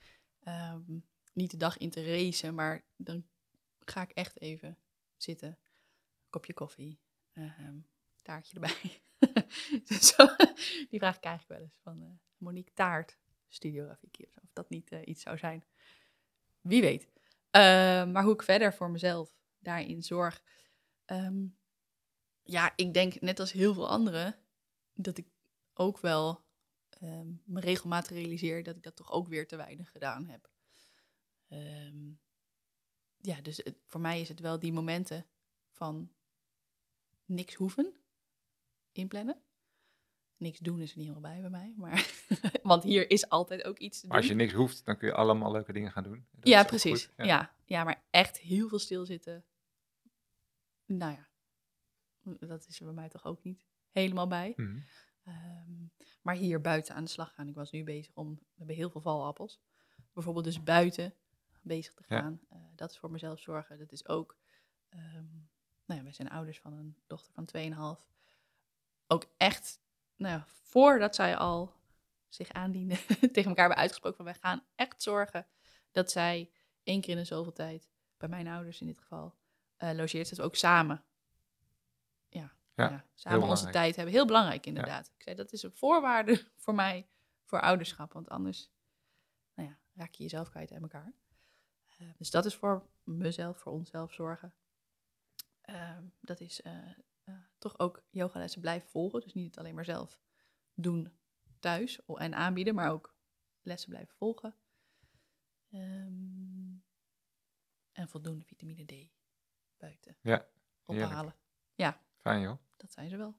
ehm, 0.44 0.82
niet 1.34 1.52
de 1.52 1.58
dag 1.58 1.78
in 1.78 1.90
te 1.90 2.04
racen, 2.06 2.56
maar 2.56 2.84
dan 2.96 3.26
ga 3.80 4.02
ik 4.02 4.12
echt 4.12 4.42
even 4.42 4.78
zitten. 5.18 5.58
Kopje 6.30 6.54
koffie, 6.54 7.00
ehm, 7.34 7.76
taartje 8.22 8.54
erbij. 8.60 9.02
Zo, 10.10 10.26
die 10.90 11.00
vraag 11.00 11.16
ik 11.18 11.24
eigenlijk 11.24 11.48
wel 11.48 11.60
eens 11.62 11.80
van 11.84 12.02
eh, 12.02 12.08
Monique 12.42 12.74
Taart, 12.74 13.18
Studio 13.48 13.86
Rafiki. 13.86 14.24
Of, 14.24 14.34
dat 14.54 14.70
niet 14.70 14.92
eh, 14.92 15.00
iets 15.06 15.22
zou 15.22 15.38
zijn. 15.38 15.64
Wie 16.62 16.82
weet. 16.82 17.08
Eh, 17.50 17.62
maar 18.06 18.24
hoe 18.24 18.34
ik 18.34 18.44
verder 18.44 18.74
voor 18.74 18.92
mezelf 18.92 19.36
daarin 19.60 20.04
zorg. 20.04 20.44
ehm, 21.06 21.48
ja, 22.44 22.74
ik 22.76 22.94
denk 22.94 23.22
net 23.22 23.40
als 23.40 23.52
heel 23.52 23.74
veel 23.74 23.90
anderen 23.90 24.36
dat 24.94 25.18
ik 25.18 25.28
ook 25.74 26.00
wel 26.00 26.44
ehm, 26.90 27.28
me 27.44 27.60
regelmatig 27.60 28.12
realiseer 28.12 28.64
dat 28.64 28.76
ik 28.76 28.84
dat 28.84 28.96
toch 28.96 29.12
ook 29.12 29.28
weer 29.28 29.48
te 29.48 29.56
weinig 29.56 29.92
gedaan 29.92 30.26
heb. 30.28 30.50
Ehm, 31.48 32.12
ja, 33.18 33.42
dus 33.42 33.64
voor 33.86 34.02
mij 34.02 34.22
is 34.22 34.30
het 34.30 34.40
wel 34.40 34.60
die 34.60 34.74
momenten 34.74 35.26
van 35.70 36.12
niks 37.26 37.56
hoeven 37.56 37.94
inplannen. 38.92 39.42
Niks 40.42 40.60
doen 40.60 40.82
is 40.82 40.92
er 40.92 40.98
niet 40.98 41.08
helemaal 41.08 41.32
bij 41.32 41.42
bij 41.42 41.50
mij, 41.50 41.74
maar 41.78 42.12
want 42.64 42.84
hier 42.84 43.10
is 43.10 43.30
altijd 43.30 43.64
ook 43.64 43.78
iets 43.78 44.00
te 44.00 44.08
Maar 44.08 44.16
als 44.18 44.26
je 44.26 44.32
doen. 44.32 44.42
niks 44.42 44.54
hoeft, 44.54 44.86
dan 44.86 44.98
kun 44.98 45.08
je 45.08 45.14
allemaal 45.14 45.52
leuke 45.52 45.74
dingen 45.74 45.92
gaan 45.92 46.04
doen. 46.04 46.26
Dat 46.32 46.48
Ja, 46.48 46.64
precies. 46.64 47.10
Ja. 47.18 47.54
Ja, 47.66 47.84
maar 47.84 48.04
echt 48.10 48.40
heel 48.40 48.68
veel 48.70 48.80
stilzitten. 48.80 49.46
Nou 50.86 51.12
ja, 51.14 51.28
dat 52.40 52.68
is 52.68 52.80
er 52.80 52.86
bij 52.86 52.94
mij 52.94 53.10
toch 53.10 53.26
ook 53.26 53.44
niet 53.44 53.66
helemaal 53.92 54.28
bij. 54.28 54.54
Mhm. 54.56 54.80
Ehm, 55.24 55.72
maar 56.22 56.36
hier 56.36 56.62
buiten 56.62 56.96
aan 56.96 57.04
de 57.04 57.10
slag 57.10 57.34
gaan. 57.34 57.48
Ik 57.48 57.56
was 57.56 57.72
nu 57.72 57.84
bezig 57.84 58.16
om, 58.16 58.34
we 58.36 58.44
hebben 58.58 58.76
heel 58.76 58.90
veel 58.90 59.02
valappels. 59.02 59.60
Bijvoorbeeld 60.14 60.46
dus 60.46 60.64
buiten 60.64 61.14
bezig 61.62 61.94
te 61.94 62.04
Ja. 62.08 62.20
gaan. 62.22 62.40
Eh, 62.50 62.58
dat 62.76 62.90
is 62.92 62.98
voor 62.98 63.12
mezelf 63.12 63.40
zorgen. 63.40 63.78
Dat 63.80 63.92
is 63.92 64.08
ook, 64.08 64.38
ehm, 64.90 65.26
nou 65.86 66.00
ja, 66.00 66.04
wij 66.04 66.14
zijn 66.14 66.30
ouders 66.30 66.60
van 66.60 66.74
een 66.74 66.96
dochter 67.08 67.34
van 67.34 67.46
2,5. 67.46 68.08
Ook 69.08 69.26
echt, 69.38 69.80
nou 70.22 70.36
ja, 70.36 70.46
voordat 70.48 71.16
zij 71.16 71.38
al 71.38 71.74
zich 72.30 72.52
aandienen, 72.52 72.98
tegen 73.34 73.50
elkaar 73.50 73.58
hebben 73.58 73.78
uitgesproken 73.78 74.18
van 74.18 74.26
wij 74.26 74.38
gaan 74.42 74.64
echt 74.76 75.02
zorgen 75.02 75.48
dat 75.92 76.12
zij 76.12 76.52
één 76.84 77.02
keer 77.02 77.12
in 77.12 77.18
de 77.18 77.24
zoveel 77.26 77.54
tijd, 77.54 77.90
bij 78.18 78.30
mijn 78.30 78.48
ouders 78.48 78.82
in 78.82 78.88
dit 78.88 79.00
geval, 79.00 79.36
eh, 79.76 79.92
logeert. 79.92 80.30
Dat 80.30 80.38
we 80.38 80.44
ook 80.44 80.56
samen, 80.56 81.04
ja, 82.30 82.54
Ja, 82.76 82.90
ja, 82.90 83.06
samen 83.14 83.48
onze 83.48 83.70
tijd 83.70 83.96
hebben. 83.96 84.14
Heel 84.14 84.26
belangrijk 84.26 84.66
inderdaad. 84.66 85.12
Ik 85.16 85.24
zei, 85.24 85.36
dat 85.36 85.52
is 85.52 85.64
een 85.64 85.76
voorwaarde 85.76 86.48
voor 86.64 86.76
mij, 86.76 87.08
voor 87.44 87.62
ouderschap. 87.62 88.14
Want 88.14 88.30
anders 88.30 88.72
nou 89.54 89.70
ja, 89.70 89.78
raak 89.94 90.14
je 90.14 90.24
jezelf 90.24 90.50
kwijt 90.50 90.72
uit 90.72 90.82
elkaar. 90.82 91.14
Eh, 91.88 92.08
dus 92.18 92.32
dat 92.32 92.46
is 92.46 92.56
voor 92.56 92.88
mezelf, 93.04 93.60
voor 93.60 93.72
onszelf 93.72 94.14
zorgen. 94.14 94.54
Ehm, 95.62 96.04
dat 96.20 96.40
is 96.40 96.62
eh, 96.62 96.74
toch 97.62 97.80
ook 97.80 98.04
yogalessen 98.10 98.62
blijven 98.62 98.90
volgen. 98.90 99.22
Dus 99.22 99.34
niet 99.34 99.46
het 99.46 99.58
alleen 99.58 99.76
maar 99.76 99.86
zelf 99.86 100.20
doen 100.74 101.12
thuis 101.60 102.06
en 102.06 102.36
aanbieden, 102.36 102.76
maar 102.76 102.92
ook 102.92 103.16
lessen 103.62 103.90
blijven 103.90 104.16
volgen. 104.16 104.56
Ehm, 105.72 106.76
en 107.92 108.08
voldoende 108.10 108.46
vitamine 108.46 108.86
D 108.86 109.10
buiten 109.78 110.18
Ja, 110.22 110.48
heerlijk. 110.86 111.10
ophalen. 111.12 111.36
Fijn 112.18 112.42
joh. 112.42 112.58
Dat 112.78 112.92
zijn 112.92 113.10
ze 113.10 113.18
wel. 113.18 113.36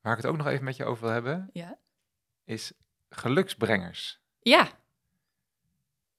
Waar 0.00 0.12
ik 0.16 0.22
het 0.22 0.30
ook 0.30 0.36
nog 0.36 0.46
even 0.46 0.64
met 0.64 0.76
je 0.76 0.84
over 0.84 1.02
wil 1.04 1.12
hebben, 1.12 1.50
Ja. 1.52 1.78
is 2.44 2.72
geluksbrengers. 3.08 4.20
Ja, 4.40 4.78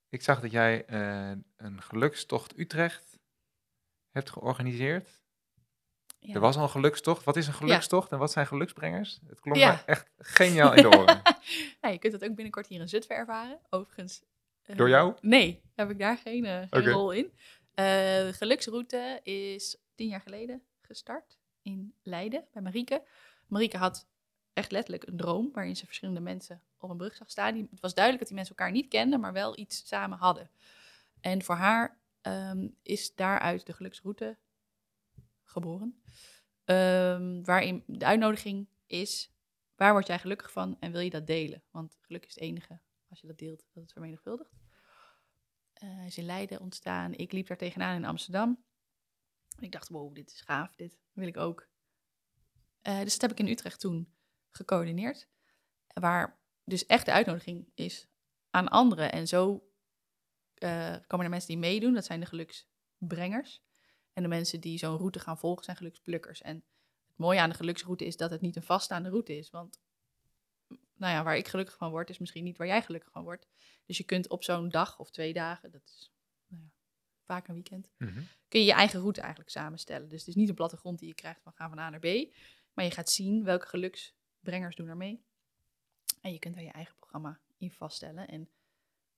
Ik 0.10 0.22
zag 0.22 0.42
dat 0.42 0.52
jij 0.52 0.86
eh, 0.86 1.32
een 1.56 1.82
gelukstocht 1.82 2.58
Utrecht 2.58 3.20
hebt 4.10 4.30
georganiseerd. 4.30 5.22
Ja. 6.20 6.34
Er 6.34 6.40
was 6.40 6.56
al 6.56 6.64
een 6.64 6.70
gelukstocht. 6.70 7.24
Wat 7.24 7.36
is 7.36 7.48
een 7.48 7.54
gelukstocht 7.54 8.12
en 8.12 8.18
wat 8.18 8.32
zijn 8.32 8.48
geluksbrengers? 8.48 9.20
Het 9.28 9.40
klonk 9.40 9.58
me 9.58 9.84
echt 9.86 10.10
geniaal 10.18 10.74
in 10.74 10.82
de 10.82 10.98
oren. 10.98 11.22
Nou, 11.82 11.94
je 11.94 12.00
kunt 12.00 12.14
dat 12.14 12.24
ook 12.24 12.36
binnenkort 12.36 12.68
hier 12.68 12.80
in 12.82 12.90
Zutphen 12.90 13.16
ervaren. 13.16 13.60
Overigens. 13.70 14.22
eh, 14.64 14.76
Door 14.78 14.90
jou? 14.90 15.14
Nee, 15.22 15.62
heb 15.76 15.90
ik 15.90 16.00
daar 16.00 16.18
geen, 16.18 16.46
eh, 16.46 16.58
geen 16.70 16.90
rol 16.90 17.12
in. 17.12 17.32
De 17.74 18.32
geluksroute 18.36 19.20
is 19.24 19.78
tien 19.96 20.08
jaar 20.08 20.22
geleden 20.22 20.62
gestart 20.82 21.38
in 21.62 21.94
Leiden 22.04 22.46
bij 22.54 22.62
Marieke. 22.62 23.04
Marieke 23.48 23.78
had 23.78 24.08
echt 24.54 24.72
letterlijk 24.72 25.08
een 25.08 25.18
droom 25.18 25.50
waarin 25.54 25.76
ze 25.76 25.86
verschillende 25.86 26.20
mensen 26.22 26.62
op 26.80 26.90
een 26.90 26.98
brug 26.98 27.16
zag 27.16 27.30
staan. 27.30 27.56
Het 27.72 27.80
was 27.80 27.94
duidelijk 27.94 28.20
dat 28.20 28.28
die 28.28 28.38
mensen 28.38 28.56
elkaar 28.58 28.74
niet 28.74 28.88
kenden, 28.88 29.20
maar 29.20 29.34
wel 29.34 29.58
iets 29.60 29.88
samen 29.88 30.18
hadden. 30.18 30.50
En 31.22 31.44
voor 31.44 31.56
haar 31.56 31.98
ehm, 32.22 32.68
is 32.84 33.16
daaruit 33.16 33.66
de 33.66 33.74
geluksroute 33.74 34.38
geboren. 35.50 36.02
Ehm, 36.64 37.44
waarin 37.44 37.84
de 37.88 38.06
uitnodiging 38.06 38.70
is, 38.86 39.34
waar 39.76 39.92
word 39.92 40.08
jij 40.08 40.20
gelukkig 40.20 40.52
van 40.52 40.78
en 40.80 40.92
wil 40.92 41.02
je 41.02 41.10
dat 41.10 41.28
delen? 41.28 41.64
Want 41.72 41.98
geluk 42.02 42.26
is 42.26 42.34
het 42.34 42.44
enige, 42.44 42.82
als 43.10 43.20
je 43.20 43.28
dat 43.28 43.38
deelt, 43.38 43.66
dat 43.74 43.84
het 43.84 43.92
vermenigvuldigt. 43.92 44.58
Eh 45.74 46.06
is 46.06 46.18
in 46.18 46.26
Leiden 46.26 46.60
ontstaan. 46.60 47.14
Ik 47.14 47.32
liep 47.32 47.48
daar 47.48 47.58
tegenaan 47.58 47.96
in 47.96 48.06
Amsterdam. 48.06 48.64
Ik 49.60 49.72
dacht, 49.72 49.90
wow, 49.90 50.16
dit 50.16 50.32
is 50.32 50.42
gaaf, 50.42 50.76
dit 50.76 50.98
wil 51.12 51.28
ik 51.28 51.38
ook. 51.38 51.70
Eh, 52.82 53.00
dus 53.00 53.12
dat 53.12 53.22
heb 53.22 53.32
ik 53.32 53.40
in 53.40 53.52
Utrecht 53.52 53.80
toen 53.80 54.14
gecoördineerd. 54.52 55.30
Waar 55.88 56.40
dus 56.64 56.86
echt 56.86 57.06
de 57.06 57.12
uitnodiging 57.12 57.72
is 57.74 58.08
aan 58.50 58.68
anderen. 58.68 59.12
En 59.12 59.28
zo 59.28 59.70
eh, 60.54 60.96
komen 61.08 61.26
er 61.26 61.32
mensen 61.32 61.50
die 61.50 61.58
meedoen, 61.58 61.94
dat 61.94 62.06
zijn 62.06 62.20
de 62.20 62.26
geluksbrengers. 62.26 63.64
En 64.20 64.26
de 64.26 64.32
mensen 64.36 64.60
die 64.60 64.78
zo'n 64.78 64.98
route 64.98 65.20
gaan 65.20 65.38
volgen 65.38 65.64
zijn 65.64 65.78
geluksplukkers. 65.78 66.42
En 66.42 66.56
het 66.56 67.18
mooie 67.18 67.40
aan 67.40 67.50
de 67.50 67.56
geluksroute 67.56 68.06
is 68.06 68.18
dat 68.18 68.32
het 68.32 68.42
niet 68.42 68.56
een 68.56 68.64
vaststaande 68.64 69.10
route 69.10 69.38
is. 69.38 69.50
Want 69.50 69.80
nou 70.96 71.14
ja, 71.14 71.24
waar 71.24 71.38
ik 71.38 71.48
gelukkig 71.48 71.78
van 71.78 71.90
word, 71.92 72.10
is 72.10 72.18
misschien 72.18 72.44
niet 72.44 72.58
waar 72.58 72.68
jij 72.68 72.82
gelukkig 72.82 73.12
van 73.12 73.24
wordt. 73.24 73.48
Dus 73.86 73.98
je 73.98 74.04
kunt 74.04 74.30
op 74.30 74.44
zo'n 74.44 74.70
dag 74.70 75.00
of 75.00 75.10
twee 75.12 75.34
dagen, 75.34 75.72
dat 75.72 75.82
is 75.86 76.12
nou 76.48 76.62
ja, 76.64 76.70
vaak 77.26 77.48
een 77.48 77.54
weekend, 77.54 77.90
Mhm. 77.98 78.22
kun 78.48 78.60
je 78.60 78.66
je 78.66 78.74
eigen 78.74 79.00
route 79.00 79.20
eigenlijk 79.22 79.50
samenstellen. 79.52 80.10
Dus 80.10 80.20
het 80.20 80.28
is 80.28 80.36
niet 80.36 80.50
een 80.50 80.56
plattegrond 80.56 81.00
die 81.00 81.08
je 81.08 81.14
krijgt 81.16 81.42
van 81.42 81.54
gaan 81.54 81.70
van 81.70 81.80
A 81.80 81.90
naar 81.90 82.00
B. 82.00 82.34
Maar 82.74 82.86
je 82.86 82.92
gaat 82.92 83.10
zien 83.10 83.44
welke 83.44 83.66
geluksbrengers 83.68 84.76
doen 84.76 84.88
er 84.88 84.98
mee. 84.98 85.24
En 86.22 86.32
je 86.34 86.40
kunt 86.40 86.54
daar 86.56 86.64
je 86.64 86.72
eigen 86.72 86.96
programma 86.96 87.40
in 87.58 87.72
vaststellen. 87.72 88.28
En 88.28 88.50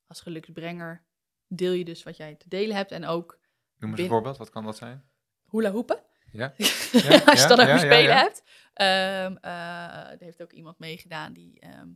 als 0.08 0.22
geluksbrenger 0.22 1.04
deel 1.48 1.72
je 1.72 1.86
dus 1.86 2.04
wat 2.04 2.18
jij 2.18 2.36
te 2.36 2.50
delen 2.50 2.76
hebt. 2.76 2.92
En 2.92 3.06
ook 3.06 3.40
Noem 3.82 3.92
eens 3.92 4.00
een 4.00 4.08
voorbeeld, 4.08 4.38
wat 4.38 4.50
kan 4.50 4.64
dat 4.64 4.78
zijn? 4.78 5.12
hula 5.52 5.72
hoepen. 5.72 6.00
Ja? 6.32 6.46
Als 7.26 7.42
je 7.42 7.48
dan 7.48 7.60
over 7.60 7.80
spelen 7.80 8.18
hebt. 8.18 8.44
Ehm, 8.74 9.36
eh, 9.42 10.12
er 10.12 10.20
heeft 10.20 10.42
ook 10.42 10.52
iemand 10.52 10.80
meegedaan 10.80 11.34
die 11.34 11.60
ehm, 11.60 11.88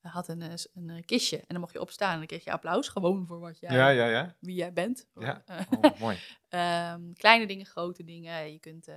had 0.00 0.28
een, 0.28 0.42
eh, 0.42 0.52
een, 0.74 0.90
eh, 0.90 1.04
kistje. 1.04 1.36
En 1.36 1.44
dan 1.48 1.60
mocht 1.60 1.72
je 1.72 1.80
opstaan 1.80 2.12
en 2.12 2.18
dan 2.18 2.26
kreeg 2.26 2.44
je 2.44 2.52
applaus. 2.52 2.88
Gewoon 2.88 3.26
voor 3.26 3.40
wat 3.40 3.58
jij, 3.58 3.74
Ja, 3.76 3.88
ja, 3.88 4.06
ja. 4.06 4.36
wie 4.40 4.54
jij 4.54 4.72
bent. 4.72 5.06
Ja. 5.14 5.42
Oh, 5.80 6.00
mooi. 6.00 6.18
Ehm, 6.48 7.12
kleine 7.12 7.46
dingen, 7.46 7.66
grote 7.66 8.04
dingen. 8.04 8.52
Je 8.52 8.58
kunt 8.58 8.88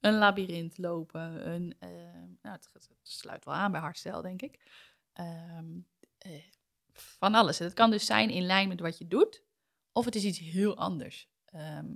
een 0.00 0.14
labyrint 0.18 0.78
lopen. 0.78 1.50
Een, 1.50 1.76
nou, 2.42 2.56
het, 2.56 2.68
het 2.72 2.88
sluit 3.02 3.44
wel 3.44 3.54
aan 3.54 3.72
bij 3.72 3.80
hardstyle, 3.80 4.22
denk 4.22 4.42
ik. 4.42 4.60
Van 6.92 7.34
alles. 7.34 7.58
Het 7.58 7.74
kan 7.74 7.90
dus 7.90 8.06
zijn 8.06 8.30
in 8.30 8.42
lijn 8.42 8.68
met 8.68 8.80
wat 8.80 8.98
je 8.98 9.08
doet. 9.08 9.42
Of 9.92 10.04
het 10.04 10.14
is 10.14 10.24
iets 10.24 10.38
heel 10.38 10.76
anders. 10.76 11.28
Ehm 11.56 11.86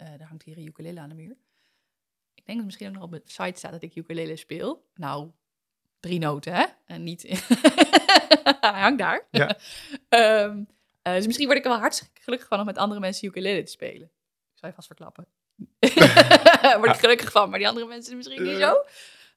er 0.00 0.26
hangt 0.26 0.42
hier 0.42 0.56
een 0.56 0.66
ukulele 0.66 1.00
aan 1.00 1.08
de 1.08 1.14
muur. 1.14 1.36
Ik 2.34 2.46
denk 2.46 2.58
dat 2.58 2.66
misschien 2.66 2.88
ook 2.88 2.94
nog 2.94 3.02
op 3.02 3.10
de 3.10 3.22
site 3.24 3.58
staat 3.58 3.72
dat 3.72 3.82
ik 3.82 3.94
ukulele 3.94 4.36
speel. 4.36 4.88
Nou, 4.94 5.30
drie 6.00 6.18
noten, 6.18 6.54
hè? 6.54 6.64
En 6.86 7.02
niet... 7.02 7.22
Hij 8.60 8.80
hangt 8.80 8.98
daar. 8.98 9.26
Ja. 9.30 9.56
Ehm, 10.08 10.64
eh, 11.02 11.14
dus 11.14 11.26
misschien 11.26 11.46
word 11.46 11.58
ik 11.58 11.64
er 11.64 11.70
wel 11.70 11.80
hartstikke 11.80 12.20
gelukkig 12.22 12.48
van 12.48 12.60
om 12.60 12.66
met 12.66 12.78
andere 12.78 13.00
mensen 13.00 13.28
ukulele 13.28 13.62
te 13.62 13.70
spelen. 13.70 14.10
Ik 14.52 14.58
zal 14.58 14.68
je 14.68 14.74
vast 14.74 14.86
verklappen. 14.86 15.26
word 16.78 16.94
ik 16.94 17.00
gelukkig 17.00 17.32
van, 17.32 17.50
maar 17.50 17.58
die 17.58 17.68
andere 17.68 17.86
mensen 17.86 18.16
misschien 18.16 18.42
niet 18.42 18.56
zo. 18.56 18.84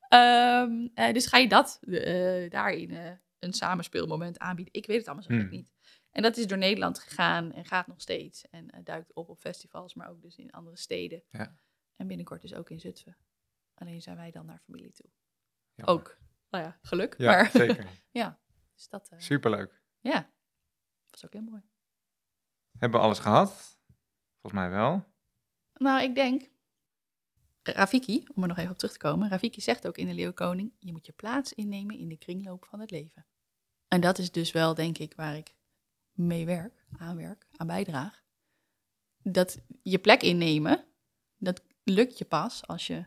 Ehm, 0.09 0.87
eh, 0.93 1.13
dus 1.13 1.25
ga 1.27 1.37
je 1.37 1.47
dat 1.47 1.79
eh, 1.81 2.49
daarin 2.49 2.91
eh, 2.91 3.11
een 3.39 3.53
samenspeelmoment 3.53 4.39
aanbieden. 4.39 4.73
Ik 4.73 4.85
weet 4.85 4.97
het 4.97 5.05
allemaal 5.05 5.25
zo 5.25 5.33
Hmm. 5.33 5.49
niet. 5.49 5.72
En 6.13 6.21
dat 6.21 6.37
is 6.37 6.47
door 6.47 6.57
Nederland 6.57 6.99
gegaan 6.99 7.51
en 7.51 7.65
gaat 7.65 7.87
nog 7.87 8.01
steeds. 8.01 8.49
En 8.49 8.69
eh, 8.69 8.79
duikt 8.83 9.13
op 9.13 9.29
op 9.29 9.39
festivals, 9.39 9.93
maar 9.93 10.09
ook 10.09 10.21
dus 10.21 10.37
in 10.37 10.51
andere 10.51 10.77
steden. 10.77 11.23
Ja. 11.29 11.57
En 11.95 12.07
binnenkort 12.07 12.41
dus 12.41 12.53
ook 12.53 12.69
in 12.69 12.79
Zutphen. 12.79 13.17
Alleen 13.73 14.01
zijn 14.01 14.17
wij 14.17 14.31
dan 14.31 14.45
naar 14.45 14.59
familie 14.59 14.91
toe. 14.91 15.09
Ook, 15.85 16.17
nou 16.49 16.63
ja, 16.63 16.79
geluk. 16.81 17.15
Ja, 17.17 17.31
maar 17.31 17.51
zeker. 17.51 17.87
ja, 18.21 18.39
dus 18.73 18.89
dat, 18.89 19.09
eh, 19.09 19.19
Superleuk. 19.19 19.81
ja, 19.99 20.31
was 21.09 21.25
ook 21.25 21.33
heel 21.33 21.41
mooi. 21.41 21.61
Hebben 22.77 22.99
we 22.99 23.05
alles 23.05 23.19
gehad? 23.19 23.79
Volgens 24.41 24.61
mij 24.61 24.69
wel. 24.69 25.05
Nou, 25.73 26.03
ik 26.03 26.15
denk, 26.15 26.49
Rafiki, 27.63 28.23
om 28.33 28.41
er 28.41 28.47
nog 28.47 28.57
even 28.57 28.71
op 28.71 28.77
terug 28.77 28.93
te 28.93 28.99
komen, 28.99 29.29
Rafiki 29.29 29.61
zegt 29.61 29.87
ook 29.87 29.97
in 29.97 30.07
de 30.07 30.13
Leeuwkoning, 30.13 30.73
je 30.79 30.91
moet 30.91 31.05
je 31.05 31.13
plaats 31.13 31.53
innemen 31.53 31.97
in 31.97 32.07
de 32.07 32.17
kringloop 32.17 32.65
van 32.65 32.79
het 32.79 32.91
leven. 32.91 33.25
En 33.87 34.01
dat 34.01 34.17
is 34.17 34.31
dus 34.31 34.51
wel, 34.51 34.73
denk 34.73 34.97
ik, 34.97 35.13
waar 35.15 35.37
ik 35.37 35.55
mee 36.13 36.45
werk, 36.45 36.85
aan 36.97 37.15
werk, 37.15 37.47
aan 37.55 37.67
bijdraag. 37.67 38.23
Dat 39.21 39.59
je 39.81 39.99
plek 39.99 40.21
innemen, 40.21 40.85
dat 41.37 41.61
lukt 41.83 42.17
je 42.17 42.25
pas 42.25 42.67
als 42.67 42.87
je 42.87 43.05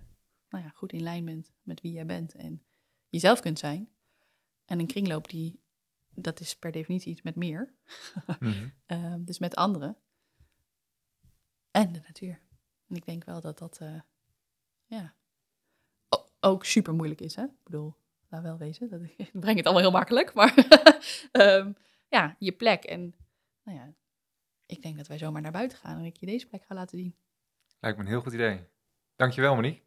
nou 0.48 0.64
ja, 0.64 0.70
goed 0.74 0.92
in 0.92 1.02
lijn 1.02 1.24
bent 1.24 1.52
met 1.62 1.80
wie 1.80 1.92
jij 1.92 2.06
bent 2.06 2.34
en 2.34 2.62
jezelf 3.08 3.40
kunt 3.40 3.58
zijn. 3.58 3.88
En 4.64 4.78
een 4.78 4.86
kringloop, 4.86 5.28
die, 5.28 5.60
dat 6.14 6.40
is 6.40 6.56
per 6.56 6.72
definitie 6.72 7.12
iets 7.12 7.22
met 7.22 7.36
meer, 7.36 7.74
Mhm. 8.40 8.68
Ehm, 8.86 9.24
dus 9.24 9.38
met 9.38 9.54
anderen. 9.54 9.96
En 11.70 11.92
de 11.92 12.00
natuur. 12.06 12.40
En 12.88 12.96
ik 12.96 13.04
denk 13.06 13.24
wel 13.24 13.40
dat 13.40 13.58
dat, 13.58 13.78
eh, 13.78 14.00
ja, 14.86 15.14
o- 16.08 16.26
ook 16.40 16.64
super 16.64 16.94
moeilijk 16.94 17.20
is, 17.20 17.34
hè? 17.34 17.44
Ik 17.44 17.62
bedoel, 17.64 17.94
laat 18.28 18.42
wel 18.42 18.58
wezen, 18.58 18.88
dat 18.90 19.00
ik 19.16 19.30
breng 19.32 19.56
het 19.56 19.64
allemaal 19.66 19.82
heel 19.82 19.90
makkelijk, 19.98 20.34
maar 20.34 20.54
ehm, 21.32 21.72
ja, 22.08 22.36
je 22.38 22.52
plek. 22.52 22.84
En 22.84 23.14
nou 23.62 23.78
ja, 23.78 23.94
ik 24.66 24.82
denk 24.82 24.96
dat 24.96 25.06
wij 25.06 25.18
zomaar 25.18 25.42
naar 25.42 25.52
buiten 25.52 25.78
gaan 25.78 25.98
en 25.98 26.04
ik 26.04 26.16
je 26.16 26.26
deze 26.26 26.46
plek 26.46 26.64
ga 26.64 26.74
laten 26.74 26.98
zien. 26.98 27.16
Lijkt 27.80 27.98
me 27.98 28.04
een 28.04 28.10
heel 28.10 28.20
goed 28.20 28.32
idee. 28.32 28.66
Dankjewel, 29.16 29.54
Monique. 29.54 29.82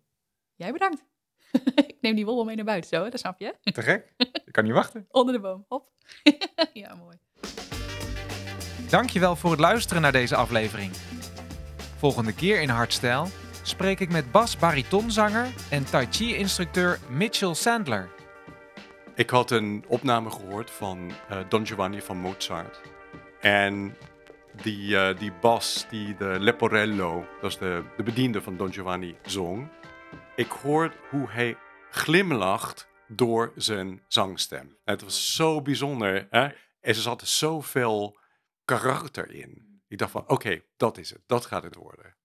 Jij 0.55 0.71
bedankt. 0.71 1.03
ik 1.75 1.97
neem 2.01 2.15
die 2.15 2.25
wol 2.25 2.43
mee 2.43 2.55
naar 2.55 2.65
buiten, 2.65 2.89
zo, 2.89 3.03
hè? 3.03 3.09
dat 3.09 3.19
snap 3.19 3.39
je? 3.39 3.55
Te 3.61 3.81
gek. 3.81 4.13
Ik 4.17 4.51
kan 4.51 4.63
niet 4.63 4.73
wachten. 4.73 5.05
Onder 5.11 5.33
de 5.33 5.39
boom, 5.39 5.65
hop. 5.67 5.91
ja, 6.73 6.95
mooi. 6.95 7.17
Dankjewel 8.89 9.35
voor 9.35 9.51
het 9.51 9.59
luisteren 9.59 10.01
naar 10.01 10.11
deze 10.11 10.35
aflevering. 10.35 10.91
Volgende 11.97 12.33
keer 12.33 12.61
in 12.61 12.69
Hardstyle 12.69 13.27
spreek 13.63 13.99
ik 13.99 14.11
met 14.11 14.31
bas-baritonzanger 14.31 15.47
en 15.69 15.85
tai 15.85 16.07
chi-instructeur 16.09 16.99
Mitchell 17.09 17.53
Sandler. 17.53 18.18
Ik 19.19 19.29
had 19.29 19.51
een 19.51 19.83
opname 19.87 20.31
gehoord 20.31 20.71
van 20.71 21.11
eh, 21.29 21.39
Don 21.49 21.65
Giovanni 21.65 22.01
van 22.01 22.17
Mozart. 22.17 22.81
En 23.39 23.97
die, 24.61 24.97
eh, 24.97 25.19
die 25.19 25.31
bas, 25.41 25.85
die 25.89 26.15
de 26.15 26.35
Leporello, 26.39 27.25
dat 27.41 27.51
is 27.51 27.57
de, 27.57 27.83
de 27.97 28.03
bediende 28.03 28.41
van 28.41 28.57
Don 28.57 28.73
Giovanni, 28.73 29.15
zong. 29.25 29.69
Ik 30.35 30.51
hoor 30.51 30.93
hoe 31.09 31.29
hij 31.29 31.57
glimlacht 31.89 32.87
door 33.07 33.51
zijn 33.55 34.03
zangstem. 34.07 34.77
Het 34.83 35.01
was 35.01 35.35
zo 35.35 35.61
bijzonder. 35.61 36.27
Hè? 36.29 36.43
En 36.43 36.55
er 36.79 36.95
zat 36.95 37.27
zoveel 37.27 38.19
karakter 38.65 39.31
in. 39.31 39.81
Ik 39.87 39.97
dacht 39.97 40.11
van, 40.11 40.27
oké, 40.27 40.61
dat 40.77 40.97
is 40.97 41.09
het. 41.09 41.21
Dat 41.25 41.45
gaat 41.45 41.63
het 41.63 41.75
worden. 41.75 42.15